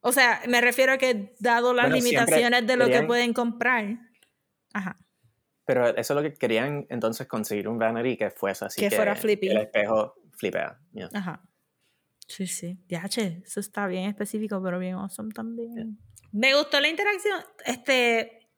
O 0.00 0.12
sea, 0.12 0.40
me 0.48 0.60
refiero 0.60 0.92
a 0.92 0.98
que 0.98 1.34
dado 1.40 1.74
las 1.74 1.90
Bueno, 1.90 1.96
limitaciones 2.02 2.66
de 2.66 2.76
lo 2.76 2.86
que 2.86 2.92
querían- 2.92 3.06
pueden 3.06 3.32
comprar. 3.34 3.98
Ajá. 4.72 4.98
Pero 5.66 5.88
eso 5.88 6.14
es 6.14 6.16
lo 6.16 6.22
que 6.22 6.32
querían 6.34 6.86
entonces 6.88 7.26
conseguir 7.28 7.68
un 7.68 7.78
vanity 7.78 8.16
que 8.16 8.30
fuese 8.30 8.64
así. 8.64 8.80
Que 8.80 8.90
fuera 8.90 9.14
flippy. 9.14 9.48
El 9.48 9.58
espejo 9.58 10.14
flipea. 10.36 10.80
yeah. 10.92 11.08
Ajá. 11.12 11.42
Sí, 12.26 12.46
sí. 12.46 12.78
Ya, 12.88 13.08
che, 13.08 13.42
eso 13.44 13.60
está 13.60 13.86
bien 13.86 14.08
específico, 14.08 14.60
pero 14.62 14.78
bien 14.78 14.94
awesome 14.94 15.32
también. 15.32 15.98
Me 16.32 16.54
gustó 16.56 16.80
la 16.80 16.88
interacción. 16.88 17.40
Este. 17.66 18.48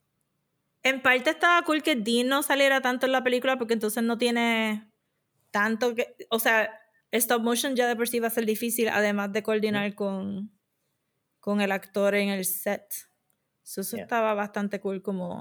En 0.84 1.00
parte 1.02 1.30
estaba 1.30 1.62
cool 1.62 1.82
que 1.82 1.96
Dean 1.96 2.28
no 2.28 2.42
saliera 2.42 2.80
tanto 2.80 3.06
en 3.06 3.12
la 3.12 3.22
película 3.24 3.56
porque 3.58 3.74
entonces 3.74 4.02
no 4.02 4.16
tiene 4.18 4.90
tanto 5.52 5.94
que. 5.94 6.16
O 6.30 6.40
sea, 6.40 6.80
stop 7.12 7.42
motion 7.42 7.76
ya 7.76 7.86
de 7.86 7.94
por 7.94 8.08
sí 8.08 8.18
va 8.18 8.26
a 8.26 8.30
ser 8.30 8.46
difícil, 8.46 8.88
además 8.88 9.32
de 9.32 9.44
coordinar 9.44 9.94
con, 9.94 10.50
con 11.38 11.60
el 11.60 11.70
actor 11.70 12.16
en 12.16 12.30
el 12.30 12.44
set. 12.44 12.92
So, 13.62 13.82
eso 13.82 13.96
Yeah. 13.96 14.04
estaba 14.04 14.34
bastante 14.34 14.80
cool 14.80 15.02
como, 15.02 15.40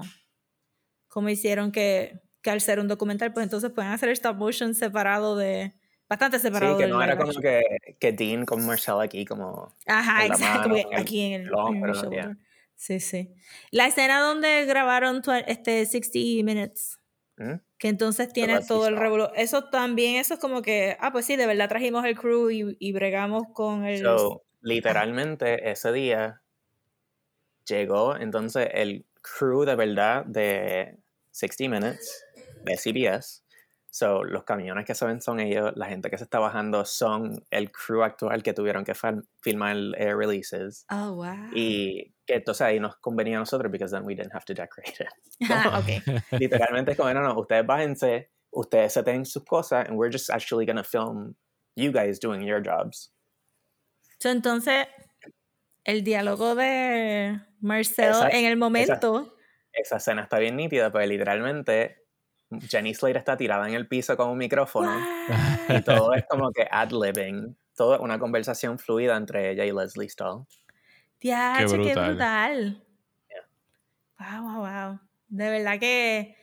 como 1.08 1.28
hicieron 1.28 1.72
que, 1.72 2.20
que 2.40 2.50
al 2.50 2.60
ser 2.60 2.78
un 2.78 2.86
documental, 2.86 3.32
pues 3.32 3.42
entonces 3.42 3.70
pueden 3.72 3.90
hacer 3.90 4.10
stop 4.10 4.36
motion 4.36 4.74
separado 4.74 5.36
de. 5.36 5.74
Bastante 6.08 6.38
separado 6.38 6.74
Sí, 6.74 6.78
que 6.78 6.82
del 6.84 6.92
no 6.92 7.02
era 7.02 7.16
como 7.16 7.32
que, 7.32 7.62
que 7.98 8.12
Dean 8.12 8.44
con 8.44 8.66
Marcel 8.66 9.00
aquí 9.00 9.24
como... 9.24 9.74
Ajá, 9.86 10.26
exacto. 10.26 10.68
mano, 10.68 10.76
en 10.76 11.00
aquí 11.00 11.20
en 11.22 11.40
el, 11.40 11.54
hombro, 11.54 11.98
en 11.98 12.04
el 12.04 12.10
yeah. 12.10 12.38
Sí, 12.74 13.00
sí. 13.00 13.32
La 13.70 13.86
escena 13.86 14.20
donde 14.20 14.66
grabaron 14.66 15.22
este 15.46 15.86
60 15.86 16.44
Minutes, 16.44 16.98
¿Mm? 17.38 17.54
Que 17.82 17.88
entonces 17.88 18.32
tiene 18.32 18.60
todo 18.60 18.86
el 18.86 18.96
revuelo. 18.96 19.32
Eso 19.34 19.64
también, 19.64 20.14
eso 20.14 20.34
es 20.34 20.40
como 20.40 20.62
que, 20.62 20.96
ah, 21.00 21.10
pues 21.10 21.26
sí, 21.26 21.34
de 21.34 21.48
verdad 21.48 21.68
trajimos 21.68 22.04
el 22.04 22.16
crew 22.16 22.48
y, 22.48 22.76
y 22.78 22.92
bregamos 22.92 23.42
con 23.52 23.84
el... 23.84 24.02
So, 24.02 24.44
literalmente 24.60 25.68
ese 25.68 25.90
día 25.90 26.42
llegó 27.66 28.14
entonces 28.14 28.68
el 28.72 29.04
crew 29.20 29.64
de 29.64 29.74
verdad 29.74 30.24
de 30.26 30.96
60 31.32 31.74
Minutes, 31.74 32.24
de 32.62 32.76
CBS. 32.76 33.42
So, 33.90 34.22
los 34.22 34.44
camiones 34.44 34.86
que 34.86 34.94
se 34.94 35.04
ven 35.04 35.20
son 35.20 35.40
ellos, 35.40 35.72
la 35.74 35.86
gente 35.86 36.08
que 36.08 36.18
se 36.18 36.22
está 36.22 36.38
bajando 36.38 36.84
son 36.84 37.44
el 37.50 37.72
crew 37.72 38.04
actual 38.04 38.44
que 38.44 38.54
tuvieron 38.54 38.84
que 38.84 38.94
filmar 39.40 39.76
eh, 39.96 40.14
releases. 40.14 40.86
Oh, 40.88 41.14
wow. 41.14 41.50
Y 41.52 42.14
que 42.26 42.34
entonces 42.34 42.62
ahí 42.62 42.78
nos 42.80 42.96
convenía 42.96 43.36
a 43.36 43.40
nosotros 43.40 43.70
because 43.70 43.92
then 43.94 44.04
we 44.04 44.14
didn't 44.14 44.32
have 44.32 44.44
to 44.44 44.54
decorate 44.54 44.94
it. 45.00 45.08
Ah, 45.50 45.80
ok. 45.80 46.02
Literalmente 46.40 46.92
es 46.92 46.96
como, 46.96 47.12
no, 47.12 47.20
no, 47.22 47.38
ustedes 47.40 47.66
bájense, 47.66 48.30
ustedes 48.52 48.92
seten 48.92 49.24
sus 49.24 49.44
cosas 49.44 49.88
and 49.88 49.98
we're 49.98 50.12
just 50.12 50.30
actually 50.30 50.64
gonna 50.66 50.84
film 50.84 51.34
you 51.76 51.90
guys 51.92 52.18
doing 52.20 52.42
your 52.42 52.60
jobs. 52.62 53.12
So, 54.20 54.30
entonces, 54.30 54.86
el 55.84 56.04
diálogo 56.04 56.54
de 56.54 57.40
Marcel 57.60 58.10
Esa- 58.10 58.28
en 58.28 58.44
el 58.44 58.56
momento. 58.56 59.36
Esa 59.72 59.96
escena 59.96 60.22
está 60.22 60.38
bien 60.38 60.56
nítida, 60.56 60.92
porque 60.92 61.06
literalmente 61.06 61.96
Jenny 62.68 62.94
Slate 62.94 63.18
está 63.18 63.36
tirada 63.36 63.66
en 63.66 63.74
el 63.74 63.88
piso 63.88 64.16
con 64.16 64.28
un 64.28 64.38
micrófono 64.38 64.94
y 65.68 65.80
todo 65.82 66.12
es 66.14 66.24
como 66.28 66.52
que 66.52 66.68
ad-libbing. 66.70 67.56
Todo 67.74 67.94
es 67.94 68.00
una 68.00 68.18
conversación 68.18 68.78
fluida 68.78 69.16
entre 69.16 69.50
ella 69.50 69.64
y 69.64 69.72
Leslie 69.72 70.08
Stahl. 70.10 70.44
Diache, 71.22 71.66
qué 71.66 71.72
brutal. 71.76 72.08
brutal. 72.10 72.84
Yeah. 74.18 74.40
Wow, 74.40 74.44
wow, 74.44 74.58
wow. 74.66 75.00
De 75.28 75.50
verdad 75.50 75.78
que. 75.78 76.36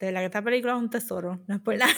De 0.00 0.06
verdad 0.06 0.20
que 0.20 0.26
esta 0.26 0.42
película 0.42 0.72
es 0.74 0.78
un 0.78 0.90
tesoro. 0.90 1.40
No 1.46 1.54
es 1.56 1.60
por 1.60 1.76
nada. 1.76 1.92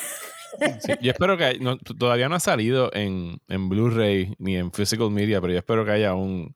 Sí, 0.81 0.93
yo 1.01 1.11
espero 1.13 1.37
que 1.37 1.59
no- 1.59 1.79
todavía 1.79 2.29
no 2.29 2.35
ha 2.37 2.41
salido 2.41 2.91
en, 2.93 3.41
en 3.49 3.69
Blu-ray 3.69 4.35
ni 4.39 4.57
en 4.57 4.71
physical 4.73 5.11
media, 5.11 5.41
pero 5.41 5.53
yo 5.53 5.59
espero 5.59 5.85
que 5.85 5.91
haya 5.93 6.15
un. 6.15 6.55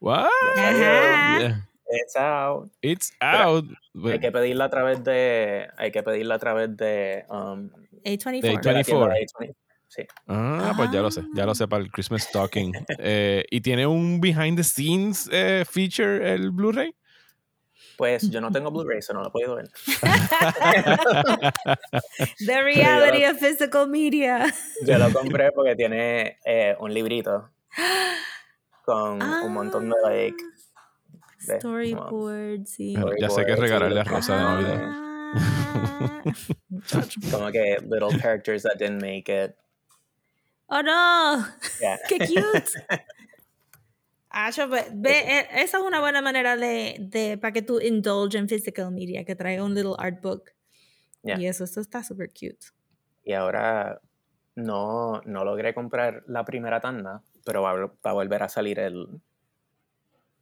¿What? 0.00 0.26
Ajá. 0.56 1.38
Yeah. 1.40 1.68
It's 1.88 2.16
out. 2.16 2.72
It's 2.82 3.12
Pero 3.20 3.38
out. 3.38 3.66
Hay 4.10 4.18
que 4.18 4.32
pedirla 4.32 4.64
a 4.64 4.70
través 4.70 5.02
de. 5.04 5.68
Hay 5.76 5.90
que 5.92 6.02
pedirla 6.02 6.34
a 6.34 6.38
través 6.38 6.76
de. 6.76 7.24
Um, 7.28 7.70
A24. 8.04 8.40
De 8.40 8.48
de 8.48 8.72
la 8.72 8.82
tienda 8.82 9.06
24. 9.06 9.08
de 9.08 9.26
A24. 9.26 9.54
Sí. 9.88 10.02
Ah, 10.26 10.72
pues 10.76 10.90
ya 10.90 11.00
lo 11.00 11.10
sé, 11.10 11.22
ya 11.34 11.46
lo 11.46 11.54
sé 11.54 11.66
para 11.68 11.82
el 11.82 11.90
Christmas 11.90 12.22
Stocking. 12.24 12.72
Eh, 12.98 13.44
¿Y 13.50 13.60
tiene 13.60 13.86
un 13.86 14.20
behind 14.20 14.56
the 14.58 14.64
scenes 14.64 15.28
eh, 15.32 15.64
feature 15.68 16.32
el 16.34 16.50
Blu-ray? 16.50 16.94
Pues 17.96 18.28
yo 18.30 18.40
no 18.42 18.50
tengo 18.52 18.70
Blu-ray, 18.70 18.98
eso 18.98 19.14
no 19.14 19.22
lo 19.22 19.28
he 19.28 19.30
podido 19.30 19.54
ver. 19.56 19.68
The 22.46 22.62
reality 22.64 23.24
of 23.24 23.38
physical 23.38 23.86
media. 23.88 24.52
Yo 24.84 24.98
lo 24.98 25.10
compré 25.12 25.50
porque 25.52 25.74
tiene 25.76 26.38
eh, 26.44 26.76
un 26.78 26.92
librito 26.92 27.50
con 28.84 29.22
un 29.22 29.52
montón 29.52 29.88
de 29.88 29.94
like. 30.04 30.36
de- 31.46 31.58
como- 31.60 31.78
Storyboard, 31.78 32.66
sí. 32.66 32.94
Ya 32.94 33.30
sé 33.30 33.44
que 33.46 33.52
Storyboards 33.54 33.60
regalarle 33.60 34.00
a 34.00 34.04
Rosa 34.04 34.36
de 34.36 34.42
Navidad. 34.42 34.82
Ah. 35.38 36.22
como 37.30 37.50
que 37.50 37.78
little 37.88 38.18
characters 38.20 38.62
that 38.62 38.76
didn't 38.78 39.00
make 39.00 39.28
it. 39.28 39.54
Oh 40.68 40.82
no, 40.82 41.46
Yeah. 41.80 41.98
qué 42.08 42.18
cute. 42.18 42.70
Ah, 44.30 44.50
yo 44.50 44.68
ve, 44.68 44.84
ve, 44.92 45.10
e- 45.38 45.62
esa 45.62 45.78
es 45.78 45.82
una 45.84 46.00
buena 46.00 46.20
manera 46.20 46.56
de, 46.56 46.96
de 47.00 47.38
para 47.38 47.52
que 47.52 47.62
tú 47.62 47.80
indulge 47.80 48.36
en 48.38 48.48
physical 48.48 48.90
media, 48.92 49.24
que 49.24 49.34
traiga 49.34 49.62
un 49.64 49.74
little 49.74 49.94
art 49.98 50.20
book. 50.20 50.50
Yeah. 51.22 51.38
Y 51.40 51.46
eso, 51.46 51.64
eso 51.64 51.80
está 51.80 52.02
super 52.04 52.28
cute. 52.28 52.66
Y 53.24 53.32
ahora 53.32 54.00
no, 54.54 55.20
no 55.24 55.44
logré 55.44 55.72
comprar 55.74 56.22
la 56.26 56.44
primera 56.44 56.80
tanda, 56.80 57.22
pero 57.44 57.62
va, 57.62 57.70
a- 57.72 57.86
va 57.86 58.10
a 58.10 58.12
volver 58.12 58.42
a 58.42 58.48
salir 58.48 58.78
el, 58.78 59.06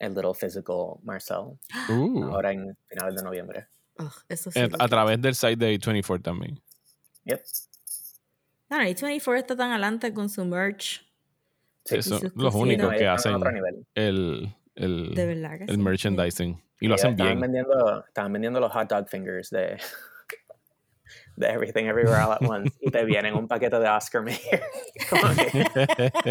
el 0.00 0.14
little 0.14 0.34
physical 0.34 0.96
Marcel 1.02 1.58
Uh, 1.88 2.24
ahora 2.24 2.52
en 2.52 2.76
finales 2.88 3.14
de 3.14 3.22
noviembre. 3.22 3.68
Ugh, 3.98 4.12
eso 4.28 4.50
sí. 4.50 4.58
eh, 4.58 4.64
a 4.64 4.68
quiero. 4.68 4.88
través 4.88 5.22
del 5.22 5.34
site 5.36 5.56
de 5.56 5.78
A24 5.78 6.20
también. 6.22 6.60
Yep. 7.26 7.42
No, 8.70 8.78
no, 8.78 8.84
A24 8.84 9.36
está 9.38 9.56
tan 9.56 9.70
adelante 9.70 10.12
con 10.14 10.28
su 10.28 10.44
merch. 10.44 11.04
Sí, 11.84 11.96
Y 11.96 12.02
son 12.02 12.32
los 12.34 12.54
únicos 12.54 12.94
que 12.94 13.06
hacen 13.06 13.36
el, 13.94 14.54
el, 14.74 15.14
De 15.14 15.26
verdad 15.26 15.58
que 15.58 15.64
el 15.64 15.76
sí. 15.76 15.82
merchandising. 15.82 16.62
Y 16.80 16.88
lo 16.88 16.94
hacen 16.94 17.10
estaban 17.12 17.32
bien. 17.34 17.40
Vendiendo, 17.40 18.04
estaban 18.06 18.32
vendiendo 18.32 18.60
los 18.60 18.72
hot 18.72 18.88
dog 18.88 19.08
fingers 19.08 19.50
de, 19.50 19.76
de 21.36 21.46
Everything 21.46 21.84
Everywhere 21.84 22.22
All 22.22 22.32
at 22.32 22.42
Once 22.48 22.74
y 22.80 22.90
te 22.90 23.04
vienen 23.04 23.34
un 23.34 23.46
paquete 23.46 23.78
de 23.78 23.88
Oscar 23.88 24.22
Mayer. 24.22 24.62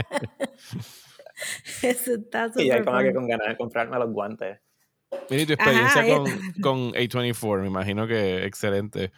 Que- 1.79 1.89
Eso 1.89 2.13
está 2.13 2.51
y 2.55 2.67
yo 2.67 2.73
super 2.73 2.85
como 2.85 2.99
que 2.99 3.13
con 3.13 3.27
ganas 3.27 3.47
de 3.47 3.57
comprarme 3.57 3.97
los 3.97 4.11
guantes. 4.11 4.59
Mira, 5.29 5.41
y 5.43 5.45
tu 5.45 5.53
experiencia 5.53 6.01
Ajá, 6.01 6.15
con, 6.15 6.25
con 6.61 6.93
A24, 6.93 7.61
me 7.61 7.67
imagino 7.67 8.07
que 8.07 8.45
excelente. 8.45 9.11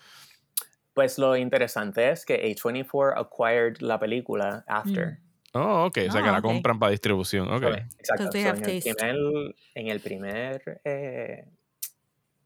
Pues 0.95 1.19
lo 1.19 1.35
interesante 1.35 2.09
es 2.09 2.25
que 2.25 2.41
A24 2.41 3.13
acquired 3.17 3.77
la 3.81 3.99
película 3.99 4.63
after. 4.65 5.19
Oh, 5.53 5.85
ok, 5.85 5.97
o 6.07 6.11
sea 6.11 6.21
que 6.21 6.29
Ah, 6.29 6.31
la 6.31 6.41
compran 6.41 6.79
para 6.79 6.91
distribución. 6.91 7.51
Ok. 7.51 7.63
So, 7.63 7.69
Exacto. 7.99 8.31
So, 8.31 8.39
have 8.39 8.57
en, 8.57 8.69
el 8.69 8.95
primer, 8.95 9.55
en 9.75 9.87
el 9.87 9.99
primer 9.99 10.81
eh, 10.85 11.45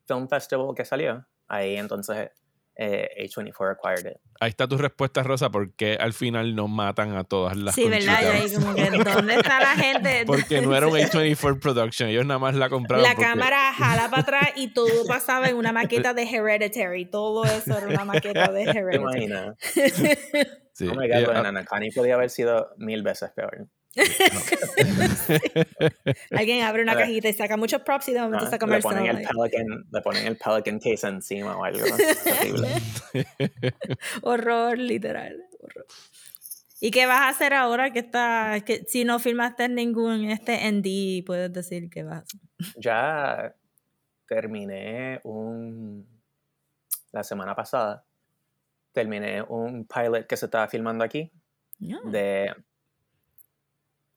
film 0.08 0.28
festival 0.28 0.74
que 0.76 0.84
salió, 0.84 1.24
ahí 1.48 1.76
entonces 1.76 2.32
eh, 2.82 3.28
A24 3.28 3.74
acquired 3.74 4.12
it. 4.12 4.18
Ahí 4.40 4.50
está 4.50 4.66
tu 4.68 4.78
respuesta, 4.78 5.22
Rosa, 5.22 5.50
¿por 5.50 5.76
qué 5.76 5.98
al 6.00 6.14
final 6.14 6.56
no 6.56 6.70
matan 6.70 7.14
a 7.18 7.26
todas 7.26 7.58
las 7.58 7.76
Sí, 7.76 7.90
¿verdad? 7.90 8.22
Yo 8.22 8.32
ahí 8.32 8.40
conchitas? 8.40 8.64
como 8.64 8.76
que, 8.76 8.90
¿dónde 9.12 9.36
está 9.36 9.60
la 9.60 9.76
gente? 9.76 10.24
Porque 10.26 10.62
no 10.62 10.74
era 10.74 10.88
un 10.88 10.94
A24 10.98 11.60
production, 11.60 12.08
ellos 12.10 12.26
nada 12.26 12.40
más 12.40 12.56
la 12.56 12.70
compraron. 12.70 13.04
La 13.04 13.10
porque- 13.16 13.24
cámara 13.28 13.74
jala 13.74 14.10
para 14.10 14.22
atrás 14.22 14.50
y 14.56 14.74
todo 14.74 15.06
pasaba 15.08 15.50
en 15.50 15.58
una 15.58 15.74
maqueta 15.74 16.14
de 16.14 16.24
Hereditary. 16.24 17.06
Todo 17.06 17.44
eso 17.44 17.78
era 17.78 17.88
una 17.88 18.06
maqueta 18.06 18.50
de 18.52 18.64
¿Te 18.72 18.72
Hereditary. 18.80 18.96
imaginas? 19.26 19.56
Sí, 20.74 20.88
Oh 20.88 20.96
my 20.96 21.10
God, 21.10 21.28
Banana 21.28 21.66
Connie 21.66 21.92
podía 21.92 22.14
haber 22.16 22.30
sido 22.30 22.70
mil 22.78 23.04
veces 23.04 23.30
peor. 23.36 23.68
Alguien 26.32 26.64
abre 26.64 26.84
una 26.84 26.96
cajita 26.96 27.30
y 27.30 27.34
saca 27.34 27.58
muchos 27.58 27.82
props 27.82 28.10
y 28.10 28.14
de 28.14 28.22
momento 28.22 28.46
Ah, 28.46 28.50
saca 28.50 28.66
le, 28.68 28.80
ponen 28.82 29.06
el. 29.08 29.16
Pelican, 29.28 29.86
le 29.92 30.02
ponen 30.02 30.28
el 30.28 30.38
Pelican 30.38 30.80
case 30.80 31.08
encima 31.08 31.58
o 31.58 31.64
algo. 31.64 31.86
Horror, 34.22 34.78
literal. 34.78 35.44
horror. 35.60 35.86
¿Y 36.82 36.92
qué 36.92 37.06
vas 37.06 37.20
a 37.22 37.30
hacer 37.30 37.54
ahora 37.54 37.92
que 37.92 38.00
está, 38.00 38.62
que 38.66 38.84
si 38.88 39.04
no 39.04 39.20
filmaste 39.20 39.68
ningún 39.68 40.30
este 40.32 40.72
ND, 40.72 41.26
puedes 41.26 41.52
decir 41.52 41.90
que 41.90 42.04
vas? 42.04 42.24
Ya 42.78 43.54
terminé 44.28 45.20
un... 45.24 46.08
La 47.12 47.24
semana 47.24 47.56
pasada 47.56 48.06
terminé 48.94 49.42
un 49.42 49.86
pilot 49.86 50.26
que 50.28 50.38
se 50.38 50.46
estaba 50.46 50.68
filmando 50.68 51.04
aquí 51.04 51.32
No. 51.80 52.00
de 52.10 52.54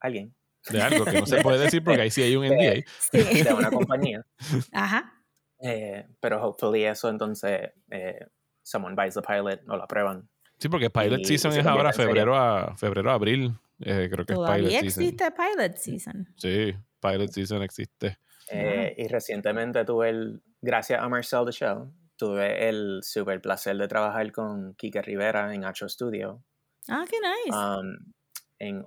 alguien, 0.02 0.34
de 0.70 0.82
algo 0.82 1.04
que 1.04 1.20
no 1.20 1.26
se 1.26 1.40
puede 1.42 1.58
decir 1.58 1.82
porque 1.82 2.02
ahí 2.02 2.10
sí 2.10 2.22
hay 2.22 2.36
un 2.36 2.44
NDA. 2.48 2.84
Sí. 3.10 3.42
de 3.42 3.52
una 3.54 3.70
compañía. 3.70 4.24
Ajá. 4.72 5.12
Eh, 5.60 6.06
pero 6.20 6.42
hopefully 6.44 6.84
eso 6.84 7.08
entonces 7.08 7.70
eh, 7.90 8.18
someone 8.62 8.94
buys 8.96 9.14
the 9.14 9.22
pilot 9.22 9.60
o 9.68 9.76
la 9.76 9.86
prueban. 9.86 10.28
Sí, 10.58 10.68
porque 10.68 10.90
Pilot 10.90 11.20
Y- 11.20 11.24
Season 11.24 11.52
y 11.52 11.58
es 11.58 11.66
ahora 11.66 11.92
febrero 11.92 12.36
a 12.36 12.76
febrero 12.76 13.10
a 13.10 13.14
abril. 13.14 13.52
Eh, 13.80 14.08
creo 14.12 14.24
que 14.24 14.32
es 14.34 14.38
Pilot 14.38 14.70
Season. 14.70 14.84
existe 14.86 15.30
Pilot 15.32 15.76
Season. 15.76 16.28
Sí, 16.36 16.74
Pilot 17.00 17.30
Season 17.32 17.62
existe. 17.62 18.18
Eh, 18.50 18.94
y 18.98 19.08
recientemente 19.08 19.84
tuve 19.84 20.10
el, 20.10 20.42
gracias 20.60 21.00
a 21.02 21.08
Marcel 21.08 21.44
The 21.46 21.52
Show, 21.52 21.92
tuve 22.16 22.68
el 22.68 23.00
super 23.02 23.40
placer 23.40 23.76
de 23.76 23.88
trabajar 23.88 24.30
con 24.30 24.74
Kike 24.74 25.02
Rivera 25.02 25.52
en 25.54 25.64
Hacho 25.64 25.88
Studio 25.88 26.44
Ah, 26.88 27.04
qué 27.10 27.16
nice. 27.20 27.56
um, 27.56 28.12
en 28.58 28.86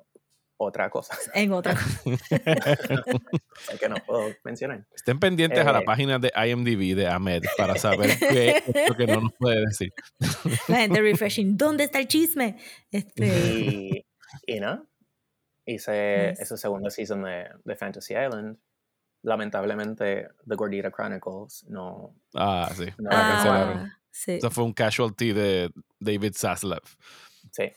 otra 0.57 0.89
cosa 0.89 1.17
en 1.33 1.51
otra 1.51 1.75
que 3.79 3.89
no 3.89 3.95
puedo 4.05 4.29
mencionar. 4.43 4.85
Estén 4.95 5.19
pendientes 5.19 5.65
a 5.65 5.71
la 5.71 5.79
Eh. 5.79 5.85
página 5.85 6.19
de 6.19 6.31
IMDb 6.35 6.95
de 6.95 7.07
Ahmed 7.07 7.43
para 7.57 7.75
saber 7.77 8.17
qué 8.19 8.63
es 8.65 8.89
lo 8.89 8.95
que 8.95 9.07
no 9.07 9.21
nos 9.21 9.33
puede 9.33 9.61
decir. 9.65 9.93
La 10.67 10.77
gente 10.77 11.01
refreshing. 11.01 11.57
¿Dónde 11.57 11.83
está 11.85 11.99
el 11.99 12.07
chisme? 12.07 12.57
Este, 12.91 13.25
Y, 13.27 14.05
y 14.47 14.59
no, 14.59 14.87
hice 15.65 16.29
Nice. 16.31 16.43
ese 16.43 16.57
segundo 16.57 16.89
season 16.89 17.23
de, 17.23 17.49
de 17.63 17.75
Fantasy 17.75 18.13
Island. 18.13 18.57
Lamentablemente, 19.23 20.27
The 20.47 20.55
Gordita 20.55 20.91
Chronicles 20.91 21.65
no, 21.67 22.15
Ah, 22.35 22.71
sí. 22.75 22.85
no 22.99 23.09
la 23.09 23.17
la 23.17 23.27
cancelaron. 23.33 23.77
ah, 23.79 23.99
sí. 24.11 24.31
Eso 24.33 24.51
fue 24.51 24.63
un 24.63 24.73
casualty 24.73 25.33
de 25.33 25.71
David 25.99 26.33
Zaslav. 26.35 26.81
Sí. 27.51 27.71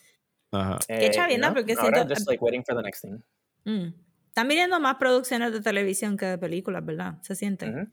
Ajá. 0.53 0.79
Eh, 0.89 1.07
y 1.07 1.11
chavienda, 1.11 1.49
no, 1.49 1.55
porque 1.55 1.73
ahora 1.75 1.99
siento- 1.99 2.15
just 2.15 2.27
like 2.29 2.43
waiting 2.43 2.65
for 2.65 2.77
the 2.77 2.83
next 2.83 3.03
thing. 3.03 3.19
Mm. 3.65 3.93
Están 4.29 4.49
viniendo 4.49 4.79
más 4.81 4.97
producciones 4.97 5.53
de 5.53 5.61
televisión 5.61 6.17
que 6.17 6.27
de 6.27 6.39
películas, 6.39 6.85
¿verdad? 6.85 7.21
Se 7.23 7.35
siente. 7.35 7.69
Ujú. 7.69 7.89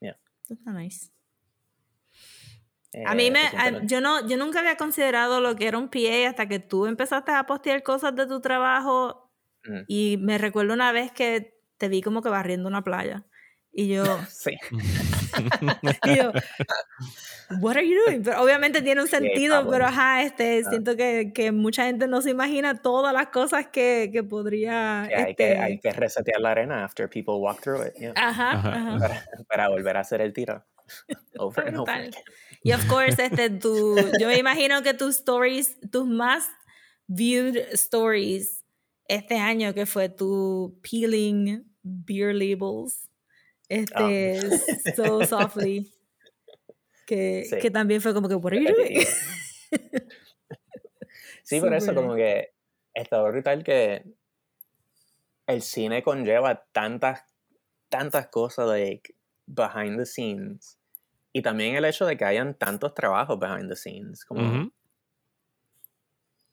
Eso 0.00 0.52
está 0.54 0.72
nice. 0.72 1.10
Eh, 2.92 3.02
A 3.06 3.14
mí 3.14 3.30
me, 3.30 3.40
a- 3.40 3.82
yo 3.86 4.00
no, 4.00 4.26
yo 4.28 4.36
nunca 4.36 4.60
había 4.60 4.76
considerado 4.76 5.40
lo 5.40 5.56
que 5.56 5.66
era 5.66 5.78
un 5.78 5.88
PA 5.88 6.28
hasta 6.28 6.46
que 6.48 6.58
tú 6.60 6.86
empezaste 6.86 7.32
a 7.32 7.46
postear 7.46 7.82
cosas 7.82 8.14
de 8.14 8.26
tu 8.26 8.40
trabajo 8.40 9.30
Mm. 9.64 9.80
y 9.88 10.16
me 10.18 10.36
recuerdo 10.38 10.74
una 10.74 10.92
vez 10.92 11.10
que 11.12 11.58
te 11.78 11.88
vi 11.88 12.02
como 12.02 12.20
que 12.22 12.28
barriendo 12.28 12.68
una 12.68 12.84
playa 12.84 13.24
y 13.74 13.88
yo, 13.88 14.04
Sí. 14.30 14.52
y 16.06 16.16
yo 16.16 16.32
what 17.60 17.76
are 17.76 17.86
you 17.86 17.96
doing? 18.06 18.22
Pero 18.22 18.42
obviamente 18.42 18.80
tiene 18.82 19.02
un 19.02 19.08
sentido, 19.08 19.56
problem. 19.62 19.72
pero 19.72 19.86
ajá, 19.86 20.22
este, 20.22 20.62
Ah. 20.64 20.70
siento 20.70 20.96
que, 20.96 21.32
que 21.34 21.52
mucha 21.52 21.84
gente 21.86 22.06
no 22.06 22.22
se 22.22 22.30
imagina 22.30 22.80
todas 22.80 23.12
las 23.12 23.28
cosas 23.28 23.66
que, 23.68 24.10
que 24.12 24.22
podría, 24.22 25.06
Que 25.08 25.14
hay, 25.16 25.34
que, 25.34 25.50
este, 25.52 25.58
hay 25.58 25.78
que 25.80 25.92
resetear 25.92 26.40
la 26.40 26.52
arena 26.52 26.84
after 26.84 27.08
people 27.08 27.34
walk 27.34 27.60
through 27.60 27.86
it. 27.86 27.92
yeah, 27.98 28.12
ajá, 28.16 28.50
Ajá. 28.52 28.70
ajá. 28.74 28.98
Para, 28.98 29.22
para 29.48 29.68
volver 29.68 29.96
a 29.96 30.00
hacer 30.00 30.20
el 30.20 30.32
tiro. 30.32 30.64
Over 31.38 31.68
and 31.68 31.76
over 31.78 31.92
again. 31.94 32.12
Y 32.62 32.72
of 32.72 32.86
course, 32.88 33.18
este, 33.22 33.50
tu, 33.50 33.96
yo 34.18 34.28
me 34.28 34.38
imagino 34.38 34.82
que 34.82 34.94
tus 34.94 35.16
stories, 35.16 35.76
tus 35.90 36.06
más 36.06 36.44
viewed 37.08 37.56
stories 37.72 38.64
este 39.08 39.36
año 39.38 39.74
que 39.74 39.84
fue 39.86 40.08
tu 40.08 40.78
peeling 40.82 41.64
beer 41.82 42.34
labels. 42.34 43.08
Este, 43.68 44.40
so 44.96 45.24
softly. 45.24 45.92
Que, 47.06 47.44
Sí. 47.48 47.58
que 47.58 47.70
también 47.70 48.00
fue 48.00 48.14
como 48.14 48.28
que, 48.28 48.34
you 48.34 48.40
doing? 48.40 49.06
Sí, 51.42 51.60
por 51.60 51.74
eso 51.74 51.94
como 51.94 52.14
que 52.14 52.54
está 52.94 53.20
brutal 53.22 53.62
que 53.62 54.02
el 55.46 55.60
cine 55.60 56.02
conlleva 56.02 56.64
tantas, 56.72 57.20
tantas 57.90 58.28
cosas 58.28 58.66
like 58.66 59.14
behind 59.46 59.98
the 59.98 60.06
scenes. 60.06 60.78
Y 61.34 61.42
también 61.42 61.76
el 61.76 61.84
hecho 61.84 62.06
de 62.06 62.16
que 62.16 62.24
hayan 62.24 62.54
tantos 62.54 62.94
trabajos 62.94 63.38
behind 63.38 63.68
the 63.68 63.76
scenes. 63.76 64.24
Como 64.24 64.70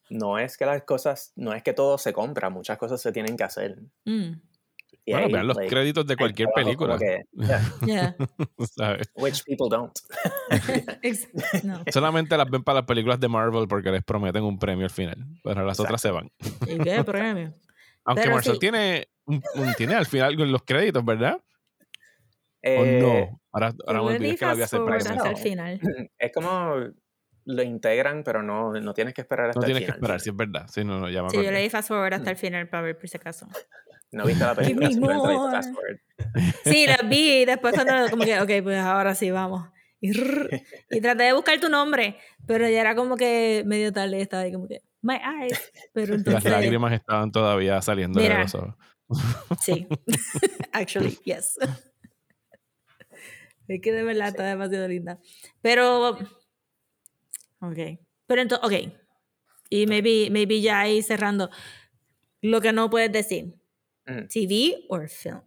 no 0.09 0.38
es 0.38 0.57
que 0.57 0.66
las 0.66 0.84
cosas, 0.84 1.32
no 1.38 1.53
es 1.53 1.64
que 1.64 1.72
todo 1.74 1.97
se 1.97 2.12
compra, 2.12 2.49
muchas 2.49 2.78
cosas 2.78 3.01
se 3.01 3.14
tienen 3.14 3.38
que 3.38 3.45
hacer. 3.45 3.78
Mm, 4.03 4.34
Y 5.04 5.14
Bueno, 5.14 5.28
hay, 5.28 5.34
vean 5.34 5.47
los 5.47 5.58
like, 5.58 5.70
créditos 5.70 6.06
de 6.06 6.16
cualquier 6.16 6.49
película. 6.54 6.97
que, 6.97 7.22
yeah, 7.34 7.62
yeah. 7.86 8.16
¿sabes? 8.76 9.10
which 9.16 9.43
people 9.45 9.68
don't. 9.70 9.91
No. 11.64 11.84
Solamente 11.91 12.38
las 12.38 12.49
ven 12.49 12.64
para 12.64 12.80
las 12.80 12.86
películas 12.86 13.20
de 13.20 13.28
Marvel 13.28 13.68
porque 13.68 13.89
les 13.91 14.04
prometen 14.04 14.43
un 14.43 14.60
premio 14.60 14.86
al 14.86 14.91
final. 14.91 15.18
Pero 15.43 15.66
las 15.66 15.80
otras 15.80 16.02
se 16.02 16.12
van. 16.12 16.30
¿Y 16.68 16.78
qué 16.80 17.04
premio? 17.06 17.54
Aunque 18.06 18.24
Pero 18.24 18.36
Marcel 18.36 18.54
sí. 18.54 18.60
tiene, 18.60 19.08
un, 19.26 19.41
un- 19.56 19.74
tiene 19.76 19.95
al 19.95 20.06
final 20.06 20.36
los 20.36 20.64
créditos, 20.64 21.04
¿verdad? 21.06 21.36
¿O 21.38 21.43
Eh, 22.64 22.99
no? 23.02 23.41
Ahora, 23.54 23.74
ahora 23.88 24.02
me 24.04 24.16
olvidé 24.16 24.36
que 24.38 24.45
la 24.45 24.54
voy 24.54 24.62
a 24.62 24.68
fast 24.68 24.74
hacer 24.76 24.93
el 24.95 25.02
salga. 25.02 25.36
final. 25.36 25.80
Es 26.18 26.32
como 26.32 26.76
lo 27.45 27.64
integran, 27.64 28.24
pero 28.24 28.43
no, 28.43 28.72
no 28.72 28.93
tienes 28.93 29.14
que 29.16 29.22
esperar 29.22 29.49
hasta 29.49 29.60
No 29.60 29.66
el 29.66 29.74
tienes 29.74 29.82
que 29.82 29.93
final. 29.93 29.97
esperar, 30.04 30.20
si 30.22 30.30
es 30.30 30.36
verdad. 30.36 30.68
Sí, 30.72 30.84
no, 30.86 30.99
no, 30.99 31.10
ya 31.10 31.24
me 31.24 31.30
Sí, 31.32 31.38
yo 31.43 31.52
le 31.52 31.60
di 31.60 31.70
fast 31.70 31.88
forward 31.88 32.14
hasta 32.14 32.30
el 32.30 32.38
final 32.38 32.70
para 32.70 32.84
ver 32.84 32.97
por 32.99 33.10
si 33.10 33.18
acaso. 33.18 33.47
No 34.12 34.26
viste 34.26 34.43
la 34.43 34.55
película. 34.55 35.62
Sí, 36.64 36.86
la 36.86 36.97
vi 37.07 37.41
y 37.41 37.45
después 37.45 37.74
cuando 37.74 38.09
como 38.09 38.24
que, 38.24 38.39
ok, 38.39 38.64
pues 38.64 38.80
ahora 38.80 39.16
sí, 39.16 39.32
vamos. 39.32 39.70
Y, 39.99 40.14
rrr, 40.14 40.49
y 40.89 40.99
traté 40.99 41.24
de 41.24 41.34
buscar 41.34 41.59
tu 41.59 41.70
nombre, 41.70 42.18
pero 42.47 42.68
ya 42.68 42.82
era 42.82 42.95
como 42.95 43.16
que 43.16 43.64
medio 43.68 43.93
tarde, 43.93 44.20
estaba 44.20 44.43
ahí 44.43 44.51
como 44.51 44.68
que, 44.68 44.82
my 45.01 45.16
eyes. 45.16 45.72
Pero 45.93 46.14
Las 46.14 46.26
entonces, 46.26 46.51
lágrimas 46.51 46.93
estaban 46.93 47.32
todavía 47.32 47.82
saliendo 47.82 48.20
de 48.20 48.28
Mira. 48.28 48.41
los 48.41 48.55
ojos. 48.55 48.76
sí. 49.62 49.88
Actually, 50.74 51.18
yes. 51.24 51.57
Es 53.68 53.80
que 53.82 53.91
de 53.91 54.03
verdad 54.03 54.30
está 54.30 54.43
demasiado 54.43 54.88
linda. 54.88 55.20
Pero, 55.62 56.18
ok. 57.62 57.80
Pero 58.26 58.41
entonces, 58.41 58.66
ok. 58.68 58.93
Y 59.70 59.88
maybe, 59.88 60.30
maybe 60.32 60.62
ya 60.62 60.80
ahí 60.82 61.01
cerrando. 61.01 61.49
Lo 62.41 62.59
que 62.59 62.74
no 62.74 62.89
puedes 62.89 63.12
decir. 63.12 63.61
Mm. 64.06 64.28
TV 64.28 64.86
or 64.89 65.08
film. 65.08 65.41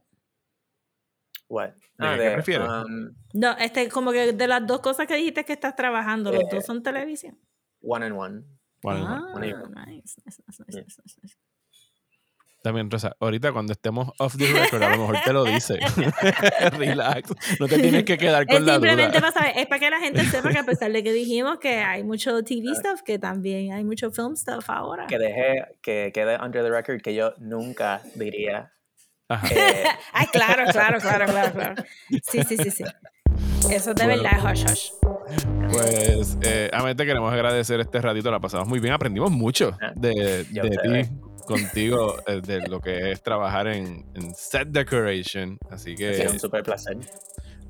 What? 1.48 1.70
¿De 1.74 1.80
Ah, 1.98 2.16
qué 2.18 2.30
prefieres? 2.32 2.68
um, 2.68 3.14
No, 3.34 3.52
este, 3.58 3.88
como 3.90 4.12
que 4.12 4.32
de 4.32 4.48
las 4.48 4.66
dos 4.66 4.80
cosas 4.80 5.06
que 5.06 5.14
dijiste 5.16 5.44
que 5.44 5.52
estás 5.52 5.76
trabajando, 5.76 6.32
los 6.32 6.42
Eh, 6.42 6.46
dos 6.50 6.64
son 6.64 6.82
televisión. 6.82 7.38
one 7.82 8.06
and 8.06 8.16
one. 8.16 8.42
Bueno, 8.82 9.06
ah, 9.06 9.32
one 9.34 9.48
y 9.48 9.52
nice, 9.52 10.20
nice, 10.24 10.42
nice, 10.46 10.62
nice, 10.66 10.66
nice, 10.66 11.02
nice, 11.02 11.20
nice. 11.22 11.36
También, 12.64 12.90
Rosa, 12.90 13.14
ahorita 13.20 13.52
cuando 13.52 13.74
estemos 13.74 14.10
off 14.18 14.38
the 14.38 14.46
record, 14.50 14.82
a 14.82 14.88
lo 14.88 14.96
mejor 14.96 15.18
te 15.22 15.34
lo 15.34 15.44
dice. 15.44 15.78
Relax. 16.78 17.30
No 17.60 17.68
te 17.68 17.78
tienes 17.78 18.04
que 18.04 18.16
quedar 18.16 18.46
Es 18.48 18.56
con 18.56 18.64
la 18.64 18.72
simplemente 18.72 19.18
duda. 19.18 19.20
para 19.20 19.32
saber, 19.32 19.52
es 19.58 19.66
para 19.66 19.78
que 19.80 19.90
la 19.90 20.00
gente 20.00 20.24
sepa 20.24 20.48
que 20.50 20.58
a 20.58 20.64
pesar 20.64 20.90
de 20.90 21.02
que 21.04 21.12
dijimos 21.12 21.58
que 21.58 21.80
hay 21.80 22.02
mucho 22.04 22.42
TV 22.42 22.74
stuff, 22.74 23.02
que 23.04 23.18
también 23.18 23.72
hay 23.74 23.84
mucho 23.84 24.10
film 24.10 24.34
stuff 24.34 24.70
ahora. 24.70 25.06
Que 25.06 25.18
deje, 25.18 25.76
que 25.82 26.10
quede 26.14 26.38
under 26.42 26.62
the 26.62 26.70
record 26.70 27.02
que 27.02 27.14
yo 27.14 27.34
nunca 27.36 28.00
diría. 28.14 28.72
Ajá. 29.28 29.46
eh, 29.54 29.84
Ay, 30.14 30.26
claro, 30.32 30.64
claro, 30.72 30.98
claro, 31.00 31.26
claro, 31.26 31.52
claro. 31.52 31.74
Sí, 32.22 32.42
sí, 32.48 32.56
sí, 32.56 32.70
sí. 32.70 32.84
Eso 33.70 33.92
de 33.92 34.04
Bueno. 34.06 34.22
verdad, 34.22 34.52
hush, 34.52 34.64
hush. 34.64 34.90
Pues, 35.70 36.38
eh, 36.42 36.70
a 36.72 36.94
te 36.94 37.04
queremos 37.04 37.30
agradecer 37.30 37.80
este 37.80 38.00
ratito, 38.00 38.30
la 38.30 38.40
pasamos 38.40 38.66
muy 38.68 38.80
bien, 38.80 38.94
aprendimos 38.94 39.30
mucho 39.30 39.76
Ah, 39.82 39.92
de, 39.96 40.44
de 40.44 40.70
ti, 40.70 41.10
contigo, 41.44 42.16
eh, 42.26 42.40
de 42.44 42.66
lo 42.68 42.80
que 42.80 43.12
es 43.12 43.22
trabajar 43.22 43.66
en, 43.68 44.04
en 44.14 44.34
set 44.34 44.68
decoration. 44.68 45.58
Así 45.70 45.94
que, 45.94 46.10
ha 46.10 46.14
sido 46.14 46.32
un 46.32 46.40
super 46.40 46.62
placer. 46.62 46.96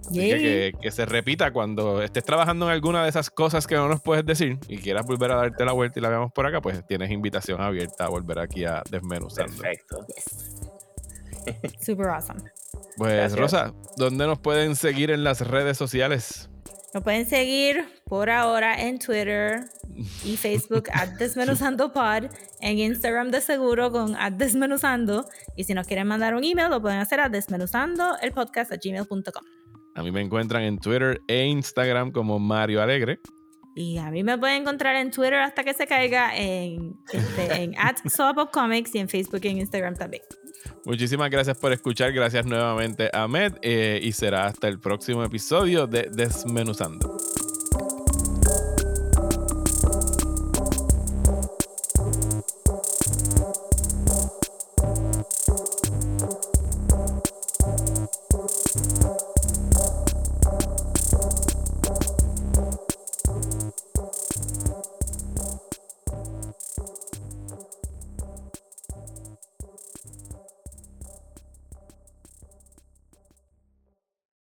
así 0.08 0.18
que, 0.18 0.28
que- 0.38 0.72
que 0.82 0.90
se 0.90 1.06
repita 1.06 1.50
cuando 1.52 2.02
estés 2.02 2.24
trabajando 2.24 2.66
en 2.66 2.72
alguna 2.72 3.02
de 3.02 3.08
esas 3.08 3.30
cosas 3.30 3.66
que 3.66 3.74
no 3.74 3.88
nos 3.88 4.00
puedes 4.02 4.24
decir 4.26 4.58
y 4.68 4.78
quieras 4.78 5.06
volver 5.06 5.30
a 5.32 5.36
darte 5.36 5.64
la 5.64 5.72
vuelta 5.72 5.98
y 5.98 6.02
la 6.02 6.08
veamos 6.10 6.32
por 6.32 6.46
acá, 6.46 6.60
pues 6.60 6.86
tienes 6.86 7.10
invitación 7.10 7.60
abierta 7.60 8.04
a 8.04 8.08
volver 8.08 8.38
aquí 8.38 8.64
a 8.64 8.82
Desmenuzando. 8.90 9.56
Perfecto. 9.62 10.06
Super 11.80 12.08
awesome. 12.08 12.40
Pues, 12.96 13.12
Gracias. 13.34 13.38
Rosa, 13.38 13.74
¿dónde 13.96 14.26
nos 14.26 14.38
pueden 14.38 14.76
seguir 14.76 15.10
en 15.10 15.24
las 15.24 15.40
redes 15.46 15.76
sociales? 15.76 16.48
Nos 16.94 17.02
pueden 17.02 17.26
seguir 17.26 17.84
por 18.04 18.30
ahora 18.30 18.80
en 18.80 19.00
Twitter 19.00 19.64
y 20.24 20.36
Facebook 20.36 20.84
at 20.92 21.08
Desmenuzando 21.18 21.92
Pod, 21.92 22.30
en 22.60 22.78
Instagram 22.78 23.32
de 23.32 23.40
seguro 23.40 23.90
con 23.90 24.14
at 24.14 24.34
Desmenuzando 24.34 25.26
y 25.56 25.64
si 25.64 25.74
nos 25.74 25.88
quieren 25.88 26.06
mandar 26.06 26.36
un 26.36 26.44
email 26.44 26.70
lo 26.70 26.80
pueden 26.80 27.00
hacer 27.00 27.18
a 27.18 27.28
desmenuzando 27.28 28.16
el 28.22 28.30
podcast 28.30 28.72
a 28.72 28.76
gmail.com. 28.76 29.44
A 29.96 30.02
mí 30.04 30.12
me 30.12 30.20
encuentran 30.20 30.62
en 30.62 30.78
Twitter 30.78 31.20
e 31.26 31.44
Instagram 31.46 32.12
como 32.12 32.38
Mario 32.38 32.80
Alegre. 32.80 33.18
Y 33.74 33.98
a 33.98 34.12
mí 34.12 34.22
me 34.22 34.38
pueden 34.38 34.62
encontrar 34.62 34.94
en 34.94 35.10
Twitter 35.10 35.40
hasta 35.40 35.64
que 35.64 35.74
se 35.74 35.88
caiga 35.88 36.36
en, 36.36 36.96
este, 37.12 37.54
en 37.60 37.74
at 37.76 37.96
Comics 38.52 38.94
y 38.94 38.98
en 39.00 39.08
Facebook 39.08 39.40
y 39.42 39.48
en 39.48 39.58
Instagram 39.58 39.96
también. 39.96 40.22
Muchísimas 40.84 41.30
gracias 41.30 41.56
por 41.58 41.72
escuchar. 41.72 42.12
Gracias 42.12 42.46
nuevamente 42.46 43.10
a 43.12 43.26
Med. 43.28 43.54
eh, 43.62 44.00
y 44.02 44.12
será 44.12 44.46
hasta 44.46 44.68
el 44.68 44.78
próximo 44.78 45.24
episodio 45.24 45.86
de 45.86 46.10
Desmenuzando. 46.10 47.16